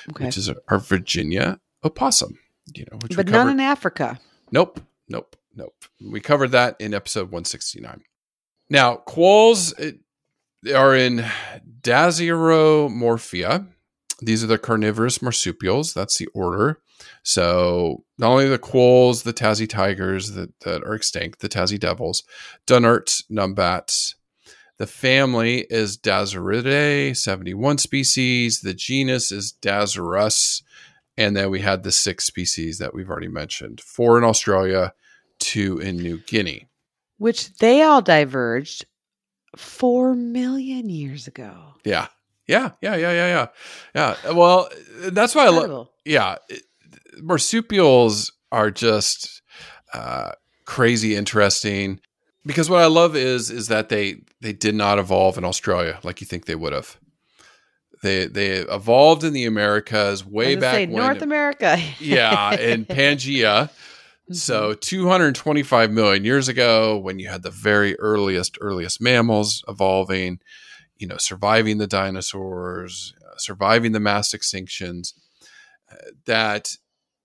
Okay, 0.09 0.25
which 0.25 0.37
is 0.37 0.49
our 0.67 0.79
Virginia 0.79 1.59
opossum. 1.83 2.37
You 2.75 2.85
know, 2.91 2.97
which 3.01 3.15
but 3.15 3.27
covered. 3.27 3.51
in 3.51 3.59
Africa. 3.59 4.19
Nope, 4.51 4.79
nope, 5.07 5.35
nope. 5.55 5.73
We 5.99 6.19
covered 6.19 6.51
that 6.51 6.75
in 6.79 6.93
episode 6.93 7.31
169. 7.31 8.01
Now, 8.69 8.95
quolls 8.97 9.73
are 10.75 10.95
in 10.95 11.25
Dasyuromorphia. 11.81 13.67
These 14.21 14.43
are 14.43 14.47
the 14.47 14.57
carnivorous 14.57 15.21
marsupials. 15.21 15.93
That's 15.93 16.17
the 16.17 16.27
order. 16.33 16.79
So 17.23 18.03
not 18.17 18.31
only 18.31 18.47
the 18.47 18.57
quolls, 18.57 19.23
the 19.23 19.33
Tassie 19.33 19.69
tigers 19.69 20.31
that, 20.31 20.57
that 20.61 20.83
are 20.83 20.93
extinct, 20.95 21.39
the 21.39 21.49
Tassie 21.49 21.79
devils, 21.79 22.23
Dunnarts, 22.67 23.23
numbats. 23.29 24.15
The 24.77 24.87
family 24.87 25.67
is 25.69 25.97
Dasyuridae, 25.97 27.15
71 27.15 27.79
species. 27.79 28.61
The 28.61 28.73
genus 28.73 29.31
is 29.31 29.53
Dasyurus. 29.61 30.63
And 31.17 31.35
then 31.35 31.49
we 31.49 31.59
had 31.59 31.83
the 31.83 31.91
six 31.91 32.23
species 32.23 32.77
that 32.77 32.93
we've 32.93 33.09
already 33.09 33.27
mentioned 33.27 33.81
four 33.81 34.17
in 34.17 34.23
Australia, 34.23 34.93
two 35.39 35.79
in 35.79 35.97
New 35.97 36.19
Guinea. 36.19 36.67
which 37.17 37.53
they 37.57 37.81
all 37.81 38.01
diverged 38.01 38.85
four 39.57 40.15
million 40.15 40.87
years 40.89 41.27
ago. 41.27 41.73
Yeah. 41.83 42.07
Yeah. 42.47 42.71
Yeah. 42.81 42.95
Yeah. 42.95 43.11
Yeah. 43.11 43.47
Yeah. 43.93 44.15
Yeah. 44.23 44.31
Well, 44.31 44.69
that's 45.11 45.35
why 45.35 45.45
I 45.45 45.49
love, 45.49 45.89
yeah. 46.05 46.37
it- 46.47 46.63
marsupials 47.21 48.31
are 48.51 48.71
just 48.71 49.41
uh, 49.93 50.31
crazy 50.65 51.15
interesting 51.15 51.99
because 52.45 52.69
what 52.69 52.81
I 52.81 52.87
love 52.87 53.15
is, 53.15 53.51
is 53.51 53.67
that 53.67 53.89
they, 53.89 54.21
they 54.41 54.53
did 54.53 54.75
not 54.75 54.97
evolve 54.97 55.37
in 55.37 55.45
Australia 55.45 55.99
like 56.03 56.21
you 56.21 56.27
think 56.27 56.45
they 56.45 56.55
would 56.55 56.73
have. 56.73 56.97
They, 58.01 58.27
they 58.27 58.59
evolved 58.59 59.23
in 59.23 59.33
the 59.33 59.45
Americas 59.45 60.25
way 60.25 60.55
back 60.55 60.75
say, 60.75 60.85
when. 60.85 61.03
North 61.03 61.21
America. 61.21 61.77
yeah, 61.99 62.53
in 62.55 62.85
Pangea. 62.85 63.69
So 64.31 64.75
225 64.75 65.89
million 65.89 66.23
years 66.23 66.47
ago, 66.47 66.99
when 66.99 67.17
you 67.17 67.29
had 67.29 67.41
the 67.41 67.49
very 67.49 67.99
earliest, 67.99 68.59
earliest 68.61 69.01
mammals 69.01 69.63
evolving, 69.67 70.37
you 70.97 71.07
know, 71.07 71.17
surviving 71.17 71.79
the 71.79 71.87
dinosaurs, 71.87 73.15
uh, 73.25 73.37
surviving 73.37 73.91
the 73.91 73.99
mass 73.99 74.35
extinctions, 74.35 75.13
that, 76.25 76.75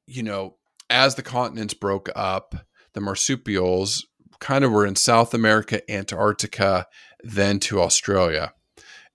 you 0.06 0.22
know, 0.22 0.56
as 0.90 1.14
the 1.14 1.22
continents 1.22 1.74
broke 1.74 2.08
up, 2.14 2.54
the 2.92 3.00
marsupials 3.00 4.06
kind 4.40 4.64
of 4.64 4.70
were 4.72 4.86
in 4.86 4.96
South 4.96 5.34
America, 5.34 5.88
Antarctica, 5.90 6.86
then 7.22 7.58
to 7.60 7.80
Australia. 7.80 8.52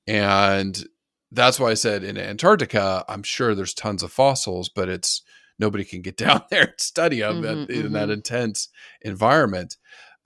And 0.08 0.86
that's 1.32 1.60
why 1.60 1.70
I 1.70 1.76
said 1.76 2.04
in 2.04 2.18
Antarctica, 2.18 3.06
I'm 3.08 3.24
sure 3.24 3.54
there's 3.54 3.74
tons 3.74 4.02
of 4.02 4.12
fossils, 4.12 4.70
but 4.70 4.90
it's 4.90 5.22
nobody 5.60 5.84
can 5.84 6.02
get 6.02 6.18
down 6.26 6.42
there 6.50 6.64
and 6.64 6.74
study 6.80 7.20
them 7.20 7.44
Mhm, 7.44 7.64
at- 7.64 7.70
in 7.70 7.92
that 7.94 8.10
mhm. 8.10 8.14
intense 8.14 8.70
environment. 9.02 9.78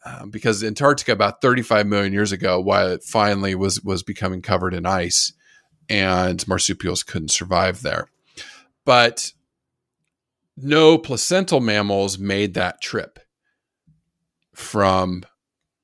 Um, 0.06 0.30
because 0.32 0.64
Antarctica, 0.64 1.14
about 1.14 1.42
35 1.42 1.88
million 1.88 2.12
years 2.12 2.32
ago, 2.34 2.60
while 2.60 2.90
it 2.90 3.04
finally 3.04 3.56
was 3.56 3.82
was 3.84 4.04
becoming 4.04 4.42
covered 4.42 4.74
in 4.74 4.86
ice, 4.86 5.32
and 5.90 6.46
marsupials 6.48 7.04
couldn't 7.04 7.32
survive 7.32 7.82
there. 7.84 8.08
But 8.86 9.32
no 10.58 10.98
placental 10.98 11.60
mammals 11.60 12.18
made 12.18 12.54
that 12.54 12.82
trip 12.82 13.20
from, 14.54 15.24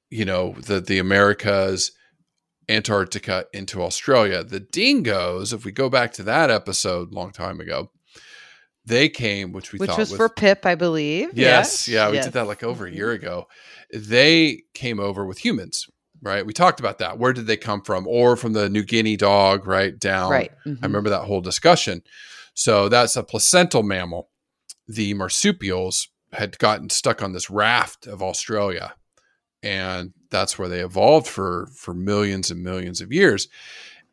you 0.09 0.25
know, 0.25 0.55
the 0.59 0.79
the 0.79 0.99
Americas, 0.99 1.91
Antarctica 2.69 3.45
into 3.53 3.81
Australia. 3.81 4.43
The 4.43 4.59
dingoes, 4.59 5.53
if 5.53 5.65
we 5.65 5.71
go 5.71 5.89
back 5.89 6.13
to 6.13 6.23
that 6.23 6.51
episode 6.51 7.11
a 7.11 7.15
long 7.15 7.31
time 7.31 7.59
ago, 7.59 7.91
they 8.85 9.09
came, 9.09 9.51
which 9.51 9.73
we 9.73 9.79
which 9.79 9.89
thought 9.89 9.99
was 9.99 10.11
with, 10.11 10.17
for 10.17 10.29
Pip, 10.29 10.65
I 10.65 10.75
believe. 10.75 11.29
Yes, 11.33 11.87
yeah, 11.87 12.09
we 12.09 12.15
yes. 12.15 12.25
did 12.25 12.33
that 12.33 12.47
like 12.47 12.63
over 12.63 12.85
a 12.85 12.91
year 12.91 13.11
ago. 13.11 13.47
They 13.93 14.63
came 14.73 14.99
over 14.99 15.25
with 15.25 15.43
humans, 15.43 15.87
right? 16.21 16.45
We 16.45 16.53
talked 16.53 16.79
about 16.79 16.99
that. 16.99 17.17
Where 17.17 17.33
did 17.33 17.47
they 17.47 17.57
come 17.57 17.81
from? 17.81 18.07
Or 18.07 18.35
from 18.35 18.53
the 18.53 18.69
New 18.69 18.83
Guinea 18.83 19.17
dog, 19.17 19.65
right? 19.67 19.97
Down. 19.97 20.31
Right. 20.31 20.51
I 20.65 20.69
mhm. 20.69 20.83
remember 20.83 21.09
that 21.09 21.23
whole 21.23 21.41
discussion. 21.41 22.03
So 22.59 22.89
that's 22.89 23.15
a 23.15 23.23
placental 23.23 23.83
mammal. 23.83 24.31
The 24.85 25.13
marsupials 25.13 26.09
had 26.33 26.57
gotten 26.57 26.89
stuck 26.89 27.23
on 27.23 27.31
this 27.31 27.49
raft 27.49 28.05
of 28.05 28.21
Australia. 28.21 28.95
And 29.63 30.11
that's 30.29 30.59
where 30.59 30.67
they 30.67 30.81
evolved 30.81 31.25
for 31.25 31.69
for 31.73 31.93
millions 31.93 32.51
and 32.51 32.61
millions 32.61 32.99
of 32.99 33.13
years. 33.13 33.47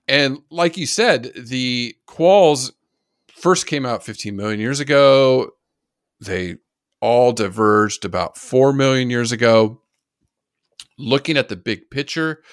And 0.06 0.42
like 0.48 0.76
you 0.76 0.86
said, 0.86 1.32
the 1.36 1.96
quolls 2.06 2.70
first 3.34 3.66
came 3.66 3.84
out 3.84 4.04
15 4.04 4.36
million 4.36 4.60
years 4.60 4.78
ago. 4.78 5.50
They 6.20 6.58
all 7.00 7.32
diverged 7.32 8.04
about 8.04 8.38
4 8.38 8.72
million 8.72 9.10
years 9.10 9.32
ago. 9.32 9.80
Looking 10.96 11.36
at 11.36 11.48
the 11.48 11.56
big 11.56 11.90
picture, 11.90 12.44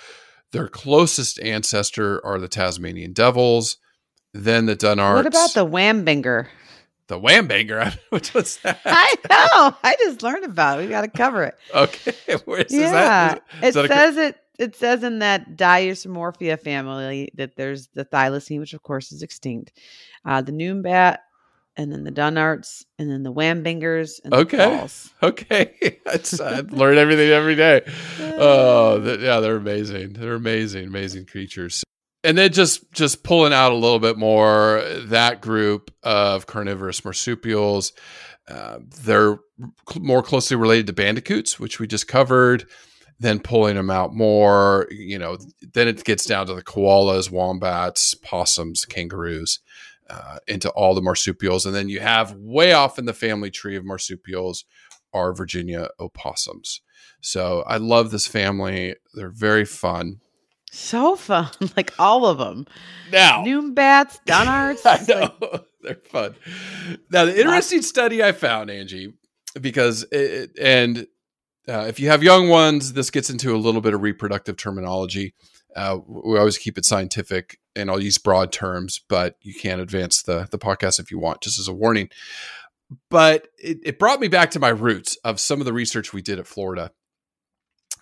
their 0.53 0.67
closest 0.67 1.39
ancestor 1.39 2.19
are 2.25 2.39
the 2.39 2.47
Tasmanian 2.47 3.13
devils, 3.13 3.77
then 4.33 4.65
the 4.65 4.75
Dunnarts. 4.75 5.15
What 5.15 5.25
about 5.27 5.53
the 5.53 5.65
Wambenger? 5.65 6.47
the 7.07 7.19
Wambanger? 7.19 7.97
Which 8.09 8.33
was 8.33 8.57
that? 8.57 8.79
I 8.85 9.15
know. 9.29 9.75
I 9.83 9.95
just 9.99 10.23
learned 10.23 10.45
about 10.45 10.79
it. 10.79 10.83
We 10.83 10.89
got 10.89 11.01
to 11.01 11.07
cover 11.09 11.43
it. 11.43 11.55
Okay, 11.73 12.13
where 12.45 12.65
yeah, 12.69 12.91
that? 12.91 13.43
Is, 13.61 13.63
it 13.63 13.67
is 13.67 13.73
that 13.75 13.85
a- 13.85 13.87
says 13.87 14.17
it. 14.17 14.37
It 14.59 14.75
says 14.75 15.03
in 15.03 15.19
that 15.19 15.57
Dasyuromorphia 15.57 16.59
family 16.59 17.31
that 17.35 17.55
there's 17.55 17.87
the 17.87 18.05
thylacine, 18.05 18.59
which 18.59 18.73
of 18.75 18.83
course 18.83 19.11
is 19.11 19.23
extinct, 19.23 19.73
uh, 20.25 20.41
the 20.41 20.51
Noombat, 20.51 21.17
and 21.75 21.91
then 21.91 22.03
the 22.03 22.11
Dunnarts, 22.11 22.85
and 22.99 23.09
then 23.09 23.23
the 23.23 23.33
Wambengers, 23.33 24.19
and 24.23 24.31
Okay. 24.31 24.87
okay, 25.23 25.97
I 26.05 26.61
learn 26.69 26.99
everything 26.99 27.31
every 27.31 27.55
day. 27.55 27.81
Oh, 28.19 29.01
th- 29.03 29.21
yeah, 29.21 29.39
they're 29.39 29.55
amazing. 29.55 30.13
They're 30.13 30.35
amazing, 30.35 30.85
amazing 30.85 31.25
creatures. 31.25 31.83
And 32.23 32.37
then 32.37 32.51
just 32.53 32.91
just 32.93 33.23
pulling 33.23 33.53
out 33.53 33.71
a 33.71 33.75
little 33.75 33.99
bit 33.99 34.17
more, 34.17 34.81
that 35.07 35.41
group 35.41 35.91
of 36.03 36.47
carnivorous 36.47 37.03
marsupials, 37.03 37.91
uh, 38.47 38.79
they're 39.03 39.39
cl- 39.89 40.05
more 40.05 40.23
closely 40.23 40.55
related 40.55 40.87
to 40.87 40.93
bandicoots, 40.93 41.59
which 41.59 41.79
we 41.79 41.87
just 41.87 42.07
covered. 42.07 42.65
Then 43.19 43.39
pulling 43.39 43.75
them 43.75 43.89
out 43.89 44.13
more, 44.13 44.87
you 44.89 45.17
know, 45.17 45.37
then 45.73 45.87
it 45.87 46.03
gets 46.03 46.25
down 46.25 46.47
to 46.47 46.53
the 46.53 46.63
koalas, 46.63 47.31
wombats, 47.31 48.15
possums, 48.15 48.85
kangaroos, 48.85 49.59
uh, 50.09 50.39
into 50.47 50.69
all 50.71 50.93
the 50.93 51.01
marsupials. 51.01 51.65
And 51.65 51.75
then 51.75 51.87
you 51.89 51.99
have 52.01 52.33
way 52.33 52.73
off 52.73 52.99
in 52.99 53.05
the 53.05 53.13
family 53.13 53.49
tree 53.49 53.75
of 53.77 53.85
marsupials 53.85 54.65
are 55.13 55.33
Virginia 55.33 55.89
opossums. 55.99 56.81
So 57.21 57.63
I 57.67 57.77
love 57.77 58.11
this 58.11 58.27
family. 58.27 58.95
They're 59.13 59.29
very 59.29 59.63
fun. 59.63 60.19
So 60.75 61.15
fun, 61.15 61.49
like 61.77 61.93
all 61.99 62.25
of 62.25 62.39
them. 62.39 62.65
Now, 63.11 63.43
Noombats, 63.43 64.17
Dunnarts. 64.25 64.81
I 64.85 64.95
it's 64.95 65.07
like- 65.07 65.41
know 65.41 65.59
they're 65.81 65.95
fun. 66.09 66.35
Now, 67.11 67.25
the 67.25 67.39
interesting 67.39 67.83
study 67.83 68.23
I 68.23 68.31
found, 68.31 68.71
Angie, 68.71 69.13
because 69.61 70.03
it, 70.11 70.51
and 70.59 71.05
uh, 71.67 71.85
if 71.87 71.99
you 71.99 72.09
have 72.09 72.23
young 72.23 72.49
ones, 72.49 72.93
this 72.93 73.11
gets 73.11 73.29
into 73.29 73.55
a 73.55 73.57
little 73.57 73.81
bit 73.81 73.93
of 73.93 74.01
reproductive 74.01 74.57
terminology. 74.57 75.35
Uh, 75.75 75.99
we 76.07 76.39
always 76.39 76.57
keep 76.57 76.77
it 76.79 76.85
scientific, 76.85 77.59
and 77.75 77.91
I'll 77.91 78.01
use 78.01 78.17
broad 78.17 78.51
terms, 78.51 78.99
but 79.07 79.35
you 79.41 79.53
can 79.53 79.79
advance 79.79 80.23
the 80.23 80.47
the 80.49 80.57
podcast 80.59 80.99
if 80.99 81.11
you 81.11 81.19
want, 81.19 81.41
just 81.41 81.59
as 81.59 81.67
a 81.67 81.73
warning. 81.73 82.09
But 83.11 83.47
it, 83.57 83.77
it 83.83 83.99
brought 83.99 84.19
me 84.19 84.27
back 84.27 84.49
to 84.51 84.59
my 84.59 84.69
roots 84.69 85.17
of 85.23 85.39
some 85.39 85.59
of 85.61 85.65
the 85.65 85.73
research 85.73 86.13
we 86.13 86.21
did 86.23 86.39
at 86.39 86.47
Florida. 86.47 86.91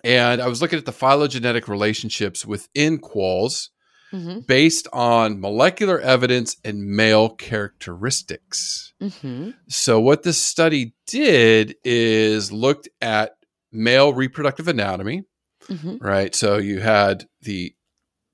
And 0.04 0.42
I 0.42 0.48
was 0.48 0.60
looking 0.60 0.78
at 0.78 0.84
the 0.86 0.92
phylogenetic 0.92 1.68
relationships 1.68 2.44
within 2.46 2.98
quolls 2.98 3.70
Mm-hmm. 4.12 4.40
based 4.40 4.88
on 4.92 5.40
molecular 5.40 5.98
evidence 5.98 6.58
and 6.62 6.84
male 6.84 7.30
characteristics. 7.30 8.92
Mm-hmm. 9.02 9.52
So, 9.68 10.00
what 10.00 10.22
this 10.22 10.36
study 10.42 10.94
did 11.06 11.76
is 11.82 12.52
looked 12.52 12.90
at 13.00 13.32
male 13.72 14.12
reproductive 14.12 14.68
anatomy, 14.68 15.24
Mm-hmm. 15.66 15.96
right? 15.98 16.34
So, 16.34 16.58
you 16.58 16.80
had 16.80 17.24
the 17.40 17.74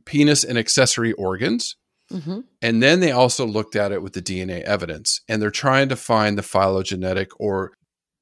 penis 0.04 0.42
and 0.42 0.58
accessory 0.58 1.12
organs. 1.12 1.76
Mm-hmm. 2.10 2.40
And 2.62 2.82
then 2.82 3.00
they 3.00 3.12
also 3.12 3.46
looked 3.46 3.76
at 3.76 3.92
it 3.92 4.02
with 4.02 4.14
the 4.14 4.22
DNA 4.22 4.62
evidence. 4.62 5.20
And 5.28 5.40
they're 5.40 5.50
trying 5.50 5.90
to 5.90 5.96
find 5.96 6.36
the 6.36 6.42
phylogenetic 6.42 7.28
or 7.38 7.72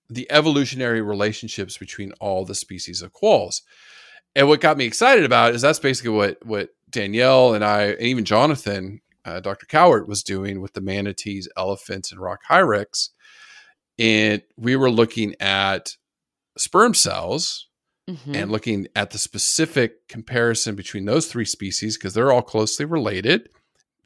the 0.09 0.31
evolutionary 0.31 1.03
relationships 1.03 1.77
between 1.79 2.13
all 2.21 2.45
the 2.45 2.55
species 2.55 3.03
of 3.03 3.13
quolls. 3.13 3.63
And 4.35 4.49
what 4.49 4.61
got 4.61 4.77
me 4.77 4.85
excited 4.85 5.25
about 5.25 5.55
is 5.55 5.63
that's 5.63 5.79
basically 5.79 6.11
what 6.11 6.45
what 6.45 6.71
Danielle 6.91 7.55
and 7.55 7.65
I, 7.65 7.83
and 7.85 8.03
even 8.03 8.25
Jonathan, 8.25 9.01
uh, 9.25 9.41
Dr. 9.41 9.67
Cowart, 9.67 10.07
was 10.07 10.23
doing 10.23 10.61
with 10.61 10.75
the 10.75 10.81
manatees, 10.81 11.49
elephants, 11.57 12.13
and 12.13 12.21
rock 12.21 12.41
hyrax. 12.49 13.11
And 13.99 14.43
we 14.57 14.77
were 14.77 14.91
looking 14.91 15.35
at 15.41 15.97
sperm 16.57 16.95
cells 16.95 17.69
Mm-hmm. 18.09 18.37
and 18.37 18.53
looking 18.53 18.87
at 18.95 19.11
the 19.11 19.19
specific 19.19 20.07
comparison 20.07 20.77
between 20.77 21.07
those 21.07 21.27
three 21.27 21.45
species 21.45 21.99
because 21.99 22.15
they're 22.15 22.31
all 22.31 22.41
closely 22.41 22.85
related. 22.85 23.49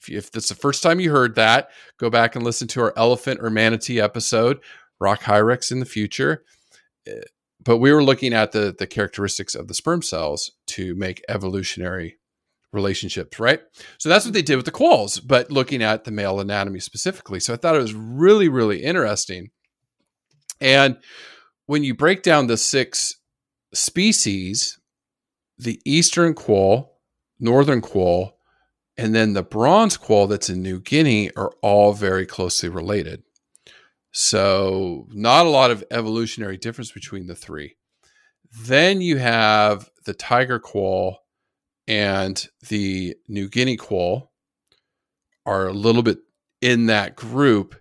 If, 0.01 0.09
you, 0.09 0.17
if 0.17 0.33
that's 0.33 0.49
the 0.49 0.55
first 0.55 0.83
time 0.83 1.01
you 1.01 1.11
heard 1.11 1.35
that, 1.35 1.69
go 1.99 2.09
back 2.09 2.35
and 2.35 2.43
listen 2.43 2.67
to 2.69 2.81
our 2.81 2.95
elephant 2.97 3.41
or 3.43 3.51
manatee 3.51 4.01
episode, 4.01 4.61
rock 5.01 5.23
hyrax 5.23 5.73
in 5.73 5.81
the 5.81 5.87
future. 5.87 6.45
Uh, 7.09 7.23
But 7.63 7.79
we 7.79 7.93
were 7.93 8.05
looking 8.05 8.33
at 8.35 8.53
the 8.53 8.75
the 8.77 8.87
characteristics 8.87 9.55
of 9.55 9.67
the 9.69 9.75
sperm 9.75 10.03
cells 10.03 10.53
to 10.69 10.95
make 10.95 11.23
evolutionary 11.29 12.19
relationships, 12.73 13.39
right? 13.39 13.61
So 13.99 14.09
that's 14.09 14.25
what 14.25 14.33
they 14.33 14.43
did 14.43 14.57
with 14.57 14.65
the 14.65 14.71
quolls, 14.71 15.21
but 15.21 15.51
looking 15.51 15.83
at 15.83 16.05
the 16.05 16.11
male 16.11 16.41
anatomy 16.41 16.81
specifically. 16.81 17.41
So 17.41 17.53
I 17.53 17.57
thought 17.57 17.77
it 17.77 17.83
was 17.83 17.95
really, 17.95 18.49
really 18.49 18.83
interesting. 18.83 19.51
And 20.61 20.97
when 21.67 21.85
you 21.85 21.95
break 21.95 22.23
down 22.23 22.47
the 22.47 22.57
six 22.57 23.17
species, 23.75 24.79
the 25.59 25.81
eastern 25.85 26.35
quoll, 26.35 27.01
northern 27.39 27.81
quoll, 27.81 28.39
and 28.97 29.15
then 29.15 29.35
the 29.35 29.43
bronze 29.43 29.97
quoll 29.97 30.29
that's 30.29 30.49
in 30.49 30.63
New 30.63 30.81
Guinea 30.81 31.31
are 31.37 31.53
all 31.63 31.93
very 31.93 32.27
closely 32.27 32.69
related. 32.69 33.23
So, 34.13 35.07
not 35.13 35.47
a 35.47 35.51
lot 35.51 35.71
of 35.71 35.85
evolutionary 35.91 36.57
difference 36.57 36.91
between 36.91 37.27
the 37.27 37.37
three. 37.37 37.77
Then 38.63 39.01
you 39.01 39.19
have 39.19 39.89
the 40.05 40.15
tiger 40.15 40.59
quoll 40.59 41.19
and 41.87 42.49
the 42.69 43.17
New 43.29 43.49
Guinea 43.49 43.77
quoll 43.77 44.33
are 45.47 45.69
a 45.69 45.73
little 45.73 46.03
bit 46.03 46.19
in 46.61 46.87
that 46.87 47.17
group. 47.17 47.77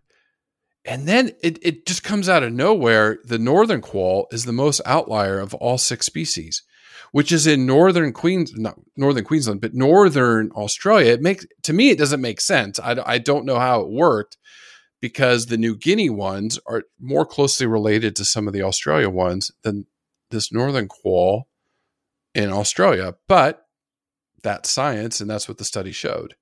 And 0.86 1.08
then 1.08 1.32
it, 1.44 1.60
it 1.62 1.86
just 1.86 2.04
comes 2.04 2.30
out 2.30 2.44
of 2.44 2.54
nowhere. 2.54 3.20
The 3.24 3.40
northern 3.40 3.82
quoll 3.82 4.28
is 4.32 4.46
the 4.46 4.54
most 4.54 4.82
outlier 4.86 5.40
of 5.40 5.54
all 5.56 5.78
six 5.78 6.06
species, 6.06 6.64
which 7.12 7.32
is 7.32 7.48
in 7.48 7.66
northern 7.66 8.14
Queens, 8.14 8.54
not 8.56 8.80
northern 8.96 9.26
Queensland, 9.26 9.62
but 9.62 9.74
northern 9.74 10.52
Australia. 10.52 11.14
It 11.14 11.22
makes 11.22 11.46
to 11.64 11.74
me 11.74 11.90
it 11.90 11.98
doesn't 11.98 12.22
make 12.22 12.42
sense. 12.42 12.80
I, 12.80 12.98
I 13.06 13.18
don't 13.18 13.46
know 13.46 13.60
how 13.60 13.82
it 13.82 13.90
worked 13.90 14.38
because 15.02 15.45
the 15.45 15.58
New 15.58 15.76
Guinea 15.76 16.10
ones 16.10 16.60
are 16.66 16.84
more 17.00 17.26
closely 17.26 17.66
related 17.68 18.16
to 18.18 18.26
some 18.26 18.47
of 18.47 18.54
the 18.54 18.62
Australia 18.64 19.10
ones 19.10 19.52
than 19.64 19.86
this 20.32 20.52
northern 20.52 20.88
quoll 20.88 21.47
in 22.36 22.50
Australia. 22.52 23.16
But 23.28 23.66
that's 24.43 24.70
science, 24.70 25.20
and 25.22 25.30
that's 25.30 25.47
what 25.47 25.58
the 25.58 25.66
study 25.66 25.91
showed. 25.91 26.36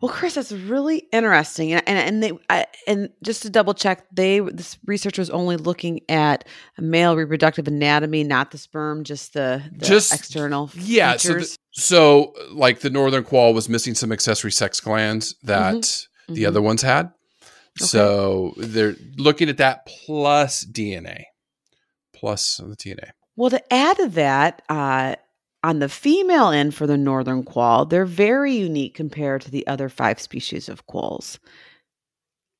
Well, 0.00 0.12
Chris, 0.12 0.34
that's 0.34 0.52
really 0.52 1.08
interesting, 1.12 1.72
and 1.72 1.82
and, 1.88 1.98
and 1.98 2.22
they 2.22 2.32
I, 2.48 2.66
and 2.86 3.10
just 3.24 3.42
to 3.42 3.50
double 3.50 3.74
check, 3.74 4.06
they 4.12 4.38
this 4.38 4.78
research 4.86 5.18
was 5.18 5.28
only 5.28 5.56
looking 5.56 6.00
at 6.08 6.46
male 6.78 7.16
reproductive 7.16 7.66
anatomy, 7.66 8.22
not 8.22 8.52
the 8.52 8.58
sperm, 8.58 9.02
just 9.02 9.34
the, 9.34 9.60
the 9.72 9.84
Just- 9.86 10.14
external 10.14 10.70
Yeah, 10.76 11.16
so, 11.16 11.34
the- 11.34 11.56
so 11.72 12.32
like 12.52 12.78
the 12.78 12.90
northern 12.90 13.24
quoll 13.24 13.52
was 13.54 13.68
missing 13.68 13.96
some 13.96 14.12
accessory 14.12 14.52
sex 14.52 14.78
glands 14.78 15.34
that 15.42 16.06
the 16.28 16.44
Mhm. 16.44 16.46
other 16.46 16.62
ones 16.62 16.82
had. 16.82 17.10
So 17.78 18.54
they're 18.56 18.96
looking 19.16 19.48
at 19.48 19.58
that 19.58 19.86
plus 19.86 20.64
DNA, 20.64 21.24
plus 22.12 22.56
the 22.56 22.76
DNA. 22.76 23.10
Well, 23.36 23.50
to 23.50 23.72
add 23.72 23.96
to 23.98 24.08
that, 24.08 24.62
uh, 24.68 25.16
on 25.62 25.80
the 25.80 25.88
female 25.88 26.48
end 26.48 26.74
for 26.74 26.86
the 26.86 26.96
northern 26.96 27.42
quoll, 27.42 27.84
they're 27.84 28.04
very 28.04 28.52
unique 28.54 28.94
compared 28.94 29.42
to 29.42 29.50
the 29.50 29.66
other 29.66 29.88
five 29.88 30.20
species 30.20 30.68
of 30.68 30.86
quolls. 30.86 31.38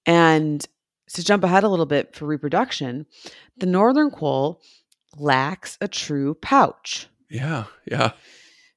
And 0.07 0.67
to 1.13 1.25
jump 1.25 1.45
ahead 1.45 1.65
a 1.65 1.69
little 1.69 1.87
bit 1.87 2.15
for 2.15 2.27
reproduction, 2.27 3.07
the 3.57 3.67
northern 3.67 4.11
quoll 4.11 4.61
lacks 5.17 5.79
a 5.81 5.89
true 5.89 6.35
pouch. 6.35 7.09
Yeah, 7.31 7.65
yeah. 7.91 8.13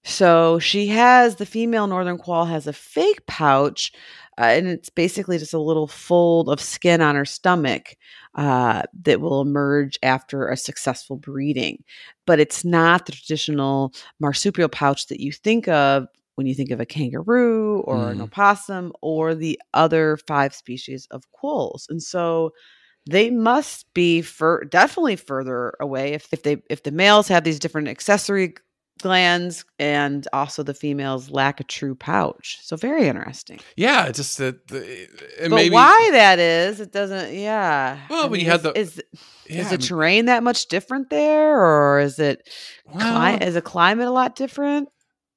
So 0.03 0.59
she 0.59 0.87
has 0.87 1.35
the 1.35 1.45
female 1.45 1.87
northern 1.87 2.17
quoll 2.17 2.45
has 2.45 2.67
a 2.67 2.73
fake 2.73 3.25
pouch, 3.27 3.91
uh, 4.39 4.43
and 4.45 4.67
it's 4.67 4.89
basically 4.89 5.37
just 5.37 5.53
a 5.53 5.59
little 5.59 5.87
fold 5.87 6.49
of 6.49 6.61
skin 6.61 7.01
on 7.01 7.15
her 7.15 7.25
stomach 7.25 7.95
uh, 8.35 8.83
that 9.03 9.21
will 9.21 9.41
emerge 9.41 9.97
after 10.03 10.47
a 10.49 10.57
successful 10.57 11.17
breeding. 11.17 11.83
But 12.25 12.39
it's 12.39 12.63
not 12.63 13.05
the 13.05 13.11
traditional 13.11 13.93
marsupial 14.19 14.69
pouch 14.69 15.07
that 15.07 15.19
you 15.19 15.31
think 15.31 15.67
of 15.67 16.07
when 16.35 16.47
you 16.47 16.55
think 16.55 16.71
of 16.71 16.79
a 16.79 16.85
kangaroo 16.85 17.81
or 17.81 18.11
an 18.11 18.19
Mhm. 18.19 18.23
opossum 18.23 18.93
or 19.01 19.35
the 19.35 19.59
other 19.73 20.17
five 20.27 20.55
species 20.55 21.07
of 21.11 21.29
quolls. 21.31 21.85
And 21.89 22.01
so 22.01 22.51
they 23.09 23.29
must 23.31 23.91
be 23.93 24.21
for 24.21 24.63
definitely 24.65 25.15
further 25.15 25.73
away 25.79 26.13
if, 26.13 26.31
if 26.33 26.43
they 26.43 26.61
if 26.69 26.83
the 26.83 26.91
males 26.91 27.27
have 27.27 27.43
these 27.43 27.59
different 27.59 27.87
accessory 27.87 28.53
glands 29.01 29.65
and 29.79 30.27
also 30.33 30.63
the 30.63 30.73
females 30.73 31.29
lack 31.29 31.59
a 31.59 31.63
true 31.63 31.95
pouch. 31.95 32.59
So 32.61 32.75
very 32.75 33.07
interesting. 33.07 33.59
Yeah, 33.75 34.05
it's 34.05 34.17
just 34.19 34.37
that 34.37 34.67
the, 34.67 35.07
but 35.41 35.49
maybe 35.51 35.73
why 35.73 36.09
that 36.13 36.37
is, 36.39 36.79
it 36.79 36.91
doesn't 36.91 37.33
yeah. 37.33 37.99
Well, 38.09 38.25
I 38.25 38.27
when 38.27 38.39
you 38.39 38.45
had 38.47 38.57
is, 38.57 38.63
the- 38.63 38.79
is, 38.79 39.01
yeah, 39.49 39.59
is 39.61 39.67
I 39.67 39.69
the 39.71 39.77
mean, 39.77 39.87
terrain 39.87 40.25
that 40.25 40.43
much 40.43 40.67
different 40.67 41.09
there 41.09 41.59
or 41.59 41.99
is 41.99 42.19
it 42.19 42.47
cli- 42.91 43.37
is 43.41 43.53
the 43.55 43.61
climate 43.61 44.07
a 44.07 44.11
lot 44.11 44.35
different? 44.35 44.89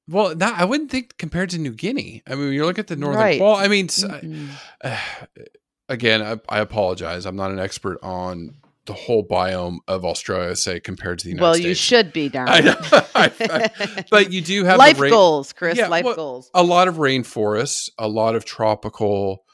well, 0.07 0.35
not, 0.37 0.61
I 0.61 0.67
wouldn't 0.67 0.91
think 0.91 1.17
compared 1.17 1.49
to 1.51 1.59
New 1.59 1.73
Guinea. 1.73 2.23
I 2.27 2.33
mean, 2.35 2.41
when 2.45 2.53
you 2.53 2.67
look 2.67 2.79
at 2.79 2.89
the 2.89 2.97
northern 2.97 3.21
Right. 3.23 3.39
quoll. 3.41 3.55
I 3.57 3.69
mean, 3.69 3.87
s- 3.87 4.05
Mm-mm. 4.05 4.51
again, 5.89 6.23
I, 6.23 6.39
I 6.49 6.61
apologize. 6.61 7.27
I'm 7.27 7.37
not 7.37 7.51
an 7.51 7.59
expert 7.59 7.99
on 8.03 8.55
the 8.87 8.93
whole 8.93 9.27
biome 9.27 9.79
of 9.89 10.05
Australia, 10.05 10.55
say 10.57 10.79
compared 10.81 11.19
to 11.21 11.25
the 11.25 11.31
United 11.31 11.43
Well, 11.43 11.55
States. 11.55 11.65
Well, 11.65 11.69
you 11.71 11.75
should 11.75 12.13
be 12.13 12.29
darn. 12.29 12.49
I 12.49 12.61
know. 12.61 12.75
I- 13.15 13.33
I- 13.41 14.05
but 14.11 14.33
you 14.33 14.41
do 14.41 14.65
have 14.65 14.79
life 14.79 14.99
rain- 15.01 15.11
goals, 15.11 15.53
Chris. 15.53 15.79
Yeah, 15.79 15.89
life 15.89 16.05
well, 16.05 16.15
goals. 16.17 16.51
a 16.55 16.63
lot 16.63 16.89
of 16.89 16.97
rainforests, 16.97 17.89
a 17.99 18.09
lot 18.09 18.35
of 18.35 18.45
tropical 18.45 19.45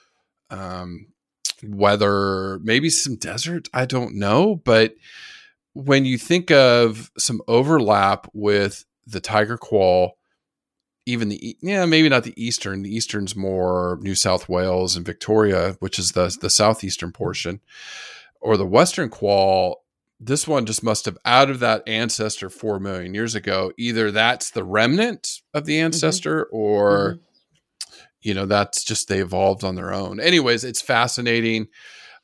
um, 0.50 1.06
weather, 1.62 2.58
maybe 2.60 2.90
some 2.90 3.16
desert. 3.16 3.68
I 3.72 3.84
don't 3.86 4.14
know, 4.16 4.56
but 4.56 4.94
when 5.72 6.04
you 6.04 6.18
think 6.18 6.50
of 6.50 7.10
some 7.16 7.40
overlap 7.46 8.28
with 8.32 8.84
the 9.06 9.20
tiger 9.20 9.56
quoll, 9.56 10.16
even 11.06 11.28
the 11.28 11.56
yeah 11.62 11.86
maybe 11.86 12.08
not 12.08 12.24
the 12.24 12.34
eastern. 12.42 12.82
The 12.82 12.94
eastern's 12.94 13.34
more 13.34 13.98
New 14.02 14.14
South 14.14 14.48
Wales 14.48 14.96
and 14.96 15.06
Victoria, 15.06 15.76
which 15.80 15.98
is 15.98 16.12
the 16.12 16.36
the 16.40 16.50
southeastern 16.50 17.12
portion, 17.12 17.60
or 18.40 18.56
the 18.56 18.66
western 18.66 19.08
quoll. 19.08 19.84
This 20.18 20.46
one 20.46 20.66
just 20.66 20.82
must 20.82 21.06
have 21.06 21.16
out 21.24 21.48
of 21.48 21.60
that 21.60 21.82
ancestor 21.86 22.50
four 22.50 22.78
million 22.78 23.14
years 23.14 23.34
ago. 23.34 23.72
Either 23.78 24.10
that's 24.10 24.50
the 24.50 24.64
remnant 24.64 25.40
of 25.54 25.64
the 25.64 25.76
mm-hmm. 25.76 25.86
ancestor, 25.86 26.44
or 26.52 27.14
mm-hmm. 27.14 28.00
you 28.20 28.34
know 28.34 28.44
that's 28.44 28.84
just 28.84 29.08
they 29.08 29.20
evolved 29.20 29.64
on 29.64 29.76
their 29.76 29.92
own. 29.92 30.20
Anyways, 30.20 30.64
it's 30.64 30.82
fascinating. 30.82 31.68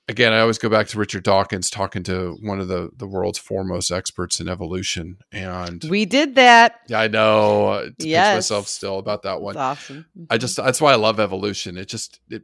Again, 0.08 0.32
I 0.32 0.38
always 0.38 0.58
go 0.58 0.68
back 0.68 0.86
to 0.88 0.98
Richard 1.00 1.24
Dawkins 1.24 1.68
talking 1.68 2.04
to 2.04 2.36
one 2.40 2.60
of 2.60 2.68
the 2.68 2.90
the 2.94 3.08
world's 3.08 3.38
foremost 3.38 3.90
experts 3.90 4.40
in 4.40 4.48
evolution, 4.48 5.16
and 5.32 5.82
We 5.82 6.04
did 6.04 6.36
that. 6.36 6.80
yeah, 6.88 7.00
I 7.00 7.08
know. 7.08 7.68
Uh, 7.68 7.84
to 7.98 8.06
Yes. 8.06 8.36
myself 8.36 8.68
still 8.68 8.98
about 8.98 9.22
that 9.22 9.40
one. 9.40 9.54
That's 9.54 9.80
awesome. 9.80 10.06
I 10.14 10.20
mm-hmm. 10.20 10.40
just 10.40 10.56
that's 10.56 10.80
why 10.80 10.92
I 10.92 10.96
love 10.96 11.18
evolution. 11.18 11.76
It 11.78 11.88
just 11.88 12.20
it 12.28 12.42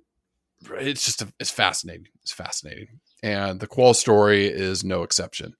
it's 0.70 1.04
just 1.04 1.22
it's 1.38 1.50
fascinating. 1.50 2.06
It's 2.22 2.32
fascinating, 2.32 3.00
and 3.22 3.60
the 3.60 3.66
Quoll 3.66 3.94
story 3.94 4.46
is 4.46 4.82
no 4.84 5.02
exception. 5.02 5.54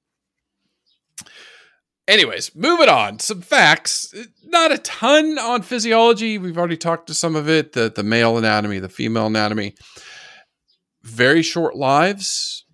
Anyways, 2.09 2.55
moving 2.57 2.89
on. 2.89 3.21
Some 3.21 3.41
facts. 3.43 4.13
Not 4.45 4.73
a 4.73 4.79
ton 4.79 5.39
on 5.39 5.63
physiology. 5.63 6.37
We've 6.37 6.59
already 6.59 6.77
talked 6.77 7.07
to 7.07 7.15
some 7.15 7.37
of 7.37 7.49
it. 7.49 7.73
The 7.73 7.93
the 7.95 8.03
male 8.03 8.37
anatomy, 8.37 8.81
the 8.81 8.89
female 8.89 9.27
anatomy. 9.27 9.75
Very 11.03 11.43
short 11.43 11.77
lives. 11.77 12.65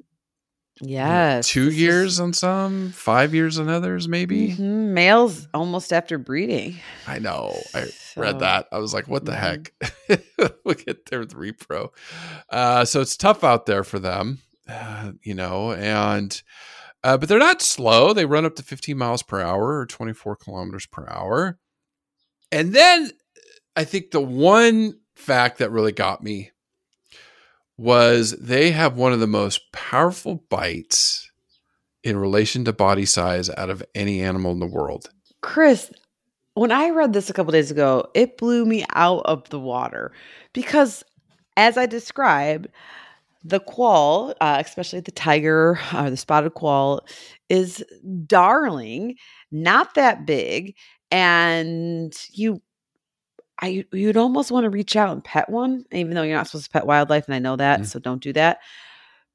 Yes. 0.80 1.48
two 1.48 1.72
years 1.72 2.20
on 2.20 2.32
some, 2.32 2.90
five 2.92 3.34
years 3.34 3.58
on 3.58 3.68
others, 3.68 4.06
maybe. 4.06 4.52
Mhm, 4.54 4.90
Males 4.92 5.48
almost 5.52 5.92
after 5.92 6.18
breeding. 6.18 6.76
I 7.04 7.18
know. 7.18 7.58
I 7.74 7.86
So- 7.86 8.20
read 8.20 8.38
that. 8.38 8.68
I 8.70 8.78
was 8.78 8.94
like, 8.94 9.08
what 9.08 9.24
the 9.24 9.32
Mhm. 9.32 9.66
heck? 10.08 10.22
Look 10.64 10.86
at 10.86 11.06
their 11.06 11.24
repro. 11.24 11.88
Uh, 12.48 12.84
so 12.84 13.00
it's 13.00 13.16
tough 13.16 13.42
out 13.42 13.66
there 13.66 13.82
for 13.82 13.98
them, 13.98 14.38
you 15.22 15.34
know, 15.34 15.72
and 15.72 16.42
uh, 17.04 17.16
but 17.16 17.28
they're 17.28 17.38
not 17.38 17.62
slow. 17.62 18.12
They 18.12 18.24
run 18.24 18.44
up 18.44 18.56
to 18.56 18.62
15 18.62 18.96
miles 18.96 19.22
per 19.22 19.40
hour 19.40 19.78
or 19.78 19.86
24 19.86 20.36
kilometers 20.36 20.86
per 20.86 21.06
hour. 21.08 21.58
And 22.50 22.74
then 22.74 23.10
I 23.76 23.84
think 23.84 24.10
the 24.10 24.20
one 24.20 24.98
fact 25.14 25.58
that 25.58 25.70
really 25.70 25.92
got 25.92 26.22
me 26.22 26.50
was 27.76 28.32
they 28.32 28.72
have 28.72 28.96
one 28.96 29.12
of 29.12 29.20
the 29.20 29.26
most 29.26 29.72
powerful 29.72 30.44
bites 30.50 31.30
in 32.02 32.16
relation 32.16 32.64
to 32.64 32.72
body 32.72 33.06
size 33.06 33.50
out 33.50 33.70
of 33.70 33.84
any 33.94 34.20
animal 34.20 34.50
in 34.52 34.58
the 34.58 34.66
world. 34.66 35.10
Chris, 35.40 35.90
when 36.54 36.72
I 36.72 36.90
read 36.90 37.12
this 37.12 37.30
a 37.30 37.32
couple 37.32 37.52
days 37.52 37.70
ago, 37.70 38.08
it 38.14 38.36
blew 38.36 38.64
me 38.64 38.84
out 38.94 39.22
of 39.26 39.48
the 39.50 39.60
water 39.60 40.10
because, 40.52 41.04
as 41.56 41.76
I 41.76 41.86
described, 41.86 42.68
the 43.44 43.60
quoll, 43.60 44.34
uh, 44.40 44.62
especially 44.64 45.00
the 45.00 45.12
tiger 45.12 45.78
or 45.94 46.10
the 46.10 46.16
spotted 46.16 46.54
quoll, 46.54 47.00
is 47.48 47.84
darling, 48.26 49.16
not 49.50 49.94
that 49.94 50.26
big, 50.26 50.74
and 51.10 52.14
you. 52.30 52.60
I 53.60 53.84
you'd 53.92 54.16
almost 54.16 54.52
want 54.52 54.64
to 54.64 54.70
reach 54.70 54.94
out 54.94 55.10
and 55.12 55.24
pet 55.24 55.48
one, 55.50 55.84
even 55.90 56.14
though 56.14 56.22
you're 56.22 56.36
not 56.36 56.46
supposed 56.46 56.66
to 56.66 56.70
pet 56.70 56.86
wildlife, 56.86 57.26
and 57.26 57.34
I 57.34 57.40
know 57.40 57.56
that, 57.56 57.80
Mm. 57.80 57.86
so 57.86 57.98
don't 57.98 58.22
do 58.22 58.32
that. 58.34 58.58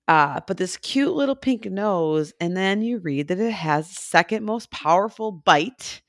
Uh, 0.08 0.40
but 0.48 0.56
this 0.58 0.78
cute 0.78 1.14
little 1.14 1.36
pink 1.36 1.66
nose, 1.66 2.34
and 2.40 2.56
then 2.56 2.82
you 2.82 3.00
read 3.00 3.28
that 3.28 3.40
it 3.40 3.52
has 3.52 3.90
second 3.90 4.46
most 4.46 4.72
powerful 4.72 5.32
bite 5.32 6.02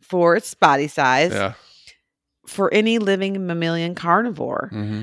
for 0.00 0.34
its 0.36 0.54
body 0.54 0.88
size 0.88 1.32
Yeah. 1.32 1.54
for 2.46 2.72
any 2.74 2.98
living 2.98 3.46
mammalian 3.46 3.94
carnivore. 3.94 4.68
hmm 4.72 5.02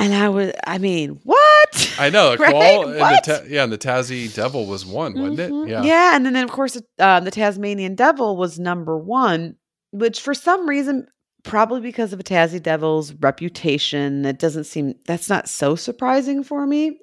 And 0.00 0.14
I 0.14 0.28
was, 0.28 0.52
I 0.66 0.78
mean, 0.78 1.18
what? 1.24 1.96
I 1.98 2.08
know 2.10 2.36
Right? 2.38 2.50
quoll 2.50 2.84
and 2.84 2.94
the 2.94 2.98
What? 3.00 3.24
ta- 3.24 3.42
yeah, 3.48 3.64
and 3.64 3.72
the 3.72 3.78
Tassie 3.78 4.32
Devil 4.32 4.66
was 4.66 4.86
one, 4.86 5.14
wasn't 5.18 5.38
Mhm. 5.38 5.66
it? 5.66 5.70
Yeah. 5.70 5.82
Yeah. 5.82 6.16
And 6.16 6.24
then, 6.24 6.34
then 6.34 6.44
of 6.44 6.50
course, 6.52 6.80
um, 7.00 7.24
the 7.24 7.30
Tasmanian 7.30 7.94
Devil 7.96 8.36
was 8.36 8.58
number 8.58 8.96
one, 8.96 9.56
which 9.90 10.20
for 10.20 10.34
some 10.34 10.68
reason, 10.68 11.08
probably 11.42 11.80
because 11.80 12.12
of 12.12 12.20
a 12.20 12.24
Tassie 12.24 12.62
Devil's 12.62 13.12
reputation, 13.14 14.22
that 14.22 14.38
doesn't 14.38 14.64
seem, 14.64 14.94
that's 15.06 15.28
not 15.28 15.48
so 15.48 15.74
surprising 15.74 16.44
for 16.44 16.66
me. 16.66 17.00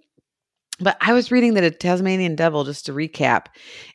But 0.79 0.97
I 1.01 1.13
was 1.13 1.31
reading 1.31 1.53
that 1.55 1.63
a 1.63 1.71
Tasmanian 1.71 2.35
Devil, 2.35 2.63
just 2.65 2.85
to 2.85 2.93
recap, 2.93 3.45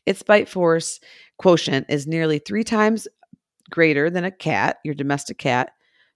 its 0.06 0.22
bite 0.22 0.48
force 0.48 0.98
quotient 1.38 1.86
is 1.88 2.06
nearly 2.06 2.38
three 2.38 2.64
times 2.64 3.06
greater 3.70 4.10
than 4.10 4.24
a 4.24 4.30
cat, 4.30 4.78
your 4.84 4.94
domestic 4.94 5.38
cat, 5.38 5.72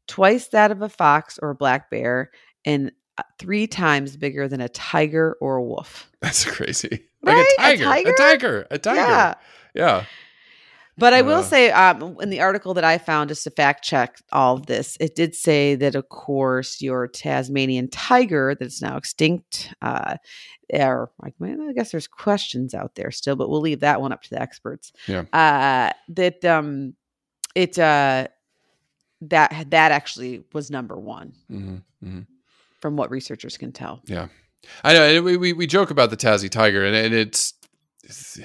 twice 0.09 0.49
that 0.49 0.71
of 0.71 0.83
a 0.83 0.89
fox 0.89 1.39
or 1.41 1.51
a 1.51 1.55
black 1.55 1.91
bear, 1.91 2.31
and 2.65 2.93
uh, 3.19 3.23
three 3.39 3.67
times 3.67 4.17
bigger 4.17 4.49
than 4.49 4.61
a 4.61 4.69
tiger 4.69 5.37
or 5.41 5.57
a 5.57 5.63
wolf. 5.63 6.11
That's 6.21 6.45
crazy. 6.45 7.07
Like 7.23 7.37
Right? 7.37 7.47
a 7.59 7.63
A 7.63 7.77
tiger. 7.77 7.85
A 7.85 7.87
tiger? 7.87 8.13
tiger. 8.17 8.67
A 8.71 8.79
tiger. 8.79 9.01
Yeah. 9.01 9.35
Yeah. 9.75 10.05
But 10.99 11.13
I 11.15 11.23
will 11.23 11.39
Uh. 11.39 11.43
say, 11.43 11.71
um, 11.71 12.19
in 12.21 12.29
the 12.31 12.41
article 12.41 12.75
that 12.75 12.85
I 12.85 12.99
found, 12.99 13.29
just 13.31 13.45
to 13.45 13.51
fact 13.51 13.83
check 13.83 14.19
all 14.31 14.57
of 14.57 14.67
this, 14.67 14.97
it 15.01 15.15
did 15.17 15.35
say 15.35 15.75
that, 15.75 15.95
of 15.95 16.09
course, 16.11 16.81
your 16.83 17.09
Tasmanian 17.09 17.89
tiger 17.89 18.55
that's 18.55 18.81
now 18.83 18.97
extinct, 18.99 19.73
uh, 19.83 20.17
or 20.73 21.11
like, 21.23 21.35
well, 21.39 21.67
I 21.69 21.73
guess 21.73 21.91
there's 21.93 22.07
questions 22.07 22.75
out 22.75 22.95
there 22.95 23.11
still, 23.11 23.35
but 23.37 23.49
we'll 23.49 23.61
leave 23.63 23.81
that 23.81 24.01
one 24.03 24.13
up 24.13 24.23
to 24.23 24.31
the 24.31 24.41
experts. 24.43 24.93
Yeah. 25.09 25.23
Uh, 25.33 25.93
that 26.11 26.45
um, 26.45 26.95
it 27.55 27.79
uh, 27.79 28.29
that 29.23 29.67
that 29.71 29.93
actually 29.93 30.45
was 30.53 30.71
number 30.71 30.99
one 30.99 31.33
hmm 31.49 31.77
hmm 32.03 32.21
from 32.85 32.97
what 32.97 33.11
researchers 33.11 33.57
can 33.57 33.73
tell. 33.73 34.03
Yeah. 34.05 34.29
I 34.83 34.93
know. 34.93 35.23
We, 35.23 35.39
we, 35.39 35.53
we 35.55 35.67
joke 35.67 35.91
about 35.91 36.11
the 36.11 36.19
Tassie 36.19 36.51
tiger, 36.51 36.85
and, 36.85 36.95
and 36.95 37.15
it's, 37.15 37.55
it's 38.03 38.39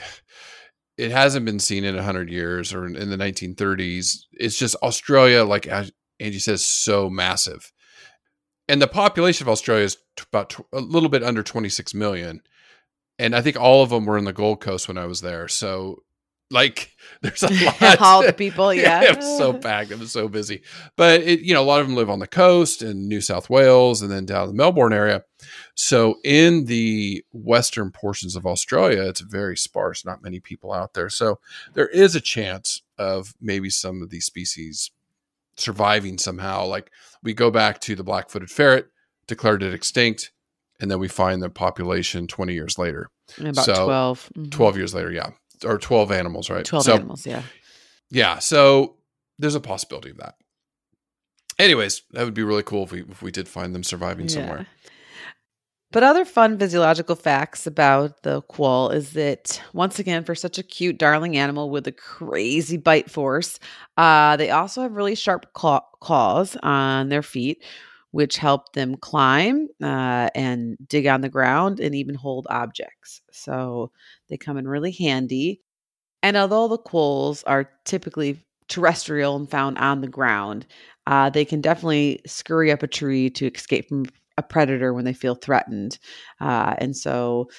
it 0.97 1.11
hasn't 1.11 1.45
been 1.45 1.59
seen 1.59 1.83
in 1.83 1.93
100 1.93 2.29
years 2.29 2.73
or 2.73 2.85
in, 2.85 2.95
in 2.95 3.09
the 3.09 3.17
1930s. 3.17 4.19
It's 4.31 4.57
just 4.57 4.77
Australia, 4.81 5.43
like 5.43 5.67
Angie 5.67 6.39
says, 6.39 6.63
so 6.63 7.09
massive. 7.09 7.73
And 8.69 8.81
the 8.81 8.87
population 8.87 9.45
of 9.45 9.51
Australia 9.51 9.83
is 9.83 9.97
about 10.31 10.55
a 10.71 10.79
little 10.79 11.09
bit 11.09 11.21
under 11.21 11.43
26 11.43 11.93
million. 11.93 12.39
And 13.17 13.35
I 13.35 13.41
think 13.41 13.59
all 13.59 13.83
of 13.83 13.89
them 13.89 14.05
were 14.05 14.17
in 14.17 14.23
the 14.23 14.31
Gold 14.31 14.61
Coast 14.61 14.87
when 14.87 14.97
I 14.97 15.05
was 15.05 15.19
there. 15.19 15.49
So, 15.49 16.03
like, 16.51 16.95
there's 17.21 17.43
a 17.43 17.49
lot. 17.81 18.01
all 18.01 18.23
the 18.23 18.33
people, 18.33 18.73
yeah, 18.73 19.03
it 19.03 19.17
was 19.17 19.37
so 19.37 19.53
packed. 19.53 19.91
It 19.91 19.99
was 19.99 20.11
so 20.11 20.27
busy. 20.27 20.61
But 20.95 21.21
it, 21.21 21.41
you 21.41 21.53
know, 21.53 21.61
a 21.61 21.65
lot 21.65 21.81
of 21.81 21.87
them 21.87 21.95
live 21.95 22.09
on 22.09 22.19
the 22.19 22.27
coast 22.27 22.81
in 22.81 23.07
New 23.07 23.21
South 23.21 23.49
Wales 23.49 24.01
and 24.01 24.11
then 24.11 24.25
down 24.25 24.43
in 24.43 24.49
the 24.49 24.55
Melbourne 24.55 24.93
area. 24.93 25.23
So 25.75 26.15
in 26.23 26.65
the 26.65 27.23
western 27.31 27.91
portions 27.91 28.35
of 28.35 28.45
Australia, 28.45 29.03
it's 29.03 29.21
very 29.21 29.57
sparse. 29.57 30.05
Not 30.05 30.23
many 30.23 30.39
people 30.39 30.73
out 30.73 30.93
there. 30.93 31.09
So 31.09 31.39
there 31.73 31.87
is 31.87 32.15
a 32.15 32.21
chance 32.21 32.81
of 32.97 33.33
maybe 33.39 33.69
some 33.69 34.01
of 34.01 34.09
these 34.09 34.25
species 34.25 34.91
surviving 35.55 36.17
somehow. 36.17 36.65
Like 36.65 36.91
we 37.23 37.33
go 37.33 37.51
back 37.51 37.79
to 37.81 37.95
the 37.95 38.03
black-footed 38.03 38.49
ferret, 38.49 38.87
declared 39.27 39.63
it 39.63 39.73
extinct, 39.73 40.31
and 40.79 40.89
then 40.89 40.99
we 40.99 41.07
find 41.07 41.41
the 41.41 41.49
population 41.49 42.27
20 42.27 42.53
years 42.53 42.77
later, 42.77 43.09
about 43.39 43.65
So, 43.65 43.85
12, 43.85 44.29
mhm. 44.37 44.51
12 44.51 44.77
years 44.77 44.93
later, 44.93 45.11
yeah, 45.11 45.31
or 45.66 45.78
12 45.78 46.12
animals, 46.12 46.49
right? 46.49 46.66
12 46.66 46.86
so, 46.86 46.93
animals, 46.93 47.26
yeah. 47.26 47.43
yeah, 48.10 48.39
so 48.39 48.97
there's 49.38 49.55
a 49.55 49.60
possibility 49.60 50.12
of 50.12 50.18
that. 50.18 50.36
Anyways, 51.57 52.03
that 52.12 52.24
would 52.24 52.34
be 52.34 52.43
really 52.43 52.64
cool 52.64 52.84
if 52.84 52.91
we 52.91 53.01
if 53.01 53.22
we 53.22 53.32
did 53.32 53.47
find 53.47 53.76
them 53.76 53.84
surviving 53.84 54.30
somewhere. 54.30 54.66
But 55.91 56.03
other 56.03 56.24
fun 56.24 56.60
physiological 56.60 57.16
facts 57.16 57.66
about 57.66 58.22
the 58.22 58.41
quoll 58.43 58.91
is 58.91 59.14
that 59.14 59.60
once 59.74 59.97
again, 59.97 60.24
for 60.24 60.36
such 60.36 60.60
a 60.60 60.64
cute, 60.64 60.99
darling 60.99 61.36
animal 61.36 61.72
with 61.72 61.88
a 61.88 61.91
crazy 61.91 62.78
bite 62.78 63.10
force, 63.10 63.60
uh, 63.97 64.38
they 64.38 64.51
also 64.51 64.84
have 64.84 64.95
really 64.95 65.16
sharp 65.16 65.51
claw- 65.53 65.86
claws 65.99 66.55
on 66.62 67.10
their 67.10 67.24
feet, 67.24 67.64
which 68.12 68.38
help 68.38 68.74
them 68.74 68.95
climb 68.97 69.68
uh, 69.84 70.30
and 70.36 70.78
dig 70.88 71.07
on 71.07 71.22
the 71.22 71.30
ground 71.30 71.80
and 71.80 71.95
even 71.95 72.16
hold 72.16 72.47
objects. 72.49 73.22
So 73.32 73.91
they 74.30 74.38
come 74.38 74.57
in 74.57 74.68
really 74.68 74.91
handy. 74.91 75.62
And 76.24 76.38
although 76.38 76.68
the 76.68 76.78
quolls 76.78 77.43
are 77.43 77.70
typically 77.86 78.43
terrestrial 78.68 79.36
and 79.36 79.49
found 79.49 79.78
on 79.78 80.01
the 80.01 80.07
ground, 80.07 80.66
uh, 81.07 81.30
they 81.30 81.45
can 81.45 81.62
definitely 81.62 82.22
scurry 82.26 82.72
up 82.72 82.84
a 82.84 82.88
tree 82.88 83.30
to 83.32 83.47
escape 83.47 83.88
from 83.89 84.05
a 84.38 84.43
predator 84.43 84.93
when 84.93 85.05
they 85.05 85.14
feel 85.14 85.36
threatened. 85.36 85.99
Uh, 86.39 86.76
and 86.78 86.95
so 86.95 87.49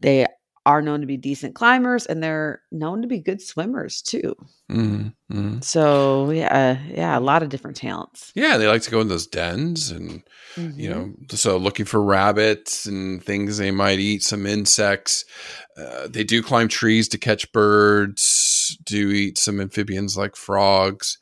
they 0.00 0.26
are 0.64 0.80
known 0.82 1.00
to 1.00 1.06
be 1.06 1.16
decent 1.16 1.54
climbers 1.54 2.06
and 2.06 2.22
they're 2.22 2.62
known 2.70 3.02
to 3.02 3.08
be 3.08 3.18
good 3.18 3.42
swimmers 3.42 4.00
too. 4.00 4.34
Mm-hmm. 4.70 5.60
So 5.60 6.30
yeah, 6.30 6.78
yeah, 6.88 7.18
a 7.18 7.20
lot 7.20 7.42
of 7.42 7.48
different 7.48 7.76
talents. 7.76 8.30
Yeah, 8.34 8.56
they 8.56 8.68
like 8.68 8.82
to 8.82 8.90
go 8.90 9.00
in 9.00 9.08
those 9.08 9.26
dens 9.26 9.90
and 9.90 10.22
you 10.56 10.62
Mhm. 10.62 10.90
know, 10.90 11.14
so 11.30 11.56
looking 11.56 11.86
for 11.86 12.02
rabbits 12.02 12.86
and 12.86 13.24
things 13.24 13.56
they 13.58 13.70
might 13.70 13.98
eat, 13.98 14.22
some 14.22 14.46
insects. 14.46 15.24
Uh, 15.76 16.06
they 16.08 16.24
do 16.24 16.42
climb 16.42 16.68
trees 16.68 17.08
to 17.08 17.18
catch 17.18 17.50
birds. 17.52 18.76
Do 18.84 19.10
eat 19.10 19.38
some 19.38 19.60
amphibians 19.60 20.16
like 20.16 20.36
frogs. 20.36 21.18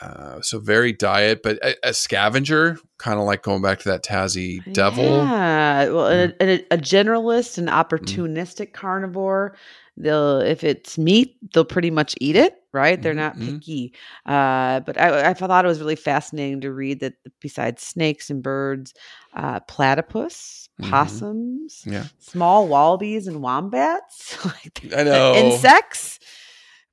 Uh, 0.00 0.40
so 0.40 0.60
very 0.60 0.92
diet, 0.92 1.40
but 1.42 1.56
a, 1.64 1.88
a 1.88 1.92
scavenger, 1.94 2.78
kind 2.98 3.18
of 3.18 3.26
like 3.26 3.42
going 3.42 3.62
back 3.62 3.80
to 3.80 3.88
that 3.88 4.04
Tassie 4.04 4.60
devil. 4.72 5.02
Yeah, 5.04 5.88
well, 5.88 6.06
a, 6.06 6.32
a, 6.40 6.54
a 6.70 6.78
generalist 6.78 7.58
and 7.58 7.68
opportunistic 7.68 8.72
carnivore. 8.72 9.56
They'll 9.96 10.38
if 10.40 10.62
it's 10.62 10.98
meat, 10.98 11.36
they'll 11.52 11.64
pretty 11.64 11.90
much 11.90 12.14
eat 12.20 12.36
it. 12.36 12.54
Right? 12.70 13.00
They're 13.00 13.14
not 13.14 13.36
Mhm. 13.36 13.46
picky. 13.56 13.94
Uh, 14.26 14.80
but 14.80 15.00
I, 15.00 15.30
I 15.30 15.34
thought 15.34 15.64
it 15.64 15.68
was 15.68 15.80
really 15.80 15.96
fascinating 15.96 16.60
to 16.60 16.70
read 16.72 17.00
that 17.00 17.14
besides 17.40 17.82
snakes 17.82 18.28
and 18.30 18.42
birds, 18.42 18.92
uh, 19.34 19.60
platypus, 19.60 20.68
Mhm. 20.80 20.90
possums, 20.90 21.82
Yeah, 21.86 22.04
small 22.20 22.68
wallabies 22.68 23.26
and 23.26 23.40
wombats, 23.42 24.36
like 24.44 24.92
I 24.94 25.02
know. 25.02 25.34
insects, 25.34 26.20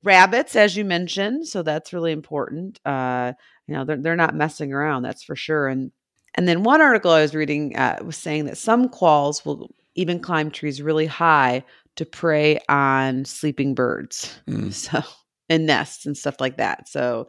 rabbits, 0.06 0.56
as 0.56 0.76
you 0.76 0.84
mentioned. 0.84 1.46
So 1.46 1.62
that's 1.62 1.92
really 1.92 2.12
important. 2.12 2.80
Uh, 2.84 3.32
you 3.66 3.74
know, 3.74 3.84
they're 3.84 3.96
they're 4.00 4.16
not 4.16 4.34
messing 4.34 4.72
around. 4.72 5.02
That's 5.02 5.22
for 5.24 5.36
sure. 5.36 5.68
And 5.68 5.90
and 6.34 6.46
then 6.48 6.62
one 6.62 6.80
article 6.80 7.10
I 7.10 7.22
was 7.22 7.34
reading 7.34 7.76
uh, 7.76 7.98
was 8.04 8.16
saying 8.16 8.46
that 8.46 8.56
some 8.58 8.88
quolls 8.88 9.44
will 9.44 9.74
even 9.94 10.20
climb 10.20 10.50
trees 10.50 10.80
really 10.80 11.06
high 11.06 11.64
to 11.96 12.04
prey 12.06 12.58
on 12.68 13.24
sleeping 13.24 13.74
birds. 13.74 14.38
Mm. 14.48 14.72
So 14.72 15.02
and 15.48 15.66
nests 15.66 16.06
and 16.06 16.16
stuff 16.16 16.40
like 16.40 16.56
that. 16.56 16.88
So 16.88 17.28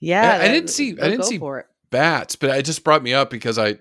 yeah, 0.00 0.38
Yeah, 0.38 0.44
I 0.44 0.48
didn't 0.48 0.68
see- 0.70 0.98
I 1.00 1.08
didn't 1.08 1.24
see 1.24 1.40
bats, 1.90 2.36
but 2.36 2.50
it 2.50 2.64
just 2.64 2.84
brought 2.84 3.02
me 3.02 3.14
up 3.14 3.30
because 3.30 3.58
I 3.58 3.78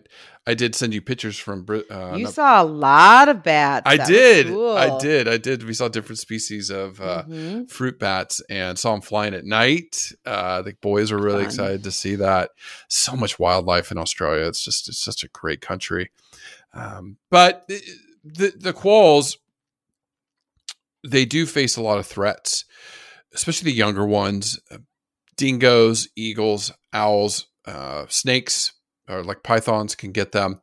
I 0.48 0.54
did 0.54 0.76
send 0.76 0.94
you 0.94 1.02
pictures 1.02 1.38
from. 1.40 1.66
Uh, 1.70 2.14
you 2.16 2.26
not- 2.26 2.34
saw 2.34 2.62
a 2.62 2.66
lot 2.66 3.30
of 3.30 3.42
bats. 3.42 3.84
I 3.88 3.98
That 3.98 4.08
did. 4.08 4.48
I 4.52 4.98
did. 5.00 5.28
I 5.28 5.38
did. 5.38 5.64
We 5.64 5.74
saw 5.74 5.88
different 5.88 6.20
species 6.20 6.70
of 6.70 7.02
uh, 7.02 7.24
Mhm. 7.28 7.70
fruit 7.70 7.98
bats 7.98 8.42
and 8.50 8.78
saw 8.78 8.92
them 8.92 9.02
flying 9.02 9.34
at 9.34 9.44
night. 9.44 10.12
Uh, 10.26 10.62
the 10.62 10.74
boys 10.82 11.12
were 11.12 11.18
really 11.22 11.40
Fun. 11.40 11.46
excited 11.46 11.84
to 11.84 11.92
see 11.92 12.16
that. 12.18 12.52
So 12.90 13.16
much 13.16 13.40
wildlife 13.40 13.92
in 13.92 13.98
Australia. 13.98 14.46
It's 14.46 14.64
just 14.64 14.88
it's 14.88 15.00
such 15.00 15.24
a 15.24 15.28
great 15.30 15.62
country. 15.62 16.12
Um, 16.74 17.18
but 17.32 17.66
the, 17.68 17.82
the 18.24 18.54
the 18.56 18.74
quolls, 18.74 19.38
they 21.04 21.26
do 21.26 21.46
face 21.46 21.76
a 21.78 21.82
lot 21.82 21.98
of 21.98 22.06
threats, 22.06 22.66
especially 23.34 23.72
the 23.72 23.78
younger 23.78 24.06
ones. 24.06 24.60
Dingoes, 25.38 26.08
eagles, 26.16 26.72
owls, 26.94 27.48
uh, 27.66 28.06
snakes, 28.10 28.72
or 29.10 29.24
like 29.24 29.44
pythons 29.44 29.96
can 29.96 30.12
get 30.12 30.32
them. 30.32 30.62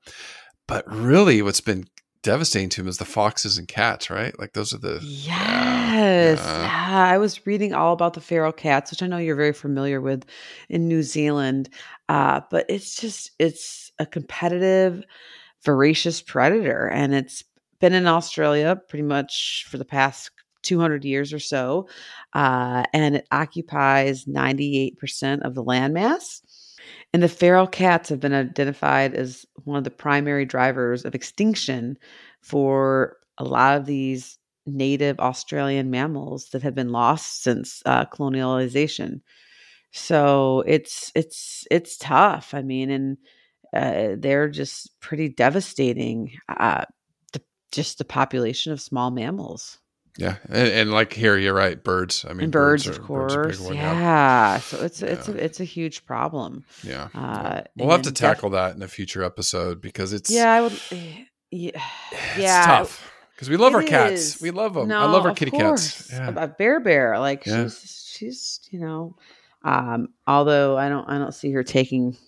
But 0.66 0.84
really, 0.90 1.42
what's 1.42 1.60
been 1.60 1.86
devastating 2.22 2.68
to 2.70 2.82
them 2.82 2.88
is 2.88 2.98
the 2.98 3.04
foxes 3.04 3.58
and 3.58 3.66
cats, 3.66 4.08
right? 4.08 4.38
Like 4.38 4.52
those 4.52 4.72
are 4.72 4.78
the 4.78 5.00
Yes. 5.02 6.38
yeah. 6.38 6.62
Yeah. 6.62 7.12
I 7.12 7.18
was 7.18 7.46
reading 7.46 7.74
all 7.74 7.92
about 7.92 8.14
the 8.14 8.20
feral 8.20 8.52
cats, 8.52 8.90
which 8.90 9.02
I 9.02 9.06
know 9.06 9.18
you're 9.18 9.36
very 9.36 9.52
familiar 9.52 10.00
with 10.00 10.24
in 10.68 10.88
New 10.88 11.02
Zealand. 11.02 11.68
Uh, 12.08 12.40
but 12.50 12.66
it's 12.68 12.96
just, 12.96 13.32
it's 13.38 13.90
a 13.98 14.06
competitive, 14.06 15.02
voracious 15.64 16.22
predator. 16.22 16.88
And 16.88 17.14
it's 17.14 17.44
been 17.80 17.92
in 17.92 18.06
Australia 18.06 18.80
pretty 18.88 19.02
much 19.02 19.66
for 19.68 19.78
the 19.78 19.84
past 19.84 20.30
200 20.62 21.04
years 21.04 21.32
or 21.32 21.40
so. 21.40 21.88
Uh, 22.32 22.84
and 22.92 23.16
it 23.16 23.26
occupies 23.32 24.24
98% 24.26 25.42
of 25.42 25.54
the 25.54 25.64
landmass. 25.64 26.40
And 27.12 27.22
the 27.22 27.28
feral 27.28 27.66
cats 27.66 28.08
have 28.08 28.20
been 28.20 28.32
identified 28.32 29.14
as 29.14 29.44
one 29.64 29.78
of 29.78 29.84
the 29.84 29.90
primary 29.90 30.44
drivers 30.46 31.04
of 31.04 31.14
extinction 31.14 31.98
for 32.40 33.18
a 33.38 33.44
lot 33.44 33.76
of 33.76 33.86
these 33.86 34.38
native 34.66 35.18
Australian 35.20 35.90
mammals 35.90 36.48
that 36.50 36.62
have 36.62 36.74
been 36.74 36.90
lost 36.90 37.42
since 37.42 37.82
uh, 37.84 38.06
colonialization. 38.06 39.20
So 39.92 40.64
it's 40.66 41.12
it's 41.16 41.66
it's 41.70 41.98
tough. 41.98 42.54
I 42.54 42.62
mean, 42.62 42.90
and 42.90 43.18
uh, 43.74 44.16
they're 44.18 44.48
just 44.50 45.00
pretty 45.00 45.30
devastating. 45.30 46.38
Uh, 46.48 46.86
the, 47.34 47.42
just 47.72 47.98
the 47.98 48.06
population 48.06 48.72
of 48.72 48.80
small 48.82 49.12
mammals 49.12 49.80
Yeah, 50.18 50.36
and, 50.48 50.68
and 50.68 50.90
like 50.92 51.12
here, 51.14 51.38
you're 51.38 51.54
right. 51.54 51.82
Birds. 51.82 52.26
I 52.28 52.34
mean, 52.34 52.44
and 52.44 52.52
birds, 52.52 52.86
of 52.86 53.06
birds 53.06 53.34
are 53.34 53.40
a 53.40 53.44
course. 53.44 53.56
big 53.58 53.66
one, 53.66 53.76
yeah. 53.76 54.58
So 54.58 54.84
it's 54.84 55.00
it's 55.02 55.28
a, 55.28 55.42
it's 55.44 55.60
a 55.60 55.64
huge 55.64 56.04
problem. 56.04 56.64
yeah. 56.82 57.08
Uh, 57.14 57.62
We'll 57.76 57.90
have 57.90 58.02
to 58.02 58.08
and 58.10 58.16
def- 58.16 58.20
tackle 58.20 58.50
that 58.50 58.76
in 58.76 58.82
a 58.82 58.88
future 58.88 59.24
episode 59.24 59.80
because 59.80 60.12
it's 60.12 60.28
Yeah, 60.30 60.52
I 60.52 60.60
would. 60.60 60.72
eh, 60.90 61.24
Yeah, 61.50 61.70
it's 62.12 62.38
yeah. 62.38 62.66
tough 62.66 63.10
because 63.34 63.48
we 63.48 63.56
love 63.56 63.72
It 63.72 63.76
our 63.76 63.82
cats. 63.84 64.36
is. 64.36 64.42
We 64.42 64.50
love 64.50 64.74
them. 64.74 64.88
No, 64.88 65.00
I 65.00 65.06
love 65.06 65.24
our 65.24 65.34
kitty 65.34 65.50
course. 65.52 66.08
cats. 66.08 66.12
Yeah. 66.12 66.34
A, 66.36 66.46
bear 66.48 66.80
bear, 66.80 67.18
like 67.18 67.46
Yeah. 67.46 67.64
she's 67.64 68.06
she's 68.14 68.60
you 68.70 68.80
know, 68.80 69.16
um, 69.64 70.08
although 70.26 70.76
I 70.76 70.90
don't 70.90 71.08
I 71.08 71.16
don't 71.18 71.32
see 71.34 71.52
her 71.52 71.62
taking 71.62 72.18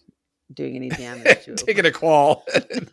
doing 0.53 0.76
any 0.76 0.88
damage 0.90 1.45
to 1.45 1.55
Taking 1.57 1.86
a 1.86 1.90
quoll. 1.90 2.45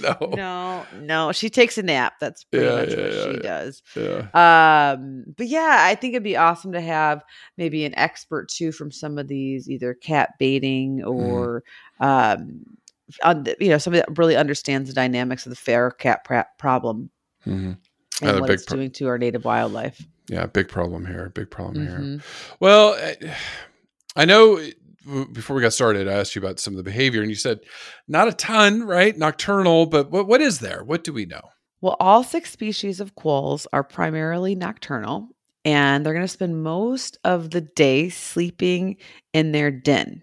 no. 0.00 0.16
no. 0.18 0.18
No, 0.34 0.86
no, 1.00 1.32
she 1.32 1.48
takes 1.50 1.78
a 1.78 1.82
nap. 1.82 2.14
That's 2.20 2.44
pretty 2.44 2.66
Yeah, 2.66 2.72
much 2.76 2.90
yeah, 2.90 2.96
what 2.96 3.12
yeah, 3.12 3.22
she 3.24 3.30
yeah. 3.30 3.36
does. 3.42 3.82
Yeah. 3.96 4.92
Um, 4.96 5.24
but 5.36 5.46
yeah, 5.46 5.78
I 5.80 5.94
think 5.94 6.14
it'd 6.14 6.22
be 6.24 6.36
awesome 6.36 6.72
to 6.72 6.80
have 6.80 7.22
maybe 7.56 7.84
an 7.84 7.94
expert 7.96 8.48
too 8.48 8.72
from 8.72 8.90
some 8.90 9.18
of 9.18 9.28
these 9.28 9.70
either 9.70 9.94
cat 9.94 10.30
baiting 10.38 10.98
Mm-hmm. 10.98 11.08
or 11.08 11.62
um, 12.00 12.64
un- 13.22 13.46
you 13.60 13.68
know, 13.68 13.78
somebody 13.78 14.02
that 14.06 14.18
really 14.18 14.36
understands 14.36 14.88
the 14.88 14.94
dynamics 14.94 15.46
of 15.46 15.50
the 15.50 15.56
feral 15.56 15.92
cat 15.92 16.24
pra- 16.24 16.48
problem 16.58 17.10
Mhm. 17.46 17.76
and 18.20 18.30
Uh, 18.30 18.40
what 18.40 18.50
it's 18.50 18.64
pro- 18.64 18.76
doing 18.78 18.90
to 18.92 19.06
our 19.08 19.18
native 19.18 19.44
wildlife. 19.44 20.04
Yeah. 20.28 20.46
Big 20.46 20.68
problem 20.68 21.06
here. 21.06 21.30
Big 21.34 21.50
problem 21.50 21.86
here. 21.86 21.98
Mhm. 21.98 22.22
Well, 22.60 22.94
I- 22.94 23.36
I 24.16 24.24
know 24.26 24.60
before 25.32 25.56
we 25.56 25.62
got 25.62 25.72
started, 25.72 26.08
I 26.08 26.12
asked 26.12 26.34
you 26.34 26.42
about 26.42 26.60
some 26.60 26.72
of 26.72 26.76
the 26.76 26.82
behavior, 26.82 27.20
and 27.20 27.30
you 27.30 27.36
said 27.36 27.60
not 28.08 28.28
a 28.28 28.32
ton, 28.32 28.82
right? 28.84 29.16
Nocturnal, 29.16 29.86
but 29.86 30.10
what 30.10 30.26
what 30.26 30.40
is 30.40 30.60
there? 30.60 30.84
What 30.84 31.04
do 31.04 31.12
we 31.12 31.26
know? 31.26 31.42
Well, 31.80 31.96
all 31.98 32.22
six 32.22 32.50
species 32.52 33.00
of 33.00 33.14
quolls 33.16 33.66
are 33.72 33.82
primarily 33.82 34.54
nocturnal, 34.54 35.28
and 35.64 36.06
they're 36.06 36.14
going 36.14 36.24
to 36.24 36.28
spend 36.28 36.62
most 36.62 37.18
of 37.24 37.50
the 37.50 37.60
day 37.60 38.08
sleeping 38.08 38.96
in 39.32 39.52
their 39.52 39.70
den. 39.70 40.22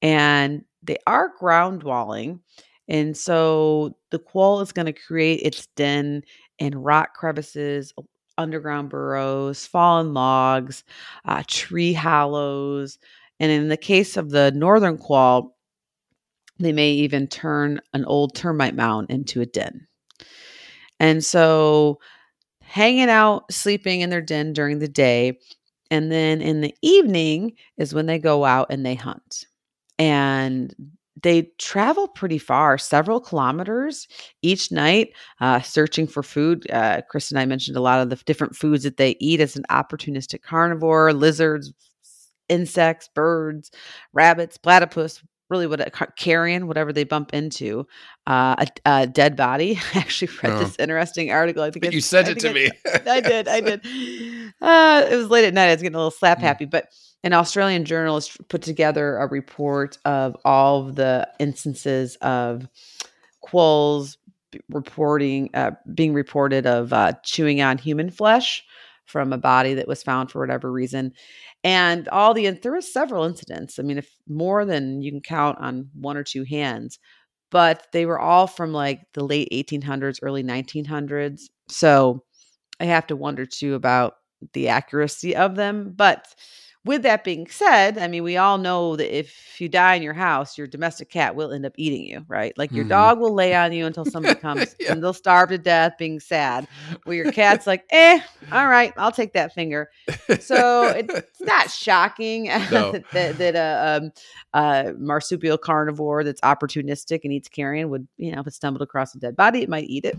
And 0.00 0.64
they 0.82 0.98
are 1.06 1.32
ground 1.38 1.80
dwelling. 1.80 2.40
And 2.88 3.16
so 3.16 3.96
the 4.10 4.20
quoll 4.20 4.60
is 4.60 4.70
going 4.70 4.86
to 4.86 4.92
create 4.92 5.40
its 5.42 5.66
den 5.74 6.22
in 6.60 6.78
rock 6.78 7.14
crevices, 7.14 7.92
underground 8.38 8.90
burrows, 8.90 9.66
fallen 9.66 10.14
logs, 10.14 10.84
uh, 11.24 11.42
tree 11.48 11.92
hollows. 11.92 12.98
And 13.40 13.52
in 13.52 13.68
the 13.68 13.76
case 13.76 14.16
of 14.16 14.30
the 14.30 14.50
northern 14.52 14.98
quoll, 14.98 15.56
they 16.58 16.72
may 16.72 16.90
even 16.90 17.26
turn 17.26 17.80
an 17.92 18.04
old 18.04 18.34
termite 18.34 18.74
mound 18.74 19.10
into 19.10 19.40
a 19.40 19.46
den. 19.46 19.86
And 20.98 21.22
so 21.24 21.98
hanging 22.62 23.10
out, 23.10 23.52
sleeping 23.52 24.00
in 24.00 24.10
their 24.10 24.22
den 24.22 24.52
during 24.52 24.78
the 24.78 24.88
day. 24.88 25.38
And 25.90 26.10
then 26.10 26.40
in 26.40 26.62
the 26.62 26.74
evening 26.82 27.52
is 27.76 27.94
when 27.94 28.06
they 28.06 28.18
go 28.18 28.44
out 28.44 28.68
and 28.70 28.84
they 28.84 28.94
hunt. 28.94 29.44
And 29.98 30.74
they 31.22 31.50
travel 31.58 32.08
pretty 32.08 32.38
far, 32.38 32.76
several 32.76 33.20
kilometers 33.20 34.06
each 34.42 34.70
night, 34.70 35.12
uh, 35.40 35.60
searching 35.60 36.06
for 36.06 36.22
food. 36.22 36.70
Uh, 36.70 37.00
Chris 37.08 37.30
and 37.30 37.38
I 37.38 37.46
mentioned 37.46 37.76
a 37.76 37.80
lot 37.80 38.00
of 38.00 38.10
the 38.10 38.16
different 38.26 38.54
foods 38.54 38.82
that 38.84 38.98
they 38.98 39.16
eat 39.20 39.40
as 39.40 39.56
an 39.56 39.64
opportunistic 39.70 40.42
carnivore 40.42 41.12
lizards, 41.14 41.72
insects, 42.48 43.08
birds, 43.14 43.70
rabbits, 44.12 44.56
platypus, 44.58 45.22
really 45.48 45.66
what 45.66 45.80
a 45.80 45.90
carrion, 46.16 46.66
whatever 46.66 46.92
they 46.92 47.04
bump 47.04 47.32
into, 47.32 47.86
uh, 48.26 48.56
a, 48.58 48.66
a 49.02 49.06
dead 49.06 49.36
body. 49.36 49.78
I 49.94 49.98
actually 49.98 50.32
read 50.42 50.52
Oh. 50.54 50.58
this 50.58 50.76
interesting 50.78 51.30
article. 51.30 51.62
I 51.62 51.70
think 51.70 51.92
you 51.92 52.00
sent 52.00 52.28
it 52.28 52.40
to 52.40 52.52
me. 52.52 52.68
I, 52.86 53.00
I 53.16 53.20
did. 53.20 53.48
I 53.48 53.60
did. 53.68 53.80
Uh, 54.60 55.06
it 55.10 55.14
was 55.16 55.28
late 55.30 55.44
at 55.44 55.54
night. 55.54 55.68
I 55.68 55.72
was 55.74 55.82
getting 55.82 55.94
a 55.94 55.98
little 55.98 56.10
slap 56.10 56.38
Mm. 56.38 56.42
happy, 56.42 56.64
but 56.64 56.88
an 57.22 57.32
Australian 57.32 57.84
journalist 57.84 58.36
put 58.48 58.62
together 58.62 59.16
a 59.18 59.26
report 59.28 59.98
of 60.04 60.36
all 60.44 60.86
of 60.88 60.96
the 60.96 61.28
instances 61.38 62.16
of 62.20 62.66
quolls 63.40 64.18
reporting 64.70 65.50
uh, 65.54 65.72
being 65.94 66.12
reported 66.14 66.66
of 66.66 66.92
uh, 66.92 67.12
chewing 67.22 67.60
on 67.60 67.78
human 67.78 68.10
flesh 68.10 68.64
from 69.06 69.32
a 69.32 69.38
body 69.38 69.74
that 69.74 69.88
was 69.88 70.02
found 70.02 70.30
for 70.30 70.40
whatever 70.40 70.70
reason 70.70 71.12
and 71.64 72.08
all 72.08 72.34
the 72.34 72.46
and 72.46 72.60
there 72.62 72.72
was 72.72 72.92
several 72.92 73.24
incidents 73.24 73.78
i 73.78 73.82
mean 73.82 73.98
if 73.98 74.10
more 74.28 74.64
than 74.64 75.00
you 75.02 75.10
can 75.10 75.20
count 75.20 75.58
on 75.60 75.88
one 75.94 76.16
or 76.16 76.24
two 76.24 76.44
hands 76.44 76.98
but 77.50 77.86
they 77.92 78.06
were 78.06 78.18
all 78.18 78.46
from 78.46 78.72
like 78.72 79.00
the 79.14 79.24
late 79.24 79.48
1800s 79.52 80.18
early 80.22 80.42
1900s 80.42 81.42
so 81.68 82.22
i 82.80 82.84
have 82.84 83.06
to 83.06 83.16
wonder 83.16 83.46
too 83.46 83.74
about 83.74 84.14
the 84.52 84.68
accuracy 84.68 85.34
of 85.34 85.56
them 85.56 85.92
but 85.96 86.26
with 86.86 87.02
that 87.02 87.24
being 87.24 87.46
said, 87.48 87.98
I 87.98 88.08
mean, 88.08 88.22
we 88.22 88.36
all 88.36 88.58
know 88.58 88.96
that 88.96 89.16
if 89.16 89.60
you 89.60 89.68
die 89.68 89.94
in 89.96 90.02
your 90.02 90.14
house, 90.14 90.56
your 90.56 90.66
domestic 90.66 91.10
cat 91.10 91.34
will 91.36 91.52
end 91.52 91.66
up 91.66 91.72
eating 91.76 92.04
you, 92.06 92.24
right? 92.28 92.56
Like 92.56 92.72
your 92.72 92.84
Mhm. 92.86 92.90
dog 92.90 93.18
will 93.20 93.34
lay 93.34 93.54
on 93.54 93.72
you 93.72 93.84
until 93.86 94.04
somebody 94.04 94.34
comes 94.40 94.74
Yeah. 94.80 94.92
and 94.92 95.02
they'll 95.02 95.12
starve 95.12 95.50
to 95.50 95.58
death 95.58 95.94
being 95.98 96.20
sad. 96.20 96.66
Where 97.04 97.16
your 97.16 97.26
cat's 97.26 97.66
like, 97.66 97.84
eh, 97.90 98.20
all 98.52 98.66
right, 98.68 98.92
I'll 98.96 99.12
take 99.12 99.32
that 99.34 99.52
finger. 99.52 99.90
So 100.40 100.88
it's 100.90 101.12
not 101.40 101.70
shocking 101.70 102.44
No. 102.70 102.92
that, 103.12 103.38
that 103.38 103.56
a, 103.56 104.00
um, 104.04 104.12
a 104.54 104.92
marsupial 104.98 105.58
carnivore 105.58 106.24
that's 106.24 106.40
opportunistic 106.42 107.20
and 107.24 107.32
eats 107.32 107.48
carrion 107.48 107.90
would, 107.90 108.06
you 108.16 108.32
know, 108.32 108.40
if 108.40 108.46
it 108.46 108.54
stumbled 108.54 108.82
across 108.82 109.14
a 109.14 109.18
dead 109.18 109.36
body, 109.36 109.62
it 109.62 109.68
might 109.68 109.88
eat 109.88 110.04
it. 110.04 110.16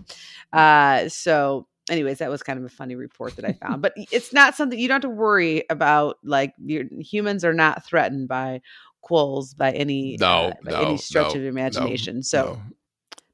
Uh, 0.52 1.08
so 1.08 1.66
anyways 1.90 2.18
that 2.18 2.30
was 2.30 2.42
kind 2.42 2.58
of 2.58 2.64
a 2.64 2.68
funny 2.68 2.94
report 2.94 3.36
that 3.36 3.44
i 3.44 3.52
found 3.52 3.82
but 3.82 3.92
it's 3.96 4.32
not 4.32 4.54
something 4.54 4.78
you 4.78 4.88
don't 4.88 5.02
have 5.02 5.10
to 5.10 5.16
worry 5.16 5.64
about 5.70 6.16
like 6.22 6.54
your 6.64 6.84
humans 7.00 7.44
are 7.44 7.52
not 7.52 7.84
threatened 7.84 8.28
by 8.28 8.60
quolls 9.00 9.54
by 9.54 9.72
any 9.72 10.16
no, 10.20 10.26
uh, 10.26 10.52
by 10.64 10.70
no, 10.72 10.80
any 10.82 10.96
stretch 10.96 11.34
no, 11.34 11.40
of 11.40 11.46
imagination 11.46 12.22
so 12.22 12.60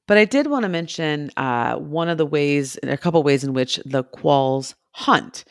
but 0.07 0.19
i 0.19 0.25
did 0.25 0.47
want 0.47 0.63
to 0.63 0.69
mention 0.69 1.31
uh, 1.37 1.77
one 1.77 2.09
of 2.09 2.19
the 2.19 2.27
ways 2.27 2.79
a 2.83 2.97
couple 2.97 3.23
ways 3.23 3.45
in 3.45 3.53
which 3.53 3.77
the 3.85 4.05
quolls 4.05 4.75
hunt 4.93 5.45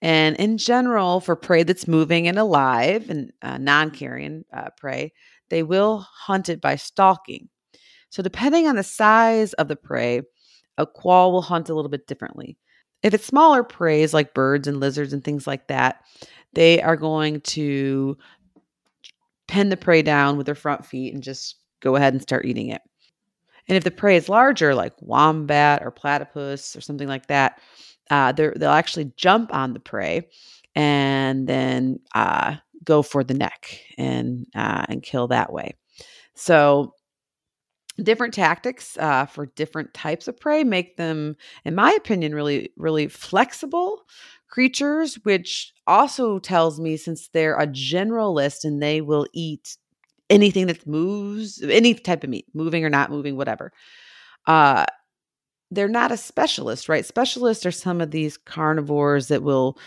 and 0.00 0.36
in 0.36 0.58
general 0.58 1.20
for 1.20 1.36
prey 1.36 1.62
that's 1.62 1.88
moving 1.88 2.28
and 2.28 2.38
alive 2.38 3.10
and 3.10 3.32
uh, 3.42 3.58
non-carrion 3.58 4.44
uh, 4.52 4.70
prey 4.76 5.12
they 5.50 5.62
will 5.62 5.98
hunt 5.98 6.48
it 6.48 6.60
by 6.60 6.76
stalking 6.76 7.48
so 8.10 8.22
depending 8.22 8.66
on 8.66 8.76
the 8.76 8.82
size 8.82 9.52
of 9.54 9.68
the 9.68 9.76
prey 9.76 10.22
a 10.78 10.86
quoll 10.86 11.32
will 11.32 11.42
hunt 11.42 11.68
a 11.68 11.74
little 11.74 11.90
bit 11.90 12.06
differently. 12.06 12.56
If 13.02 13.12
it's 13.14 13.26
smaller 13.26 13.62
preys 13.62 14.14
like 14.14 14.34
birds 14.34 14.66
and 14.66 14.80
lizards 14.80 15.12
and 15.12 15.22
things 15.22 15.46
like 15.46 15.68
that, 15.68 16.02
they 16.54 16.80
are 16.80 16.96
going 16.96 17.40
to 17.42 18.16
pin 19.46 19.68
the 19.68 19.76
prey 19.76 20.02
down 20.02 20.36
with 20.36 20.46
their 20.46 20.54
front 20.54 20.86
feet 20.86 21.12
and 21.12 21.22
just 21.22 21.56
go 21.80 21.96
ahead 21.96 22.12
and 22.12 22.22
start 22.22 22.46
eating 22.46 22.68
it. 22.68 22.82
And 23.68 23.76
if 23.76 23.84
the 23.84 23.90
prey 23.90 24.16
is 24.16 24.28
larger, 24.28 24.74
like 24.74 24.94
wombat 25.00 25.82
or 25.82 25.90
platypus 25.90 26.74
or 26.74 26.80
something 26.80 27.08
like 27.08 27.26
that, 27.26 27.60
uh, 28.10 28.32
they'll 28.32 28.70
actually 28.70 29.12
jump 29.16 29.52
on 29.52 29.74
the 29.74 29.80
prey 29.80 30.28
and 30.74 31.46
then 31.46 32.00
uh, 32.14 32.56
go 32.84 33.02
for 33.02 33.22
the 33.22 33.34
neck 33.34 33.80
and 33.98 34.46
uh, 34.54 34.86
and 34.88 35.02
kill 35.02 35.28
that 35.28 35.52
way. 35.52 35.74
So 36.34 36.94
different 38.02 38.34
tactics 38.34 38.96
uh, 38.98 39.26
for 39.26 39.46
different 39.46 39.94
types 39.94 40.28
of 40.28 40.38
prey 40.38 40.64
make 40.64 40.96
them, 40.96 41.36
in 41.64 41.74
my 41.74 41.92
opinion, 41.92 42.34
really 42.34 42.70
really 42.76 43.08
flexible 43.08 44.02
creatures. 44.48 45.16
Which 45.24 45.72
also 45.86 46.38
tells 46.38 46.80
me 46.80 46.96
since 46.96 47.28
they're 47.28 47.58
a 47.58 47.66
generalist 47.66 48.64
and 48.64 48.82
they 48.82 49.00
will 49.00 49.26
eat 49.32 49.76
anything 50.30 50.66
that 50.66 50.86
moves, 50.86 51.62
any 51.62 51.94
type 51.94 52.24
of 52.24 52.30
meat, 52.30 52.46
moving 52.54 52.84
or 52.84 52.90
not 52.90 53.10
moving, 53.10 53.36
whatever. 53.36 53.72
Uh, 54.46 54.84
they're 55.70 55.88
not 55.88 56.12
a 56.12 56.16
specialist, 56.16 56.88
right? 56.88 57.04
Specialists 57.04 57.66
are 57.66 57.70
some 57.70 58.00
of 58.00 58.10
these 58.10 58.36
carnivores 58.36 59.28
that 59.28 59.42
will 59.42 59.78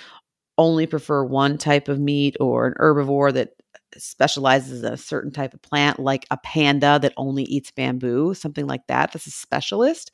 only 0.57 0.85
prefer 0.85 1.23
one 1.23 1.57
type 1.57 1.87
of 1.87 1.99
meat 1.99 2.35
or 2.39 2.67
an 2.67 2.73
herbivore 2.79 3.33
that 3.33 3.51
specializes 3.97 4.83
in 4.83 4.93
a 4.93 4.97
certain 4.97 5.31
type 5.31 5.53
of 5.53 5.61
plant, 5.61 5.99
like 5.99 6.25
a 6.31 6.37
panda 6.37 6.99
that 7.01 7.13
only 7.17 7.43
eats 7.43 7.71
bamboo, 7.71 8.33
something 8.33 8.67
like 8.67 8.87
that. 8.87 9.11
That's 9.11 9.27
a 9.27 9.31
specialist. 9.31 10.11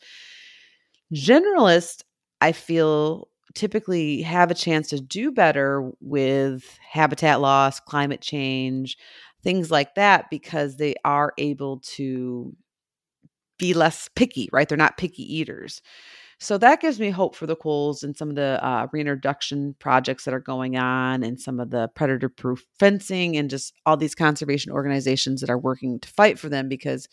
Generalist, 1.13 2.03
I 2.41 2.51
feel, 2.51 3.29
typically 3.55 4.21
have 4.21 4.51
a 4.51 4.55
chance 4.55 4.89
to 4.89 5.01
do 5.01 5.31
better 5.31 5.91
with 5.99 6.77
habitat 6.91 7.41
loss, 7.41 7.79
climate 7.79 8.21
change, 8.21 8.97
things 9.41 9.71
like 9.71 9.95
that, 9.95 10.29
because 10.29 10.77
they 10.77 10.93
are 11.03 11.33
able 11.37 11.79
to 11.79 12.55
be 13.57 13.73
less 13.73 14.09
picky, 14.15 14.47
right? 14.51 14.69
They're 14.69 14.77
not 14.77 14.97
picky 14.97 15.23
eaters. 15.23 15.81
So 16.39 16.57
that 16.59 16.81
gives 16.81 16.99
me 16.99 17.09
hope 17.09 17.35
for 17.35 17.47
the 17.47 17.55
quolls 17.55 18.03
and 18.03 18.15
some 18.15 18.29
of 18.29 18.35
the 18.35 18.63
uh, 18.63 18.87
reintroduction 18.91 19.75
projects 19.79 20.25
that 20.25 20.35
are 20.35 20.39
going 20.39 20.77
on 20.77 21.23
and 21.23 21.39
some 21.39 21.59
of 21.59 21.71
the 21.71 21.87
predator 21.95 22.29
proof 22.29 22.63
fencing 22.79 23.35
and 23.37 23.49
just 23.49 23.73
all 23.85 23.97
these 23.97 24.13
conservation 24.13 24.71
organizations 24.71 25.41
that 25.41 25.49
are 25.49 25.57
working 25.57 25.99
to 25.99 26.09
fight 26.09 26.37
for 26.37 26.47
them 26.47 26.69
because 26.69 27.07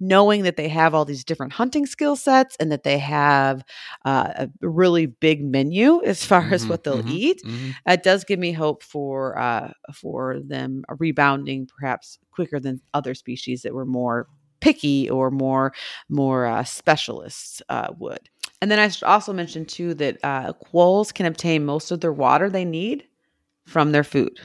knowing 0.00 0.44
that 0.44 0.56
they 0.56 0.68
have 0.68 0.94
all 0.94 1.04
these 1.04 1.24
different 1.24 1.52
hunting 1.52 1.84
skill 1.84 2.16
sets 2.16 2.56
and 2.58 2.72
that 2.72 2.84
they 2.84 2.98
have 2.98 3.62
uh, 4.06 4.32
a 4.34 4.48
really 4.62 5.04
big 5.04 5.44
menu 5.44 6.02
as 6.02 6.24
far 6.24 6.42
mm-hmm, 6.42 6.54
as 6.54 6.66
what 6.66 6.82
they'll 6.82 6.98
mm-hmm, 6.98 7.08
eat, 7.10 7.42
mm-hmm. 7.44 7.70
it 7.86 8.02
does 8.02 8.24
give 8.24 8.38
me 8.38 8.52
hope 8.52 8.82
for 8.82 9.38
uh, 9.38 9.70
for 9.92 10.40
them 10.40 10.84
rebounding 10.98 11.66
perhaps 11.66 12.18
quicker 12.30 12.58
than 12.58 12.80
other 12.94 13.14
species 13.14 13.60
that 13.62 13.74
were 13.74 13.84
more 13.84 14.26
picky 14.60 15.08
or 15.08 15.30
more 15.30 15.74
more 16.08 16.46
uh, 16.46 16.64
specialists 16.64 17.60
uh, 17.68 17.88
would. 17.98 18.30
And 18.60 18.70
then 18.70 18.78
I 18.78 18.88
should 18.88 19.04
also 19.04 19.32
mention 19.32 19.64
too 19.64 19.94
that 19.94 20.18
uh, 20.22 20.52
quolls 20.52 21.12
can 21.12 21.26
obtain 21.26 21.64
most 21.64 21.90
of 21.90 22.00
their 22.00 22.12
water 22.12 22.50
they 22.50 22.64
need 22.64 23.04
from 23.64 23.92
their 23.92 24.04
food. 24.04 24.40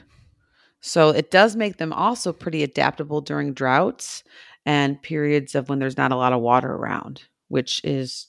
So 0.80 1.10
it 1.10 1.30
does 1.30 1.56
make 1.56 1.78
them 1.78 1.92
also 1.92 2.32
pretty 2.32 2.62
adaptable 2.62 3.20
during 3.20 3.52
droughts 3.52 4.22
and 4.64 5.00
periods 5.02 5.54
of 5.54 5.68
when 5.68 5.78
there's 5.78 5.96
not 5.96 6.12
a 6.12 6.16
lot 6.16 6.32
of 6.32 6.40
water 6.40 6.72
around, 6.72 7.24
which 7.48 7.80
is 7.84 8.28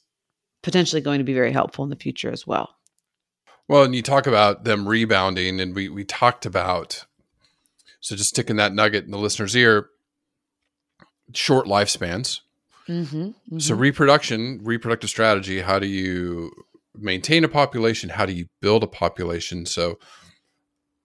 potentially 0.64 1.02
going 1.02 1.20
to 1.20 1.24
be 1.24 1.34
very 1.34 1.52
helpful 1.52 1.84
in 1.84 1.90
the 1.90 1.96
future 1.96 2.32
as 2.32 2.46
well. 2.46 2.76
Well, 3.68 3.84
and 3.84 3.96
you 3.96 4.02
talk 4.02 4.28
about 4.28 4.64
them 4.64 4.88
rebounding, 4.88 5.60
and 5.60 5.76
we 5.76 5.90
we 5.90 6.06
talked 6.06 6.46
about 6.46 7.06
so 8.00 8.16
just 8.16 8.30
sticking 8.30 8.56
that 8.56 8.74
nugget 8.74 9.06
in 9.06 9.12
the 9.12 9.18
listener's 9.18 9.56
ear 9.56 9.90
short 11.34 11.68
lifespans. 11.68 12.42
Mm-hmm, 12.88 13.18
mm-hmm. 13.18 13.60
So 13.60 13.76
reproduction, 13.76 14.62
reproductive 14.64 15.10
strategy. 15.10 15.62
How 15.62 15.80
do 15.80 15.88
you 15.88 16.52
maintain 16.96 17.44
a 17.44 17.50
population? 17.50 18.10
How 18.10 18.26
do 18.26 18.34
you 18.34 18.48
build 18.62 18.84
a 18.84 18.88
population? 18.88 19.66
So 19.66 20.00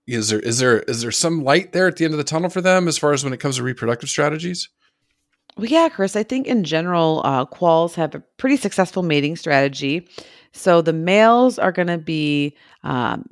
is 0.06 0.30
there 0.30 0.40
is 0.40 0.58
there 0.58 0.80
is 0.80 1.02
there 1.02 1.12
some 1.12 1.44
light 1.44 1.72
there 1.72 1.86
at 1.86 1.96
the 1.96 2.04
end 2.04 2.14
of 2.14 2.18
the 2.18 2.24
tunnel 2.24 2.50
for 2.50 2.60
them 2.60 2.88
as 2.88 2.98
far 2.98 3.12
as 3.12 3.24
when 3.24 3.32
it 3.32 3.40
comes 3.40 3.56
to 3.56 3.62
reproductive 3.62 4.08
strategies? 4.08 4.68
Well, 5.56 5.66
yeah, 5.66 5.88
Chris. 5.90 6.16
I 6.16 6.22
think 6.22 6.46
in 6.46 6.64
general, 6.64 7.20
uh, 7.24 7.44
quolls 7.44 7.94
have 7.96 8.14
a 8.14 8.20
pretty 8.38 8.56
successful 8.56 9.02
mating 9.02 9.36
strategy. 9.36 10.08
So 10.52 10.82
the 10.82 10.92
males 10.92 11.58
are 11.58 11.72
going 11.72 11.88
to 11.88 11.98
be 11.98 12.56
um, 12.84 13.26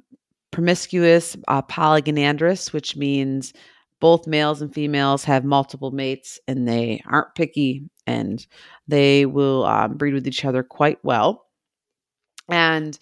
promiscuous, 0.51 1.37
uh, 1.49 1.63
polygynandrous, 1.63 2.73
which 2.73 2.97
means 2.97 3.53
both 4.01 4.27
males 4.27 4.63
and 4.63 4.73
females 4.73 5.25
have 5.25 5.45
multiple 5.45 5.91
mates 5.91 6.39
and 6.49 6.67
they 6.67 7.03
aren't 7.07 7.35
picky 7.35 7.89
and 8.07 8.47
they 8.89 9.27
will 9.27 9.65
um, 9.67 9.97
breed 9.97 10.15
with 10.15 10.27
each 10.27 10.45
other 10.45 10.63
quite 10.63 10.99
well. 11.05 11.47
And 12.49 12.99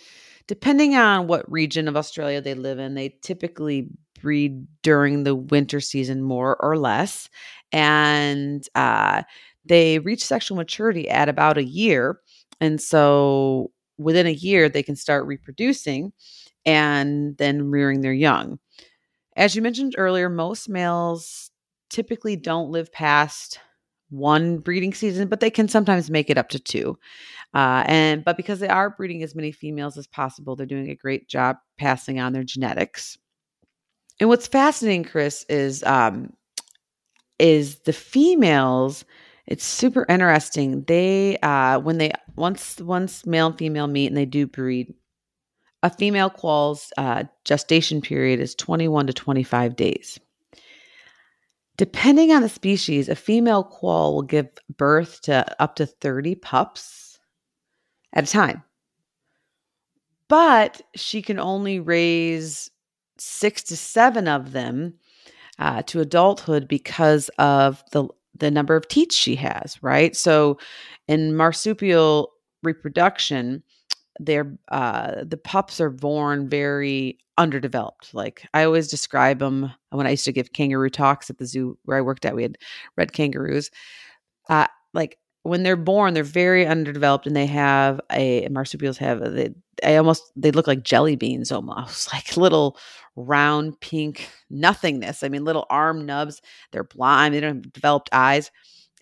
depending 0.47 0.95
on 0.95 1.27
what 1.27 1.51
region 1.51 1.89
of 1.89 1.97
Australia 1.97 2.41
they 2.41 2.55
live 2.55 2.79
in, 2.79 2.95
they 2.95 3.17
typically 3.23 3.89
breed 4.21 4.67
during 4.83 5.25
the 5.25 5.35
winter 5.35 5.81
season 5.81 6.23
more 6.23 6.57
or 6.61 6.77
less. 6.77 7.29
And 7.73 8.67
uh, 8.75 9.23
they 9.65 9.99
reach 10.01 10.25
sexual 10.25 10.57
maturity 10.57 11.09
at 11.09 11.29
about 11.29 11.59
a 11.59 11.65
year. 11.65 12.21
And 12.61 12.81
so 12.81 13.71
within 13.99 14.27
a 14.27 14.33
year, 14.33 14.69
they 14.69 14.83
can 14.83 14.97
start 14.97 15.27
reproducing 15.27 16.13
and 16.67 17.37
then 17.39 17.71
rearing 17.71 18.01
their 18.01 18.13
young. 18.13 18.59
As 19.39 19.55
you 19.55 19.63
mentioned 19.63 19.95
earlier, 19.97 20.29
most 20.29 20.69
males 20.69 21.53
typically 21.91 22.35
don't 22.35 22.71
live 22.71 22.93
past 22.93 23.61
one 24.11 24.59
breeding 24.59 24.93
season, 24.93 25.29
but 25.29 25.39
they 25.39 25.51
can 25.51 25.69
sometimes 25.69 26.11
make 26.11 26.29
it 26.29 26.37
up 26.37 26.49
to 26.49 26.59
two. 26.59 26.99
Uh, 27.55 27.85
and 27.87 28.25
but 28.25 28.37
because 28.37 28.59
they 28.59 28.69
are 28.69 28.91
breeding 28.91 29.23
as 29.23 29.37
many 29.37 29.53
females 29.53 29.97
as 29.97 30.09
possible, 30.09 30.57
they're 30.57 30.67
doing 30.67 30.91
a 30.91 30.97
great 30.97 31.29
job 31.29 31.57
passing 31.79 32.19
on 32.19 32.33
their 32.33 32.43
genetics. 32.43 33.17
And 34.19 34.29
what's 34.29 34.49
fascinating, 34.49 35.05
Chris, 35.05 35.45
is 35.49 35.85
um, 35.85 36.33
is 37.39 37.79
the 37.81 37.93
females. 37.93 39.05
It's 39.47 39.65
super 39.65 40.05
interesting. 40.09 40.83
They 40.83 41.39
uh, 41.39 41.79
when 41.79 41.99
they 41.99 42.11
once 42.35 42.81
once 42.81 43.25
male 43.25 43.47
and 43.47 43.59
female 43.59 43.87
meet 43.87 44.09
and 44.09 44.17
they 44.17 44.27
do 44.27 44.49
breed, 44.49 44.93
a 45.83 45.91
female 45.91 46.31
quoll's 46.31 46.93
uh, 46.97 47.25
gestation 47.45 48.01
period 48.01 48.41
is 48.41 48.55
21 48.55 49.07
to 49.07 49.13
25 49.13 49.77
days. 49.77 50.19
Depending 51.77 52.33
on 52.33 52.43
the 52.43 52.49
species, 52.49 53.09
a 53.09 53.15
female 53.15 53.63
quoll 53.63 54.17
will 54.17 54.23
give 54.23 54.49
birth 54.77 55.21
to 55.23 55.47
up 55.63 55.77
to 55.77 55.87
30 55.87 56.35
pups 56.35 57.21
at 58.13 58.25
a 58.25 58.27
time. 58.27 58.65
But 60.29 60.83
she 60.97 61.23
can 61.23 61.39
only 61.39 61.79
raise 61.79 62.71
six 63.17 63.63
to 63.65 63.77
seven 63.77 64.27
of 64.27 64.53
them 64.53 64.95
uh, 65.59 65.83
to 65.83 66.01
adulthood 66.01 66.69
because 66.69 67.31
of 67.39 67.83
the 67.93 68.09
the 68.37 68.51
number 68.51 68.77
of 68.77 68.87
teats 68.87 69.17
she 69.17 69.35
has, 69.35 69.83
right? 69.83 70.15
So 70.15 70.59
in 71.09 71.35
marsupial 71.35 72.31
reproduction, 72.63 73.65
they're 74.19 74.57
uh, 74.69 75.25
the 75.25 75.37
pups 75.37 75.81
are 75.81 75.91
born 75.91 76.49
very 76.49 77.19
underdeveloped. 77.37 78.15
Like 78.15 78.47
I 78.55 78.65
always 78.65 78.89
describe 78.89 79.39
them 79.39 79.73
when 79.91 80.07
I 80.07 80.11
used 80.11 80.25
to 80.25 80.33
give 80.33 80.53
kangaroo 80.53 80.91
talks 80.91 81.31
at 81.31 81.39
the 81.39 81.47
zoo 81.47 81.79
where 81.85 81.97
I 81.97 82.03
worked 82.03 82.25
at. 82.25 82.37
We 82.37 82.43
had 82.43 82.59
red 82.97 83.13
kangaroos. 83.13 83.71
Uh, 84.49 84.67
like 84.95 85.19
when 85.43 85.63
they're 85.63 85.77
born, 85.77 86.15
they're 86.15 86.25
very 86.25 86.67
underdeveloped, 86.67 87.27
and 87.27 87.37
they 87.37 87.47
have 87.47 88.01
a 88.13 88.49
marsupials 88.51 88.99
have 88.99 89.23
a, 89.23 89.31
they, 89.31 89.55
I 89.85 89.97
almost 89.97 90.31
they 90.37 90.51
look 90.51 90.67
like 90.67 90.83
jelly 90.83 91.17
beans 91.17 91.53
almost 91.53 92.13
like 92.13 92.37
little 92.37 92.77
round 93.17 93.81
pink 93.81 94.29
nothingness. 94.51 95.23
I 95.23 95.29
mean, 95.29 95.45
little 95.45 95.67
arm 95.71 96.05
nubs. 96.07 96.43
They're 96.73 96.85
blind. 96.85 97.35
They 97.35 97.41
don't 97.41 97.65
have 97.65 97.73
developed 97.73 98.11
eyes, 98.13 98.51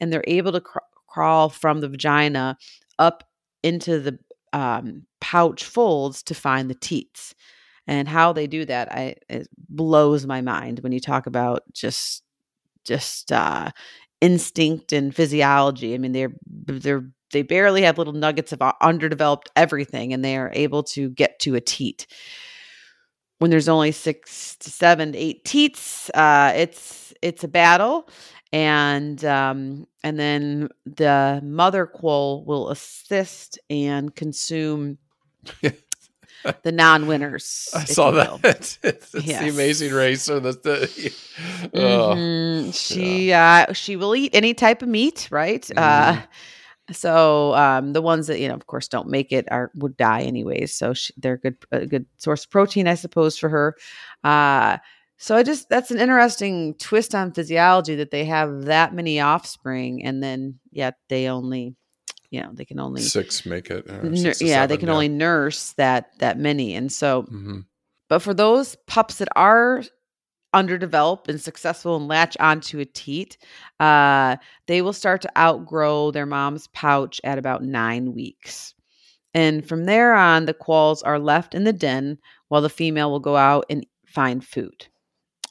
and 0.00 0.12
they're 0.12 0.24
able 0.26 0.52
to 0.52 0.60
cr- 0.60 0.78
crawl 1.06 1.48
from 1.48 1.80
the 1.80 1.88
vagina 1.88 2.58
up 2.98 3.24
into 3.62 3.98
the 3.98 4.18
um, 4.53 5.07
pouch 5.20 5.64
folds 5.64 6.22
to 6.24 6.34
find 6.34 6.70
the 6.70 6.74
teats. 6.74 7.34
And 7.86 8.09
how 8.09 8.32
they 8.32 8.47
do 8.47 8.64
that, 8.64 8.90
I 8.92 9.14
it 9.28 9.49
blows 9.68 10.26
my 10.26 10.40
mind 10.40 10.80
when 10.80 10.92
you 10.92 11.01
talk 11.01 11.26
about 11.26 11.62
just 11.72 12.22
just 12.84 13.32
uh, 13.32 13.70
instinct 14.20 14.92
and 14.92 15.14
physiology. 15.14 15.94
I 15.94 15.99
mean, 15.99 16.12
they're 16.12 16.34
they're 16.47 17.07
they 17.32 17.42
barely 17.42 17.82
have 17.82 17.99
little 17.99 18.12
nuggets 18.12 18.53
of 18.53 18.62
uh, 18.62 18.72
underdeveloped 18.80 19.51
everything, 19.57 20.12
and 20.12 20.24
they 20.24 20.36
are 20.36 20.51
able 20.55 20.82
to 20.84 21.11
get 21.11 21.38
to 21.40 21.55
a 21.55 21.61
teat. 21.61 22.07
When 23.38 23.51
there's 23.51 23.68
only 23.68 23.92
six 23.92 24.57
to 24.61 24.70
seven 24.70 25.12
to 25.12 25.18
eight 25.18 25.44
teats, 25.44 26.11
uh, 26.11 26.53
it's 26.57 27.12
it's 27.22 27.44
a 27.44 27.49
battle, 27.49 28.09
and 28.53 29.24
um, 29.24 29.86
and 30.03 30.18
then 30.18 30.68
the 30.84 31.40
mother 31.44 31.86
quoll 31.86 32.44
will 32.44 32.70
assist 32.70 33.59
and 33.70 34.14
consume 34.14 34.99
the 36.62 36.72
non-winners. 36.72 37.70
I 37.74 37.84
saw 37.84 38.11
that. 38.12 38.40
it's 38.82 39.11
the 39.11 39.22
Yes. 39.22 39.53
Amazing 39.55 39.92
Race 39.92 40.28
or 40.28 40.40
the, 40.40 40.53
the 40.53 41.12
oh, 41.74 42.14
Mhm. 42.14 42.74
She 42.74 43.32
uh, 43.32 43.72
she 43.72 43.97
will 43.97 44.14
eat 44.14 44.34
any 44.34 44.55
type 44.55 44.82
of 44.82 44.88
meat, 44.88 45.28
right? 45.30 45.68
Uh, 45.76 46.14
Mhm. 46.14 46.26
so 46.92 47.55
um, 47.55 47.92
the 47.92 48.03
ones 48.03 48.28
that 48.28 48.38
you 48.40 48.49
know, 48.49 48.55
of 48.55 48.66
course, 48.66 48.88
don't 48.88 49.09
make 49.09 49.32
it 49.32 49.47
are 49.51 49.70
would 49.74 49.97
die 49.97 50.22
anyways. 50.22 50.72
So 50.74 50.94
she, 50.94 51.12
they're 51.16 51.34
a 51.34 51.38
good 51.40 51.57
a 51.72 51.86
good 51.86 52.07
source 52.16 52.44
of 52.44 52.51
protein, 52.51 52.86
I 52.88 52.94
suppose, 52.94 53.36
for 53.36 53.49
her. 53.49 53.74
Uh, 54.24 54.78
so 55.18 55.36
I 55.36 55.42
just 55.42 55.68
that's 55.68 55.90
an 55.90 55.98
interesting 55.98 56.74
twist 56.74 57.14
on 57.14 57.32
physiology 57.32 57.94
that 57.96 58.10
they 58.10 58.24
have 58.24 58.64
that 58.66 58.94
many 58.94 59.20
offspring, 59.20 60.04
and 60.04 60.22
then 60.22 60.58
yet 60.70 60.96
they 61.08 61.28
only, 61.28 61.74
you 62.30 62.40
know, 62.42 62.50
they 62.52 62.64
can 62.64 62.78
only 62.80 63.02
six 63.02 63.44
make 63.46 63.70
it. 63.70 63.86
nur- 63.86 64.16
six 64.16 64.42
yeah 64.42 64.66
they 64.66 64.76
can 64.76 64.88
only 64.90 65.08
nurse 65.08 65.72
that 65.72 66.10
that 66.18 66.38
many, 66.38 66.74
and 66.74 66.90
so 66.92 67.22
Mhm. 67.24 67.64
but 68.08 68.20
for 68.20 68.34
those 68.34 68.76
pups 68.86 69.16
that 69.18 69.28
are 69.36 69.82
underdeveloped 70.54 71.28
and 71.28 71.40
successful 71.40 71.96
and 71.96 72.08
latch 72.08 72.36
onto 72.40 72.78
a 72.78 72.84
teat, 72.84 73.36
uh, 73.80 74.36
they 74.66 74.80
will 74.80 74.92
start 74.92 75.20
to 75.22 75.38
outgrow 75.38 76.10
their 76.10 76.24
mom's 76.26 76.68
pouch 76.68 77.20
at 77.24 77.36
about 77.38 77.62
nine 77.62 78.14
weeks. 78.14 78.72
And 79.34 79.68
from 79.68 79.84
there 79.84 80.14
on, 80.14 80.46
the 80.46 80.54
quolls 80.54 81.02
are 81.02 81.18
left 81.18 81.54
in 81.54 81.64
the 81.64 81.72
den 81.74 82.18
while 82.48 82.62
the 82.62 82.70
female 82.70 83.10
will 83.10 83.20
go 83.20 83.36
out 83.36 83.66
and 83.68 83.84
find 84.06 84.42
food. 84.42 84.86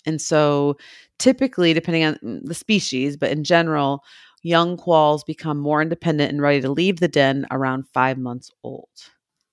And 0.05 0.21
so, 0.21 0.77
typically, 1.19 1.73
depending 1.73 2.03
on 2.03 2.15
mm, 2.23 2.41
the 2.43 2.53
species, 2.53 3.17
but 3.17 3.31
in 3.31 3.43
general, 3.43 4.03
young 4.43 4.77
quolls 4.77 5.23
become 5.23 5.57
more 5.57 5.81
independent 5.81 6.31
and 6.31 6.41
ready 6.41 6.61
to 6.61 6.71
leave 6.71 6.99
the 6.99 7.07
den 7.07 7.47
around 7.51 7.85
five 7.93 8.17
months 8.17 8.51
old. 8.63 8.89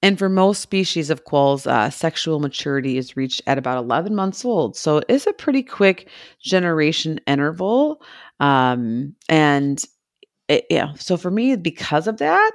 And 0.02 0.18
for 0.18 0.28
most 0.28 0.60
species 0.60 1.10
of 1.10 1.24
quolls, 1.24 1.66
uh, 1.66 1.88
sexual 1.88 2.40
maturity 2.40 2.98
is 2.98 3.16
reached 3.16 3.40
at 3.46 3.56
about 3.56 3.78
11 3.78 4.14
months 4.14 4.44
old. 4.44 4.76
So 4.76 4.98
it 4.98 5.04
is 5.08 5.26
a 5.26 5.32
pretty 5.32 5.62
quick 5.62 6.08
generation 6.42 7.20
interval. 7.26 8.02
Um, 8.40 9.14
and 9.28 9.82
it, 10.48 10.66
yeah, 10.68 10.92
so 10.94 11.16
for 11.16 11.30
me, 11.30 11.54
because 11.56 12.08
of 12.08 12.18
that, 12.18 12.50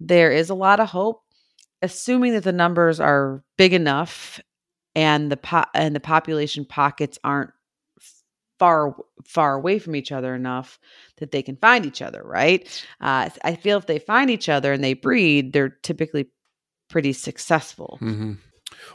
there 0.00 0.32
is 0.32 0.48
a 0.48 0.54
lot 0.54 0.80
of 0.80 0.88
hope, 0.88 1.22
assuming 1.82 2.32
that 2.32 2.44
the 2.44 2.52
numbers 2.52 3.00
are 3.00 3.44
big 3.58 3.74
enough 3.74 4.40
and 4.98 5.30
the 5.30 5.36
po- 5.36 5.70
and 5.74 5.94
the 5.94 6.00
population 6.00 6.64
pockets 6.64 7.18
aren't 7.22 7.52
far 8.58 8.96
far 9.24 9.54
away 9.54 9.78
from 9.78 9.94
each 9.94 10.10
other 10.10 10.34
enough 10.34 10.80
that 11.18 11.30
they 11.30 11.42
can 11.42 11.56
find 11.56 11.86
each 11.86 12.02
other 12.02 12.20
right 12.24 12.84
uh, 13.00 13.30
i 13.44 13.54
feel 13.54 13.78
if 13.78 13.86
they 13.86 14.00
find 14.00 14.28
each 14.30 14.48
other 14.48 14.72
and 14.72 14.82
they 14.82 14.94
breed 14.94 15.52
they're 15.52 15.68
typically 15.68 16.28
pretty 16.90 17.12
successful 17.12 17.98
hmm 18.00 18.32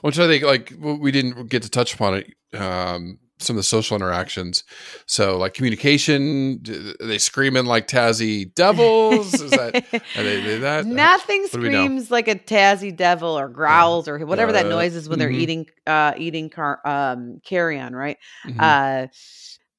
Which 0.02 0.20
I 0.20 0.28
think, 0.28 0.44
like, 0.44 0.74
we 0.80 1.12
didn't 1.12 1.50
get 1.50 1.64
to 1.64 1.70
touch 1.70 1.96
upon 1.96 2.14
it. 2.20 2.28
Um, 2.56 3.20
some 3.44 3.56
of 3.56 3.60
the 3.60 3.64
social 3.64 3.96
interactions. 3.96 4.64
So, 5.06 5.38
like 5.38 5.54
communication, 5.54 6.62
they 7.00 7.18
screaming 7.18 7.66
like 7.66 7.88
Tassie 7.88 8.54
devils? 8.56 9.40
Is 9.42 9.56
that 9.56 9.76
are 10.16 10.24
they, 10.24 10.40
they 10.40 10.58
that? 10.60 10.86
Nothing 10.86 11.48
what 11.50 11.60
do 11.60 11.64
we 11.64 11.70
know? 11.70 11.90
screams 11.90 12.12
like 12.12 12.28
a 12.28 12.36
Tassie 12.36 12.96
devil 12.96 13.38
or 13.38 13.48
growls 13.48 14.08
or 14.08 14.18
whatever 14.26 14.52
that 14.54 14.66
Uh, 14.66 14.70
noise 14.70 14.96
is 14.96 15.08
when 15.08 15.20
they're 15.20 15.30
mhm. 15.30 15.34
eating 15.34 15.68
uh 15.88 16.14
eating 16.18 16.50
car 16.50 16.80
um 16.86 17.40
carrion, 17.46 17.96
right? 17.96 18.18
Mhm. 18.46 18.58
Uh 18.60 19.08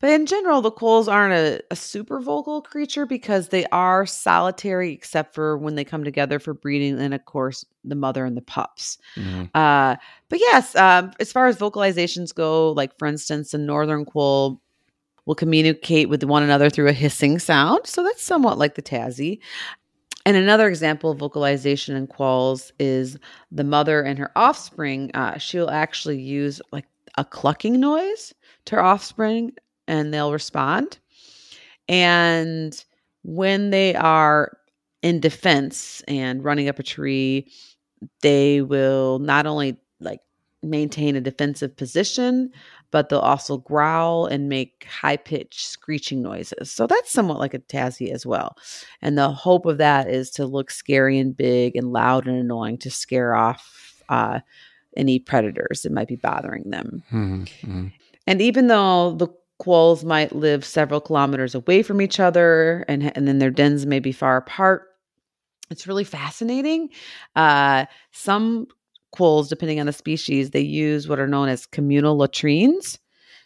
but 0.00 0.10
in 0.10 0.26
general, 0.26 0.60
the 0.60 0.70
quolls 0.70 1.08
aren't 1.08 1.32
a, 1.34 1.62
a 1.70 1.76
super 1.76 2.20
vocal 2.20 2.60
creature 2.60 3.06
because 3.06 3.48
they 3.48 3.64
are 3.66 4.04
solitary, 4.04 4.92
except 4.92 5.34
for 5.34 5.56
when 5.56 5.76
they 5.76 5.84
come 5.84 6.04
together 6.04 6.38
for 6.38 6.52
breeding, 6.52 7.00
and 7.00 7.14
of 7.14 7.24
course, 7.24 7.64
the 7.84 7.94
mother 7.94 8.24
and 8.24 8.36
the 8.36 8.42
pups. 8.42 8.98
Mhm. 9.16 9.50
Uh, 9.54 9.96
but 10.28 10.40
yes, 10.40 10.74
um, 10.76 11.12
as 11.20 11.32
far 11.32 11.46
as 11.46 11.56
vocalizations 11.56 12.34
go, 12.34 12.72
like 12.72 12.96
for 12.98 13.06
instance, 13.06 13.52
the 13.52 13.58
northern 13.58 14.04
quoll 14.04 14.60
will 15.26 15.34
communicate 15.34 16.08
with 16.08 16.22
one 16.24 16.42
another 16.42 16.68
through 16.68 16.88
a 16.88 16.92
hissing 16.92 17.38
sound. 17.38 17.86
So 17.86 18.02
that's 18.02 18.22
somewhat 18.22 18.58
like 18.58 18.74
the 18.74 18.82
Tassie. 18.82 19.38
And 20.26 20.36
another 20.36 20.68
example 20.68 21.10
of 21.10 21.18
vocalization 21.18 21.96
in 21.96 22.06
quolls 22.06 22.72
is 22.78 23.18
the 23.52 23.64
mother 23.64 24.02
and 24.02 24.18
her 24.18 24.30
offspring. 24.36 25.10
Uh, 25.14 25.38
she'll 25.38 25.70
actually 25.70 26.20
use 26.20 26.60
like 26.72 26.86
a 27.16 27.24
clucking 27.24 27.78
noise 27.78 28.34
to 28.66 28.76
her 28.76 28.82
offspring 28.82 29.52
and 29.86 30.12
they'll 30.12 30.32
respond. 30.32 30.98
And 31.88 32.82
when 33.22 33.70
they 33.70 33.94
are 33.94 34.56
in 35.02 35.20
defense 35.20 36.02
and 36.08 36.42
running 36.44 36.68
up 36.68 36.78
a 36.78 36.82
tree, 36.82 37.50
they 38.22 38.62
will 38.62 39.18
not 39.18 39.46
only 39.46 39.76
like 40.00 40.20
maintain 40.62 41.16
a 41.16 41.20
defensive 41.20 41.76
position, 41.76 42.50
but 42.90 43.08
they'll 43.08 43.18
also 43.18 43.58
growl 43.58 44.26
and 44.26 44.48
make 44.48 44.86
high 44.88 45.16
pitched 45.16 45.66
screeching 45.66 46.22
noises. 46.22 46.70
So 46.70 46.86
that's 46.86 47.10
somewhat 47.12 47.38
like 47.38 47.54
a 47.54 47.58
Tassie 47.58 48.12
as 48.12 48.24
well. 48.24 48.56
And 49.02 49.18
the 49.18 49.30
hope 49.30 49.66
of 49.66 49.78
that 49.78 50.08
is 50.08 50.30
to 50.32 50.46
look 50.46 50.70
scary 50.70 51.18
and 51.18 51.36
big 51.36 51.76
and 51.76 51.92
loud 51.92 52.26
and 52.26 52.36
annoying 52.38 52.78
to 52.78 52.90
scare 52.90 53.34
off 53.34 54.02
uh, 54.08 54.40
any 54.96 55.18
predators 55.18 55.82
that 55.82 55.92
might 55.92 56.08
be 56.08 56.16
bothering 56.16 56.70
them. 56.70 57.02
Mhm. 57.10 57.48
Mhm. 57.62 57.92
And 58.26 58.40
even 58.40 58.68
though 58.68 59.16
the 59.16 59.28
quolls 59.58 60.04
might 60.04 60.34
live 60.34 60.64
several 60.64 61.00
kilometers 61.00 61.54
away 61.54 61.82
from 61.82 62.00
each 62.00 62.18
other 62.18 62.84
and, 62.88 63.16
and 63.16 63.28
then 63.28 63.38
their 63.38 63.50
dens 63.50 63.86
may 63.86 64.00
be 64.00 64.12
far 64.12 64.36
apart, 64.36 64.88
it's 65.70 65.86
really 65.86 66.04
fascinating. 66.04 66.90
Uh, 67.36 67.86
some 68.12 68.66
quolls, 69.12 69.48
depending 69.48 69.80
on 69.80 69.86
the 69.86 69.92
species, 69.92 70.50
they 70.50 70.60
use 70.60 71.08
what 71.08 71.20
are 71.20 71.28
known 71.28 71.48
as 71.48 71.66
communal 71.66 72.16
latrines. 72.16 72.98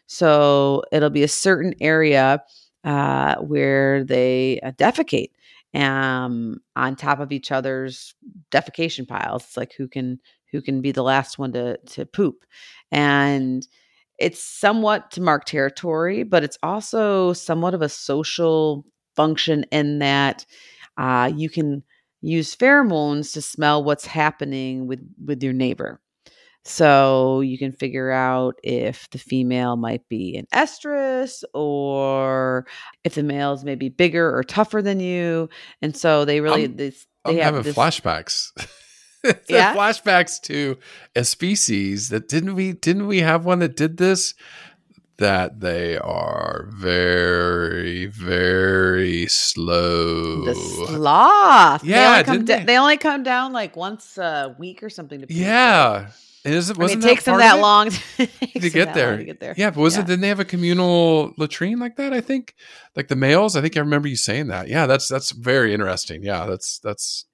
So 0.07 0.83
it'll 0.91 1.11
be 1.11 1.23
a 1.23 1.29
certain 1.29 1.75
area 1.81 2.43
uh, 2.85 3.37
where 3.37 4.03
they 4.05 4.61
uh, 4.63 4.73
defecate 4.73 5.33
um, 5.75 6.61
on 6.77 6.97
top 6.97 7.21
of 7.21 7.33
each 7.33 7.53
other's 7.53 8.15
defecation 8.51 9.07
piles. 9.07 9.45
It's 9.45 9.57
like 9.57 9.75
who 9.75 9.87
can 9.87 10.19
who 10.51 10.63
can 10.63 10.81
be 10.81 10.93
the 10.93 11.03
last 11.03 11.39
one 11.39 11.53
to 11.53 11.77
to 11.77 12.07
poop, 12.07 12.47
and 12.91 13.67
it's 14.19 14.43
somewhat 14.43 15.11
to 15.13 15.21
mark 15.21 15.45
territory, 15.45 16.23
but 16.23 16.43
it's 16.45 16.59
also 16.63 17.33
somewhat 17.33 17.75
of 17.75 17.83
a 17.83 17.89
social 17.89 18.85
function 19.17 19.65
in 19.71 19.99
that 20.01 20.45
uh, 20.97 21.31
you 21.35 21.49
can 21.49 21.83
use 22.21 22.57
pheromones 22.57 23.33
to 23.33 23.43
smell 23.43 23.83
what's 23.85 24.07
happening 24.07 24.87
with 24.87 25.01
with 25.25 25.43
your 25.43 25.53
neighbor. 25.53 26.01
So 26.65 27.41
you 27.41 27.57
can 27.57 27.73
figure 27.73 28.11
out 28.11 28.57
if 28.63 29.09
the 29.11 29.19
female 29.19 29.77
might 29.77 30.07
be 30.09 30.37
an 30.37 30.47
estrus 30.53 31.43
or 31.55 32.67
if 33.05 33.15
the 33.15 33.23
male 33.23 33.55
is 33.55 33.65
maybe 33.65 33.89
bigger 33.89 34.37
or 34.37 34.43
tougher 34.43 34.83
than 34.83 35.01
you. 35.01 35.49
And 35.81 35.97
so 35.97 36.25
they 36.25 36.41
really 36.41 36.63
I'm- 36.63 36.77
this 36.77 37.07
they 37.25 37.33
I'm 37.33 37.37
have 37.37 37.55
having 37.55 37.63
this, 37.63 37.77
flashbacks. 37.77 38.51
Yeah? 39.49 39.75
flashbacks 39.75 40.41
to 40.43 40.79
a 41.17 41.25
species 41.25 42.09
that 42.11 42.29
didn't 42.29 42.55
we 42.55 42.73
didn't 42.73 43.07
we 43.07 43.19
have 43.21 43.45
one 43.45 43.59
that 43.61 43.77
did 43.77 43.97
this? 43.97 44.35
That 45.19 45.59
they 45.61 45.99
are 45.99 46.69
very 46.73 48.07
very 48.07 49.27
slow. 49.27 50.45
the 50.45 50.55
sloth. 50.55 51.83
Yeah, 51.85 52.23
they 52.23 52.31
only, 52.33 52.45
da- 52.45 52.65
they? 52.65 52.79
only 52.79 52.97
come 52.99 53.25
down 53.25 53.53
like 53.53 53.77
once 53.77 54.17
a 54.17 54.55
week 54.61 54.83
or 54.83 54.89
something 54.91 55.21
to 55.23 55.27
yeah, 55.33 56.11
and 56.45 56.55
is 56.55 56.71
it 56.71 56.77
I 56.77 56.79
mean, 56.79 56.83
wasn't 56.85 57.05
it 57.05 57.09
takes 57.09 57.25
them 57.25 57.39
that 57.39 57.59
long 57.61 57.91
to, 58.17 58.27
to 58.61 58.71
get 58.71 58.95
there. 58.95 59.17
to 59.17 59.25
get 59.25 59.41
there. 59.41 59.55
Yeah, 59.57 59.71
but 59.71 59.81
was 59.81 59.97
Yeah. 59.97 60.03
it? 60.03 60.07
Didn't 60.07 60.21
they 60.21 60.29
have 60.29 60.39
a 60.39 60.45
communal 60.45 61.33
latrine 61.37 61.81
like 61.81 61.97
that? 61.97 62.13
I 62.13 62.21
think, 62.21 62.55
like 62.95 63.09
the 63.09 63.17
males. 63.17 63.57
I 63.57 63.61
think 63.61 63.77
I 63.77 63.81
remember 63.81 64.07
you 64.07 64.17
saying 64.17 64.47
that. 64.49 64.69
Yeah, 64.69 64.87
that's 64.87 65.09
that's 65.09 65.33
very 65.33 65.75
interesting. 65.75 66.23
Yeah, 66.23 66.47
that's 66.47 66.79
that's 66.79 67.25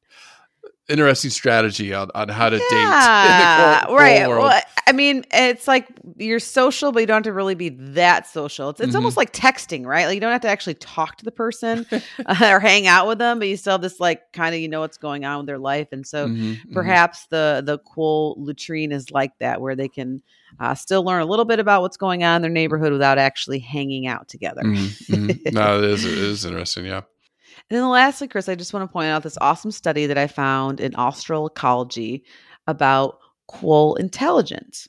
interesting 0.89 1.31
strategy 1.31 1.95
on, 1.95 2.11
on 2.15 2.29
how 2.29 2.51
to 2.51 2.59
date 2.59 2.69
in 2.69 3.89
the 3.89 3.95
right. 3.95 4.29
world. 4.29 4.45
Well, 4.45 4.63
I 4.87 4.93
mean, 4.93 5.25
it's 5.33 5.67
like 5.67 5.89
you're 6.17 6.39
social, 6.39 6.93
but 6.93 7.01
you 7.01 7.07
don't 7.07 7.17
have 7.17 7.23
to 7.25 7.33
really 7.33 7.55
be 7.55 7.71
that 7.71 8.27
social. 8.27 8.69
It's, 8.71 8.81
it's 8.81 8.93
Mhm. 8.93 8.97
almost 8.99 9.17
like 9.17 9.33
texting, 9.33 9.87
right? 9.87 10.07
Like 10.07 10.15
you 10.15 10.21
don't 10.21 10.33
have 10.33 10.43
to 10.43 10.49
actually 10.49 10.75
talk 10.75 11.17
to 11.17 11.25
the 11.25 11.31
person 11.31 11.87
uh, 12.27 12.49
or 12.53 12.61
hang 12.61 12.87
out 12.87 13.07
with 13.07 13.19
them, 13.19 13.39
but 13.39 13.49
you 13.49 13.57
still 13.57 13.73
have 13.73 13.81
this 13.83 13.99
like 13.99 14.33
kind 14.33 14.55
of 14.55 14.61
you 14.61 14.69
know 14.69 14.81
what's 14.81 14.99
going 14.99 15.25
on 15.25 15.39
with 15.39 15.47
their 15.47 15.59
life, 15.59 15.89
and 15.93 16.07
so 16.07 16.29
Mhm, 16.29 16.37
mhm. 16.67 16.75
perhaps 16.75 17.27
the 17.27 17.63
the 17.65 17.79
cool 17.79 18.37
latrine 18.39 18.93
is 18.93 19.11
like 19.11 19.33
that, 19.39 19.61
where 19.61 19.75
they 19.77 19.89
can 19.89 20.23
uh, 20.61 20.75
still 20.75 21.03
learn 21.03 21.23
a 21.23 21.27
little 21.27 21.45
bit 21.45 21.59
about 21.61 21.83
what's 21.83 21.97
going 21.97 22.23
on 22.25 22.37
in 22.37 22.43
their 22.43 22.51
neighborhood 22.51 22.93
without 22.93 23.19
actually 23.19 23.59
hanging 23.59 24.07
out 24.07 24.29
together. 24.29 24.63
Mhm, 24.63 25.09
mhm. 25.09 25.53
no, 25.55 25.79
it 25.79 25.85
is 25.91 26.05
it 26.05 26.19
is 26.19 26.45
interesting. 26.45 26.85
Yeah. 26.87 27.03
And 27.71 27.79
then 27.79 27.89
lastly, 27.89 28.29
Chris, 28.29 28.49
I 28.49 28.55
just 28.55 28.73
want 28.73 28.89
to 28.89 28.93
point 28.93 29.09
out 29.09 29.23
this 29.23 29.39
awesome 29.41 29.71
study 29.71 30.07
that 30.07 30.19
I 30.19 30.27
found 30.27 30.81
in 30.81 30.95
Austral 30.97 31.47
Ecology 31.47 32.25
about 32.67 33.19
quoll 33.49 33.95
intelligence. 33.97 34.89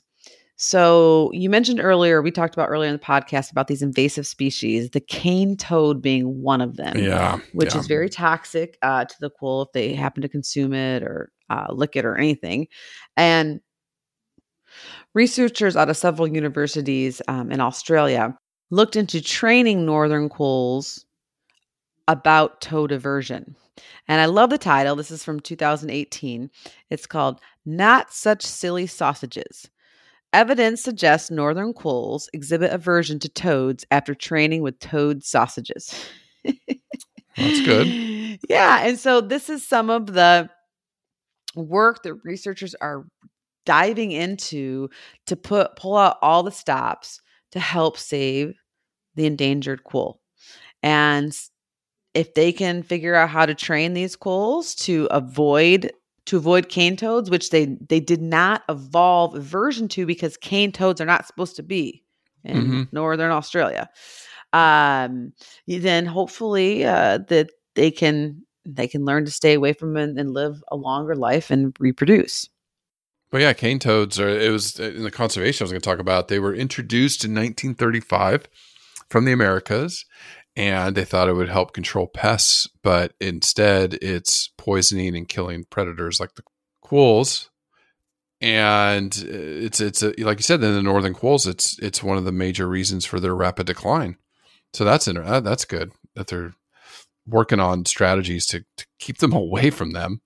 So 0.58 1.30
you 1.32 1.50
mentioned 1.50 1.80
earlier, 1.80 2.22
we 2.22 2.30
talked 2.30 2.54
about 2.54 2.68
earlier 2.70 2.88
in 2.88 2.94
the 2.96 2.98
podcast 3.04 3.50
about 3.50 3.66
these 3.68 3.82
invasive 3.82 4.26
species, 4.26 4.90
the 4.90 5.00
cane 5.00 5.56
toad 5.56 6.00
being 6.00 6.42
one 6.42 6.60
of 6.62 6.76
them, 6.76 6.96
Yeah. 6.96 7.38
which 7.52 7.74
yeah. 7.74 7.80
is 7.80 7.86
very 7.86 8.08
toxic 8.08 8.78
uh, 8.82 9.04
to 9.04 9.14
the 9.20 9.28
quoll 9.30 9.62
if 9.62 9.72
they 9.72 9.92
happen 9.94 10.22
to 10.22 10.28
consume 10.28 10.72
it 10.72 11.02
or 11.02 11.30
uh, 11.50 11.66
lick 11.70 11.94
it 11.96 12.04
or 12.06 12.16
anything. 12.16 12.68
And 13.16 13.60
Researchers 15.14 15.76
out 15.76 15.88
of 15.88 15.96
several 15.96 16.28
universities 16.28 17.22
um, 17.28 17.50
in 17.50 17.60
Australia 17.60 18.36
looked 18.70 18.96
into 18.96 19.22
training 19.22 19.86
northern 19.86 20.28
quolls 20.28 21.05
about 22.08 22.60
toad 22.60 22.92
aversion. 22.92 23.56
And 24.08 24.20
I 24.20 24.26
love 24.26 24.50
the 24.50 24.58
title. 24.58 24.96
This 24.96 25.10
is 25.10 25.24
from 25.24 25.40
2018. 25.40 26.50
It's 26.90 27.06
called 27.06 27.40
Not 27.64 28.12
Such 28.12 28.42
Silly 28.44 28.86
Sausages. 28.86 29.68
Evidence 30.32 30.82
suggests 30.82 31.30
northern 31.30 31.72
quolls 31.72 32.28
exhibit 32.32 32.72
aversion 32.72 33.18
to 33.20 33.28
toads 33.28 33.84
after 33.90 34.14
training 34.14 34.62
with 34.62 34.78
toad 34.78 35.24
sausages. 35.24 35.94
That's 37.36 37.64
good. 37.64 37.86
Yeah. 38.50 38.80
And 38.82 38.98
so 38.98 39.22
this 39.22 39.48
is 39.48 39.66
some 39.66 39.88
of 39.88 40.12
the 40.12 40.50
work 41.54 42.02
that 42.02 42.14
researchers 42.22 42.74
are 42.74 43.06
diving 43.64 44.12
into 44.12 44.90
to 45.26 45.36
put 45.36 45.74
pull 45.76 45.96
out 45.96 46.18
all 46.20 46.42
the 46.42 46.52
stops 46.52 47.22
to 47.52 47.58
help 47.58 47.96
save 47.96 48.54
the 49.14 49.24
endangered 49.24 49.84
quoll. 49.84 50.20
And 50.82 51.34
if 52.16 52.34
they 52.34 52.50
can 52.50 52.82
figure 52.82 53.14
out 53.14 53.28
how 53.28 53.44
to 53.46 53.54
train 53.54 53.92
these 53.92 54.16
quolls 54.16 54.74
to 54.74 55.06
avoid 55.10 55.92
to 56.24 56.36
avoid 56.36 56.68
cane 56.68 56.96
toads, 56.96 57.30
which 57.30 57.50
they 57.50 57.66
they 57.88 58.00
did 58.00 58.22
not 58.22 58.62
evolve 58.68 59.34
aversion 59.34 59.86
to 59.88 60.06
because 60.06 60.36
cane 60.36 60.72
toads 60.72 61.00
are 61.00 61.06
not 61.06 61.26
supposed 61.26 61.56
to 61.56 61.62
be 61.62 62.02
in 62.44 62.56
Mm-hmm. 62.56 62.82
northern 62.92 63.30
Australia. 63.30 63.88
Um, 64.52 65.32
then 65.66 66.06
hopefully 66.06 66.84
uh, 66.84 67.18
that 67.28 67.50
they 67.74 67.90
can 67.90 68.42
they 68.64 68.88
can 68.88 69.04
learn 69.04 69.24
to 69.26 69.30
stay 69.30 69.54
away 69.54 69.72
from 69.72 69.96
it 69.96 70.16
and 70.16 70.32
live 70.32 70.62
a 70.72 70.76
longer 70.76 71.14
life 71.14 71.50
and 71.50 71.76
reproduce. 71.78 72.48
But 73.30 73.40
yeah, 73.42 73.52
cane 73.52 73.78
toads 73.78 74.18
are. 74.18 74.28
It 74.28 74.50
was 74.50 74.78
in 74.78 75.02
the 75.02 75.10
conservation 75.10 75.62
I 75.62 75.66
was 75.66 75.72
going 75.72 75.82
to 75.82 75.88
talk 75.88 75.98
about. 75.98 76.28
They 76.28 76.38
were 76.38 76.54
introduced 76.54 77.24
in 77.24 77.32
1935 77.32 78.48
from 79.10 79.24
the 79.24 79.32
Americas, 79.32 80.04
and 80.56 80.96
they 80.96 81.04
thought 81.04 81.28
it 81.28 81.34
would 81.34 81.50
help 81.50 81.74
control 81.74 82.06
pests, 82.06 82.66
but 82.82 83.12
instead 83.20 83.94
it's 84.00 84.48
poisoning 84.56 85.14
and 85.14 85.28
killing 85.28 85.64
predators 85.68 86.18
like 86.18 86.34
the 86.34 86.42
quolls. 86.80 87.50
And 88.40 89.16
it's 89.16 89.80
it's 89.80 90.02
a, 90.02 90.12
like 90.18 90.38
you 90.38 90.42
said, 90.42 90.62
in 90.62 90.74
the 90.74 90.82
northern 90.82 91.14
quolls, 91.14 91.46
it's 91.46 91.78
it's 91.78 92.02
one 92.02 92.18
of 92.18 92.24
the 92.24 92.32
major 92.32 92.66
reasons 92.66 93.04
for 93.04 93.20
their 93.20 93.34
rapid 93.34 93.66
decline. 93.66 94.16
So 94.74 94.84
that's 94.84 95.08
uh, 95.08 95.40
that's 95.40 95.64
good 95.64 95.92
that 96.14 96.26
they're 96.26 96.52
working 97.26 97.60
on 97.60 97.84
strategies 97.84 98.46
to, 98.46 98.64
to 98.76 98.86
keep 98.98 99.18
them 99.18 99.32
away 99.34 99.70
from 99.70 99.92
them. 99.92 100.20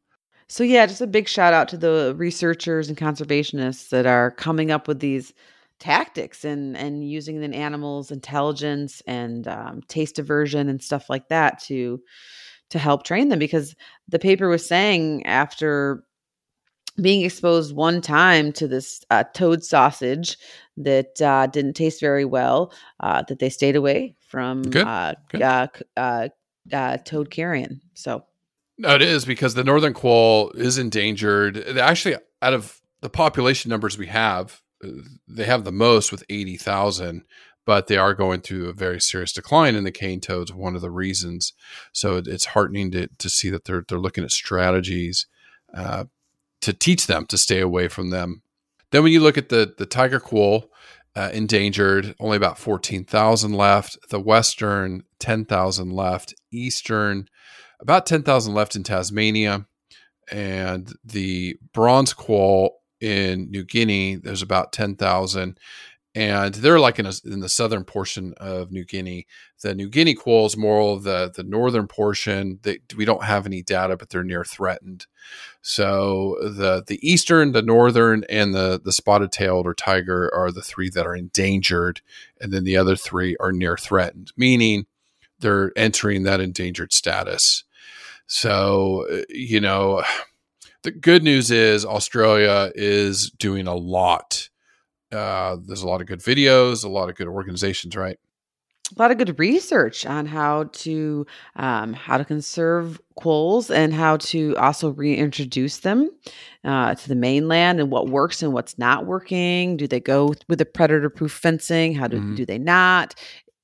So 0.49 0.65
yeah, 0.65 0.87
just 0.87 1.01
a 1.01 1.07
big 1.07 1.29
shout 1.29 1.55
out 1.55 1.69
to 1.69 1.77
the 1.77 2.15
researchers 2.17 2.89
and 2.89 2.99
conservationists 2.99 3.91
that 3.91 4.07
are 4.07 4.33
coming 4.33 4.73
up 4.73 4.89
with 4.89 4.99
these 4.99 5.33
tactics 5.81 6.45
and 6.45 6.77
and 6.77 7.09
using 7.09 7.43
an 7.43 7.55
animal's 7.55 8.11
intelligence 8.11 9.03
and 9.07 9.49
um, 9.49 9.81
taste 9.89 10.19
aversion 10.19 10.69
and 10.69 10.83
stuff 10.83 11.11
like 11.11 11.29
that 11.29 11.59
to 11.59 12.01
to 12.69 12.79
help 12.79 13.03
train 13.03 13.29
them 13.29 13.39
because 13.39 13.75
the 14.09 14.19
paper 14.19 14.49
was 14.49 14.65
saying 14.65 15.27
after 15.27 16.05
being 17.01 17.25
exposed 17.25 17.75
one 17.75 18.01
time 18.01 18.53
to 18.53 18.69
this 18.69 19.03
uh, 19.11 19.25
toad 19.35 19.65
sausage 19.65 20.37
that 20.77 21.21
uh, 21.21 21.47
didn't 21.47 21.75
taste 21.75 22.01
very 22.01 22.25
well, 22.25 22.73
uh, 23.01 23.23
that 23.29 23.39
they 23.39 23.51
stayed 23.51 23.77
away 23.77 24.17
from 24.29 24.63
Good, 24.63 24.87
uh, 24.87 25.15
good. 25.31 25.43
uh, 25.43 26.29
uh, 26.73 26.97
toad 26.99 27.31
carrion. 27.31 27.81
So 27.95 28.25
No, 28.79 28.95
it 28.95 29.03
is 29.03 29.25
because 29.25 29.55
the 29.55 29.65
northern 29.65 29.95
quoll 29.95 30.51
is 30.51 30.79
endangered. 30.79 31.57
Actually, 31.79 32.17
out 32.43 32.55
of 32.55 32.81
the 33.01 33.11
population 33.11 33.71
numbers 33.71 33.97
we 33.97 34.07
have, 34.07 34.61
they 35.29 35.45
have 35.45 35.65
the 35.65 35.73
most 35.73 36.11
with 36.11 36.25
80,000, 36.29 37.23
but 37.67 37.87
they 37.87 37.97
are 37.97 38.15
going 38.15 38.41
through 38.41 38.69
a 38.69 38.73
very 38.73 39.01
serious 39.01 39.33
decline 39.33 39.75
in 39.75 39.85
the 39.85 39.93
cane 39.93 40.21
toads, 40.21 40.53
one 40.53 40.75
of 40.75 40.81
the 40.83 40.91
reasons. 40.91 41.53
So 41.93 42.17
it- 42.17 42.27
it's 42.27 42.47
heartening 42.47 42.91
to, 42.93 43.09
to 43.19 43.29
see 43.29 43.51
that 43.51 43.65
they're, 43.65 43.85
they're 43.89 43.99
looking 43.99 44.25
at 44.25 44.31
strategies 44.31 45.27
uh, 45.75 46.05
to 46.63 46.73
teach 46.73 47.07
them 47.07 47.27
to 47.27 47.39
stay 47.39 47.61
away 47.61 47.89
from 47.89 48.11
them. 48.11 48.43
Then 48.91 49.03
when 49.03 49.13
you 49.13 49.21
look 49.21 49.39
at 49.39 49.51
the, 49.51 49.73
the 49.79 49.87
tiger 49.87 50.21
quoll, 50.21 50.71
uh, 51.17 51.31
endangered, 51.33 52.15
only 52.21 52.37
about 52.37 52.59
14,000 52.59 53.53
left. 53.53 53.99
The 54.11 54.21
western, 54.21 55.03
10,000 55.19 55.91
left. 55.91 56.35
Eastern, 56.53 57.27
about 57.81 58.07
10,000 58.07 58.55
left 58.55 58.77
in 58.77 58.83
Tasmania. 58.85 59.67
And 60.31 60.93
the 61.05 61.57
bronze 61.73 62.13
quoll 62.13 62.80
in 63.01 63.51
New 63.51 63.65
Guinea, 63.65 64.17
there's 64.17 64.43
about 64.43 64.73
10,000. 64.73 65.59
And 66.13 66.55
they're 66.55 66.81
like 66.81 66.99
in, 66.99 67.07
a, 67.07 67.13
in 67.25 67.39
the 67.39 67.49
southern 67.49 67.85
portion 67.85 68.35
of 68.39 68.73
New 68.73 68.85
Guinea. 68.85 69.29
The 69.63 69.77
New 69.77 69.89
Guinea 69.89 70.15
quoll 70.15 70.47
is 70.47 70.57
more 70.57 70.93
of 70.93 71.05
the, 71.05 71.33
the 71.33 71.45
northern 71.45 71.87
portion. 71.87 72.59
They, 72.63 72.81
we 72.97 73.05
don't 73.05 73.23
have 73.23 73.47
any 73.47 73.63
data, 73.63 73.97
but 73.97 74.11
they're 74.11 74.25
near 74.25 74.45
threatened. 74.45 75.07
So 75.63 76.37
the 76.43 76.83
the 76.85 76.99
eastern, 77.09 77.53
the 77.53 77.63
northern, 77.63 78.25
and 78.29 78.55
the 78.55 78.81
the 78.83 78.93
spotted 78.93 79.31
tailed 79.31 79.67
or 79.67 79.75
tiger 79.75 80.31
are 80.35 80.51
the 80.51 80.63
three 80.63 80.91
that 80.91 81.07
are 81.07 81.15
endangered, 81.15 82.01
and 82.41 82.53
then 82.53 82.65
the 82.65 82.77
other 82.77 82.97
three 82.97 83.37
are 83.39 83.53
near 83.53 83.77
threatened, 83.77 84.33
meaning 84.37 84.87
they're 85.39 85.73
entering 85.77 86.23
that 86.25 86.41
endangered 86.41 86.93
status. 86.93 87.65
So 88.27 89.07
you 89.29 89.61
know, 89.61 90.03
the 90.83 90.91
good 90.91 91.23
news 91.23 91.51
is 91.51 91.85
Australia 91.85 92.71
is 92.75 93.31
doing 93.39 93.67
a 93.67 93.75
lot. 93.75 94.49
Uh, 95.13 95.57
there's 95.67 95.83
a 95.83 95.89
lot 95.89 96.01
of 96.01 96.07
good 96.07 96.21
videos, 96.21 96.85
a 96.85 96.89
lot 96.89 97.09
of 97.09 97.17
good 97.17 97.29
organizations, 97.29 97.97
right? 97.97 98.19
a 98.97 99.01
lot 99.01 99.13
of 99.13 99.19
good 99.19 99.39
research 99.39 100.05
on 100.05 100.27
how 100.27 100.65
to 100.73 101.25
um, 101.55 101.93
how 101.93 102.19
to 102.19 102.25
conserve 102.25 103.01
quolls 103.15 103.71
and 103.71 103.95
how 103.95 104.17
to 104.17 104.57
also 104.57 104.91
reintroduce 104.91 105.79
them 105.79 106.11
uh, 106.65 106.93
to 106.97 107.09
the 107.09 107.15
mainland 107.15 107.79
and 107.79 107.93
what 107.93 108.09
works 108.09 108.43
and 108.43 108.53
what's 108.53 108.79
not 108.79 109.07
working. 109.07 109.77
Do 109.77 109.87
they 109.87 110.01
go 110.01 110.35
with 110.49 110.59
the 110.59 110.65
predator 110.67 111.09
proof 111.09 111.31
fencing? 111.31 111.95
How 111.95 112.09
do 112.09 112.19
Mhm. 112.19 112.35
do 112.35 112.45
they 112.45 112.59
not? 112.59 113.15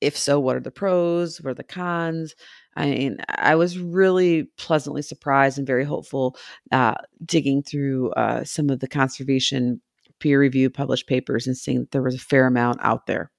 If 0.00 0.16
so, 0.16 0.38
what 0.38 0.54
are 0.54 0.60
the 0.60 0.70
pros? 0.70 1.40
What 1.40 1.50
are 1.50 1.54
the 1.54 1.64
cons? 1.64 2.36
I 2.76 2.90
mean, 2.90 3.16
I 3.28 3.54
was 3.54 3.78
really 3.78 4.44
pleasantly 4.58 5.02
surprised 5.02 5.58
and 5.58 5.66
very 5.66 5.84
hopeful 5.84 6.36
uh, 6.72 6.94
digging 7.24 7.62
through 7.62 8.12
uh, 8.12 8.44
some 8.44 8.68
of 8.70 8.80
the 8.80 8.88
conservation 8.88 9.80
peer 10.20 10.40
review 10.40 10.70
published 10.70 11.06
papers 11.06 11.46
and 11.46 11.56
seeing 11.56 11.80
that 11.80 11.90
there 11.90 12.02
was 12.02 12.14
a 12.14 12.18
fair 12.18 12.46
amount 12.46 12.78
out 12.82 13.06
there. 13.06 13.30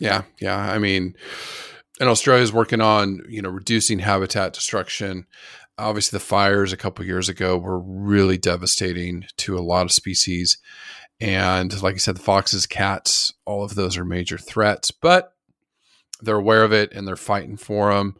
Yeah, 0.00 0.22
yeah. 0.40 0.56
I 0.56 0.78
mean, 0.78 1.14
and 2.00 2.08
Australia 2.08 2.42
is 2.42 2.52
working 2.52 2.80
on 2.80 3.20
you 3.28 3.42
know 3.42 3.50
reducing 3.50 3.98
habitat 3.98 4.52
destruction. 4.52 5.26
Obviously, 5.78 6.16
the 6.16 6.24
fires 6.24 6.72
a 6.72 6.76
couple 6.76 7.04
years 7.04 7.28
ago 7.28 7.58
were 7.58 7.78
really 7.78 8.38
devastating 8.38 9.26
to 9.38 9.58
a 9.58 9.60
lot 9.60 9.84
of 9.84 9.92
species, 9.92 10.58
and 11.20 11.82
like 11.82 11.94
I 11.94 11.98
said, 11.98 12.16
the 12.16 12.22
foxes, 12.22 12.66
cats, 12.66 13.32
all 13.44 13.62
of 13.64 13.74
those 13.74 13.96
are 13.96 14.04
major 14.04 14.38
threats. 14.38 14.90
But 14.90 15.32
they're 16.20 16.36
aware 16.36 16.64
of 16.64 16.72
it 16.72 16.92
and 16.92 17.06
they're 17.06 17.16
fighting 17.16 17.56
for 17.56 17.92
them. 17.92 18.16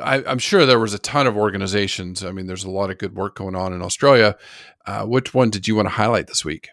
I, 0.00 0.22
I'm 0.24 0.38
sure 0.38 0.64
there 0.64 0.78
was 0.78 0.94
a 0.94 0.98
ton 0.98 1.26
of 1.26 1.36
organizations. 1.36 2.24
I 2.24 2.32
mean, 2.32 2.46
there's 2.46 2.64
a 2.64 2.70
lot 2.70 2.90
of 2.90 2.98
good 2.98 3.16
work 3.16 3.36
going 3.36 3.56
on 3.56 3.72
in 3.72 3.82
Australia. 3.82 4.36
Uh, 4.86 5.04
which 5.04 5.34
one 5.34 5.50
did 5.50 5.68
you 5.68 5.76
want 5.76 5.86
to 5.86 5.90
highlight 5.90 6.28
this 6.28 6.44
week? 6.44 6.68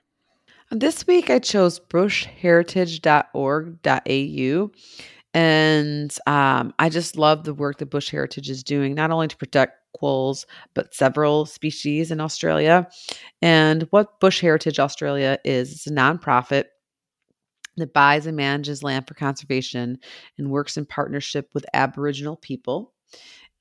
This 0.71 1.05
week 1.05 1.30
I 1.30 1.38
chose 1.39 1.80
bushheritage.org.au. 1.80 4.71
And 5.34 6.15
um, 6.28 6.73
I 6.80 6.89
just 6.89 7.17
love 7.17 7.43
the 7.43 7.53
work 7.53 7.80
that 7.80 7.88
Bush 7.88 8.09
Heritage 8.09 8.49
is 8.49 8.63
doing, 8.63 8.95
not 8.95 9.11
only 9.11 9.28
to 9.28 9.36
protect 9.36 9.82
quolls, 9.93 10.45
but 10.73 10.95
several 10.95 11.45
species 11.45 12.09
in 12.09 12.21
Australia. 12.21 12.88
And 13.41 13.84
what 13.89 14.21
Bush 14.21 14.39
Heritage 14.39 14.80
Australia 14.80 15.38
is, 15.43 15.73
it's 15.73 15.88
a 15.88 15.91
nonprofit 15.91 16.65
that 17.78 17.93
buys 17.93 18.26
and 18.26 18.38
manages 18.38 18.82
land 18.82 19.07
for 19.07 19.13
conservation 19.13 19.99
and 20.38 20.49
works 20.49 20.78
in 20.78 20.86
partnership 20.86 21.49
with 21.53 21.65
Aboriginal 21.73 22.38
people 22.38 22.95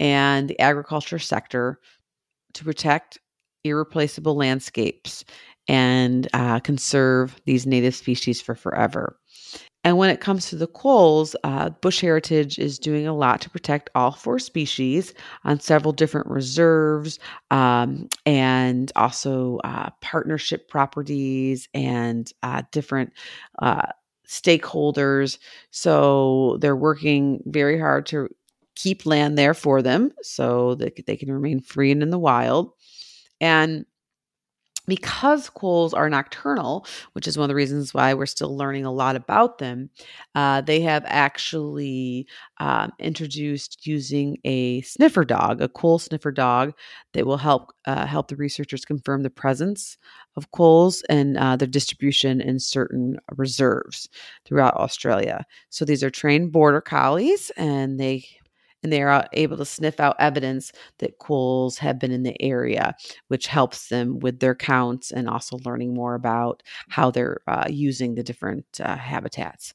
and 0.01 0.49
the 0.49 0.61
agriculture 0.61 1.19
sector 1.19 1.81
to 2.55 2.65
protect 2.65 3.19
irreplaceable 3.65 4.37
landscapes 4.37 5.25
and 5.69 6.29
uh, 6.35 6.61
conserve 6.61 7.41
these 7.47 7.67
native 7.67 7.95
species 7.95 8.41
for 8.41 8.55
forever. 8.55 9.19
And 9.85 9.99
when 9.99 10.09
it 10.09 10.21
comes 10.21 10.49
to 10.49 10.57
the 10.57 10.67
quolls, 10.67 11.37
uh, 11.45 11.69
Bush 11.69 12.01
Heritage 12.01 12.59
is 12.59 12.79
doing 12.79 13.07
a 13.07 13.15
lot 13.15 13.43
to 13.43 13.51
protect 13.51 13.91
all 13.95 14.13
four 14.13 14.39
species 14.39 15.13
on 15.45 15.61
several 15.61 15.93
different 15.93 16.27
reserves 16.27 17.19
um, 17.51 18.09
and 18.25 18.91
also 18.97 19.59
uh, 19.63 19.91
partnership 20.01 20.69
properties 20.71 21.69
and 21.75 22.33
uh, 22.43 22.63
different 22.73 23.13
uh, 23.61 23.87
stakeholders. 24.27 25.39
So 25.71 26.57
they're 26.61 26.75
working 26.75 27.43
very 27.45 27.79
hard 27.79 28.07
to 28.07 28.29
keep 28.75 29.07
land 29.07 29.39
there 29.39 29.55
for 29.55 29.83
them 29.83 30.13
so 30.23 30.75
that 30.77 31.07
they 31.07 31.17
can 31.17 31.33
remain 31.33 31.61
free 31.61 31.91
and 31.91 32.03
in 32.03 32.11
the 32.11 32.19
wild. 32.19 32.73
And 33.41 33.87
because 34.87 35.49
quolls 35.49 35.95
are 35.95 36.11
nocturnal, 36.11 36.87
which 37.15 37.27
is 37.27 37.39
one 37.39 37.45
of 37.45 37.49
the 37.49 37.55
reasons 37.55 37.95
why 37.95 38.13
we're 38.13 38.27
still 38.27 38.57
learning 38.57 38.85
a 38.85 38.93
lot 38.93 39.17
about 39.17 39.59
them, 39.59 39.89
uh, 40.35 40.61
they 40.61 40.81
have 40.81 41.05
actually 41.07 42.27
um, 42.59 42.93
introduced 42.99 43.87
using 43.87 44.37
a 44.45 44.83
sniffer 44.83 45.25
dog, 45.25 45.63
a 45.63 45.69
quoll 45.69 45.99
sniffer 45.99 46.31
dog, 46.31 46.75
that 47.15 47.25
will 47.25 47.39
help 47.39 47.73
uh, 47.87 48.07
help 48.07 48.29
the 48.29 48.37
researchers 48.37 48.85
confirm 48.85 49.23
the 49.23 49.31
presence 49.31 49.97
of 50.37 50.51
quolls 50.51 51.03
and 51.09 51.39
uh, 51.39 51.57
their 51.57 51.69
distribution 51.69 52.41
in 52.41 52.59
certain 52.59 53.19
reserves 53.37 54.09
throughout 54.45 54.75
Australia. 54.75 55.47
So 55.71 55.85
these 55.85 56.03
are 56.03 56.11
trained 56.11 56.53
border 56.53 56.83
collies, 56.83 57.51
and 57.57 57.99
they 57.99 58.27
and 58.85 58.93
they 58.93 59.03
are 59.03 59.27
able 59.33 59.57
to 59.57 59.65
sniff 59.65 59.99
out 59.99 60.15
evidence 60.19 60.71
that 60.99 61.19
quolls 61.19 61.79
have 61.79 61.99
been 61.99 62.13
in 62.13 62.23
the 62.23 62.41
area, 62.41 62.95
which 63.29 63.47
helps 63.49 63.89
them 63.89 64.21
with 64.21 64.39
their 64.39 64.55
counts 64.55 65.11
and 65.11 65.29
also 65.29 65.59
learning 65.65 65.95
more 65.95 66.15
about 66.15 66.63
how 66.89 67.11
they're 67.11 67.41
uh, 67.49 67.67
using 67.69 68.15
the 68.15 68.23
different 68.23 68.67
uh, 68.81 68.97
habitats. 68.97 69.75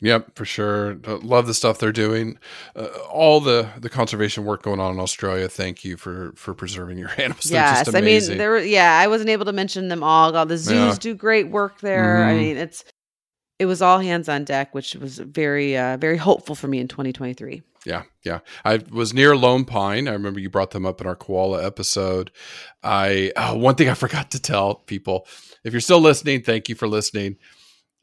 Yep, 0.00 0.36
for 0.36 0.44
sure. 0.44 0.94
Love 1.06 1.46
the 1.46 1.54
stuff 1.54 1.78
they're 1.78 1.92
doing. 1.92 2.38
Uh, 2.76 2.86
all 3.10 3.40
the 3.40 3.68
the 3.78 3.88
conservation 3.88 4.44
work 4.44 4.62
going 4.62 4.78
on 4.78 4.92
in 4.92 5.00
Australia. 5.00 5.48
Thank 5.48 5.84
you 5.84 5.96
for 5.96 6.32
for 6.36 6.54
preserving 6.54 6.98
your 6.98 7.10
animals. 7.18 7.50
Yes, 7.50 7.92
I 7.92 8.00
mean 8.00 8.38
there. 8.38 8.50
Were, 8.50 8.58
yeah, 8.58 8.98
I 8.98 9.08
wasn't 9.08 9.30
able 9.30 9.44
to 9.46 9.52
mention 9.52 9.88
them 9.88 10.02
all. 10.02 10.36
All 10.36 10.46
the 10.46 10.58
zoos 10.58 10.76
yeah. 10.76 10.94
do 11.00 11.14
great 11.14 11.48
work 11.48 11.80
there. 11.80 12.18
Mm-hmm. 12.18 12.28
I 12.28 12.34
mean, 12.34 12.56
it's 12.56 12.84
it 13.58 13.66
was 13.66 13.82
all 13.82 13.98
hands 13.98 14.28
on 14.28 14.44
deck, 14.44 14.72
which 14.72 14.94
was 14.94 15.18
very 15.18 15.76
uh, 15.76 15.96
very 15.96 16.16
hopeful 16.16 16.54
for 16.54 16.68
me 16.68 16.78
in 16.78 16.86
2023. 16.86 17.62
Yeah, 17.84 18.02
yeah. 18.24 18.40
I 18.64 18.80
was 18.90 19.12
near 19.12 19.36
Lone 19.36 19.64
Pine. 19.64 20.06
I 20.06 20.12
remember 20.12 20.38
you 20.38 20.50
brought 20.50 20.70
them 20.70 20.86
up 20.86 21.00
in 21.00 21.06
our 21.08 21.16
koala 21.16 21.64
episode. 21.64 22.30
I 22.84 23.32
oh, 23.36 23.56
one 23.56 23.74
thing 23.74 23.88
I 23.88 23.94
forgot 23.94 24.30
to 24.32 24.40
tell 24.40 24.76
people. 24.76 25.26
If 25.64 25.72
you're 25.72 25.80
still 25.80 26.00
listening, 26.00 26.42
thank 26.42 26.68
you 26.68 26.76
for 26.76 26.86
listening 26.86 27.36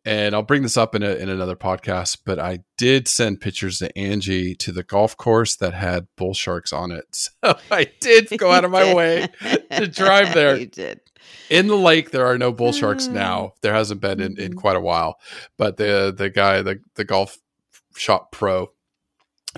and 0.06 0.36
I'll 0.36 0.44
bring 0.44 0.62
this 0.62 0.78
up 0.78 0.94
in 0.94 1.02
a, 1.02 1.16
in 1.16 1.30
another 1.30 1.56
podcast, 1.56 2.20
but 2.26 2.40
I 2.40 2.60
did 2.78 3.08
send 3.08 3.42
pictures 3.42 3.80
to 3.80 3.98
Angie 3.98 4.54
to 4.56 4.72
the 4.72 4.84
golf 4.84 5.18
course 5.18 5.56
that 5.56 5.74
had 5.74 6.08
bull 6.16 6.36
sharks 6.36 6.72
on 6.72 6.92
it. 6.92 7.30
So 7.46 7.56
I 7.70 7.92
did 8.00 8.30
go 8.38 8.52
out 8.52 8.66
of 8.66 8.72
my 8.72 8.94
way 8.94 9.28
to 9.72 9.88
drive 9.92 10.34
there. 10.34 10.58
You 10.58 10.66
did. 10.66 11.00
In 11.50 11.68
the 11.68 11.76
lake, 11.76 12.10
there 12.10 12.26
are 12.26 12.40
no 12.40 12.52
bull 12.52 12.72
sharks 12.72 13.08
mm. 13.08 13.14
now. 13.14 13.54
There 13.62 13.74
hasn't 13.74 14.02
been 14.02 14.20
in, 14.20 14.40
in 14.40 14.54
quite 14.54 14.76
a 14.76 14.82
while. 14.82 15.20
But 15.58 15.78
the 15.78 16.14
the 16.16 16.32
guy, 16.32 16.64
the 16.64 16.80
the 16.96 17.04
golf 17.04 17.38
shop 17.96 18.32
pro, 18.32 18.72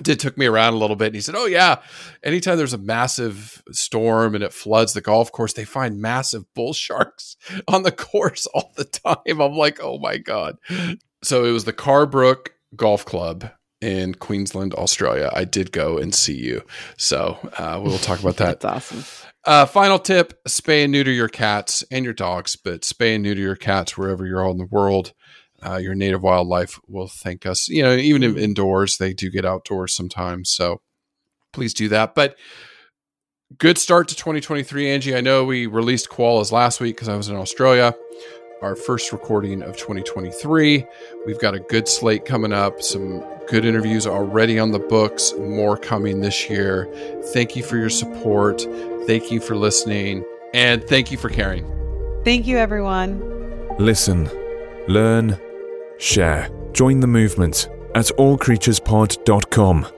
did 0.02 0.20
took 0.20 0.38
me 0.38 0.46
around 0.46 0.74
a 0.74 0.76
little 0.76 0.96
bit 0.96 1.06
and 1.06 1.14
he 1.14 1.20
said 1.20 1.34
oh 1.34 1.46
yeah 1.46 1.80
anytime 2.22 2.56
there's 2.56 2.72
a 2.72 2.78
massive 2.78 3.62
storm 3.72 4.34
and 4.34 4.44
it 4.44 4.52
floods 4.52 4.92
the 4.92 5.00
golf 5.00 5.32
course 5.32 5.52
they 5.52 5.64
find 5.64 6.00
massive 6.00 6.44
bull 6.54 6.72
sharks 6.72 7.36
on 7.68 7.82
the 7.82 7.92
course 7.92 8.46
all 8.46 8.72
the 8.76 8.84
time. 8.84 9.40
I'm 9.40 9.54
like 9.54 9.80
oh 9.82 9.98
my 9.98 10.18
god. 10.18 10.56
So 11.22 11.44
it 11.44 11.50
was 11.50 11.64
the 11.64 11.72
carbrook 11.72 12.48
golf 12.76 13.04
club 13.04 13.50
in 13.80 14.14
queensland 14.14 14.74
australia. 14.74 15.30
I 15.32 15.44
did 15.44 15.72
go 15.72 15.98
and 15.98 16.14
see 16.14 16.36
you. 16.36 16.62
So 16.96 17.38
uh, 17.56 17.80
we'll 17.82 17.98
talk 17.98 18.20
about 18.20 18.36
that. 18.38 18.60
That's 18.60 18.92
awesome. 18.92 19.04
Uh, 19.44 19.66
final 19.66 19.98
tip 19.98 20.42
spay 20.46 20.82
and 20.82 20.92
neuter 20.92 21.12
your 21.12 21.28
cats 21.28 21.84
and 21.90 22.04
your 22.04 22.14
dogs 22.14 22.56
but 22.56 22.82
spay 22.82 23.14
and 23.14 23.22
neuter 23.22 23.40
your 23.40 23.56
cats 23.56 23.96
wherever 23.96 24.26
you're 24.26 24.42
all 24.44 24.50
in 24.50 24.58
the 24.58 24.66
world 24.66 25.12
uh, 25.64 25.76
your 25.76 25.94
native 25.94 26.22
wildlife 26.22 26.78
will 26.86 27.08
thank 27.08 27.46
us. 27.46 27.68
You 27.68 27.82
know, 27.82 27.94
even 27.94 28.22
mm-hmm. 28.22 28.38
indoors, 28.38 28.98
they 28.98 29.12
do 29.12 29.30
get 29.30 29.44
outdoors 29.44 29.94
sometimes. 29.94 30.50
So 30.50 30.80
please 31.52 31.74
do 31.74 31.88
that. 31.88 32.14
But 32.14 32.36
good 33.56 33.78
start 33.78 34.08
to 34.08 34.16
2023, 34.16 34.90
Angie. 34.90 35.16
I 35.16 35.20
know 35.20 35.44
we 35.44 35.66
released 35.66 36.08
koalas 36.08 36.52
last 36.52 36.80
week 36.80 36.96
because 36.96 37.08
I 37.08 37.16
was 37.16 37.28
in 37.28 37.36
Australia. 37.36 37.94
Our 38.60 38.74
first 38.74 39.12
recording 39.12 39.62
of 39.62 39.76
2023. 39.76 40.84
We've 41.26 41.40
got 41.40 41.54
a 41.54 41.60
good 41.60 41.86
slate 41.86 42.24
coming 42.24 42.52
up, 42.52 42.82
some 42.82 43.24
good 43.46 43.64
interviews 43.64 44.06
already 44.06 44.58
on 44.58 44.72
the 44.72 44.80
books, 44.80 45.32
more 45.38 45.76
coming 45.76 46.20
this 46.20 46.50
year. 46.50 46.88
Thank 47.32 47.54
you 47.54 47.62
for 47.62 47.76
your 47.76 47.90
support. 47.90 48.66
Thank 49.06 49.30
you 49.30 49.40
for 49.40 49.56
listening. 49.56 50.24
And 50.54 50.82
thank 50.84 51.12
you 51.12 51.18
for 51.18 51.28
caring. 51.28 51.64
Thank 52.24 52.46
you, 52.46 52.58
everyone. 52.58 53.22
Listen, 53.78 54.28
learn, 54.88 55.38
share, 55.98 56.48
join 56.72 57.00
the 57.00 57.06
movement 57.06 57.68
at 57.94 58.06
allcreaturespod.com. 58.06 59.97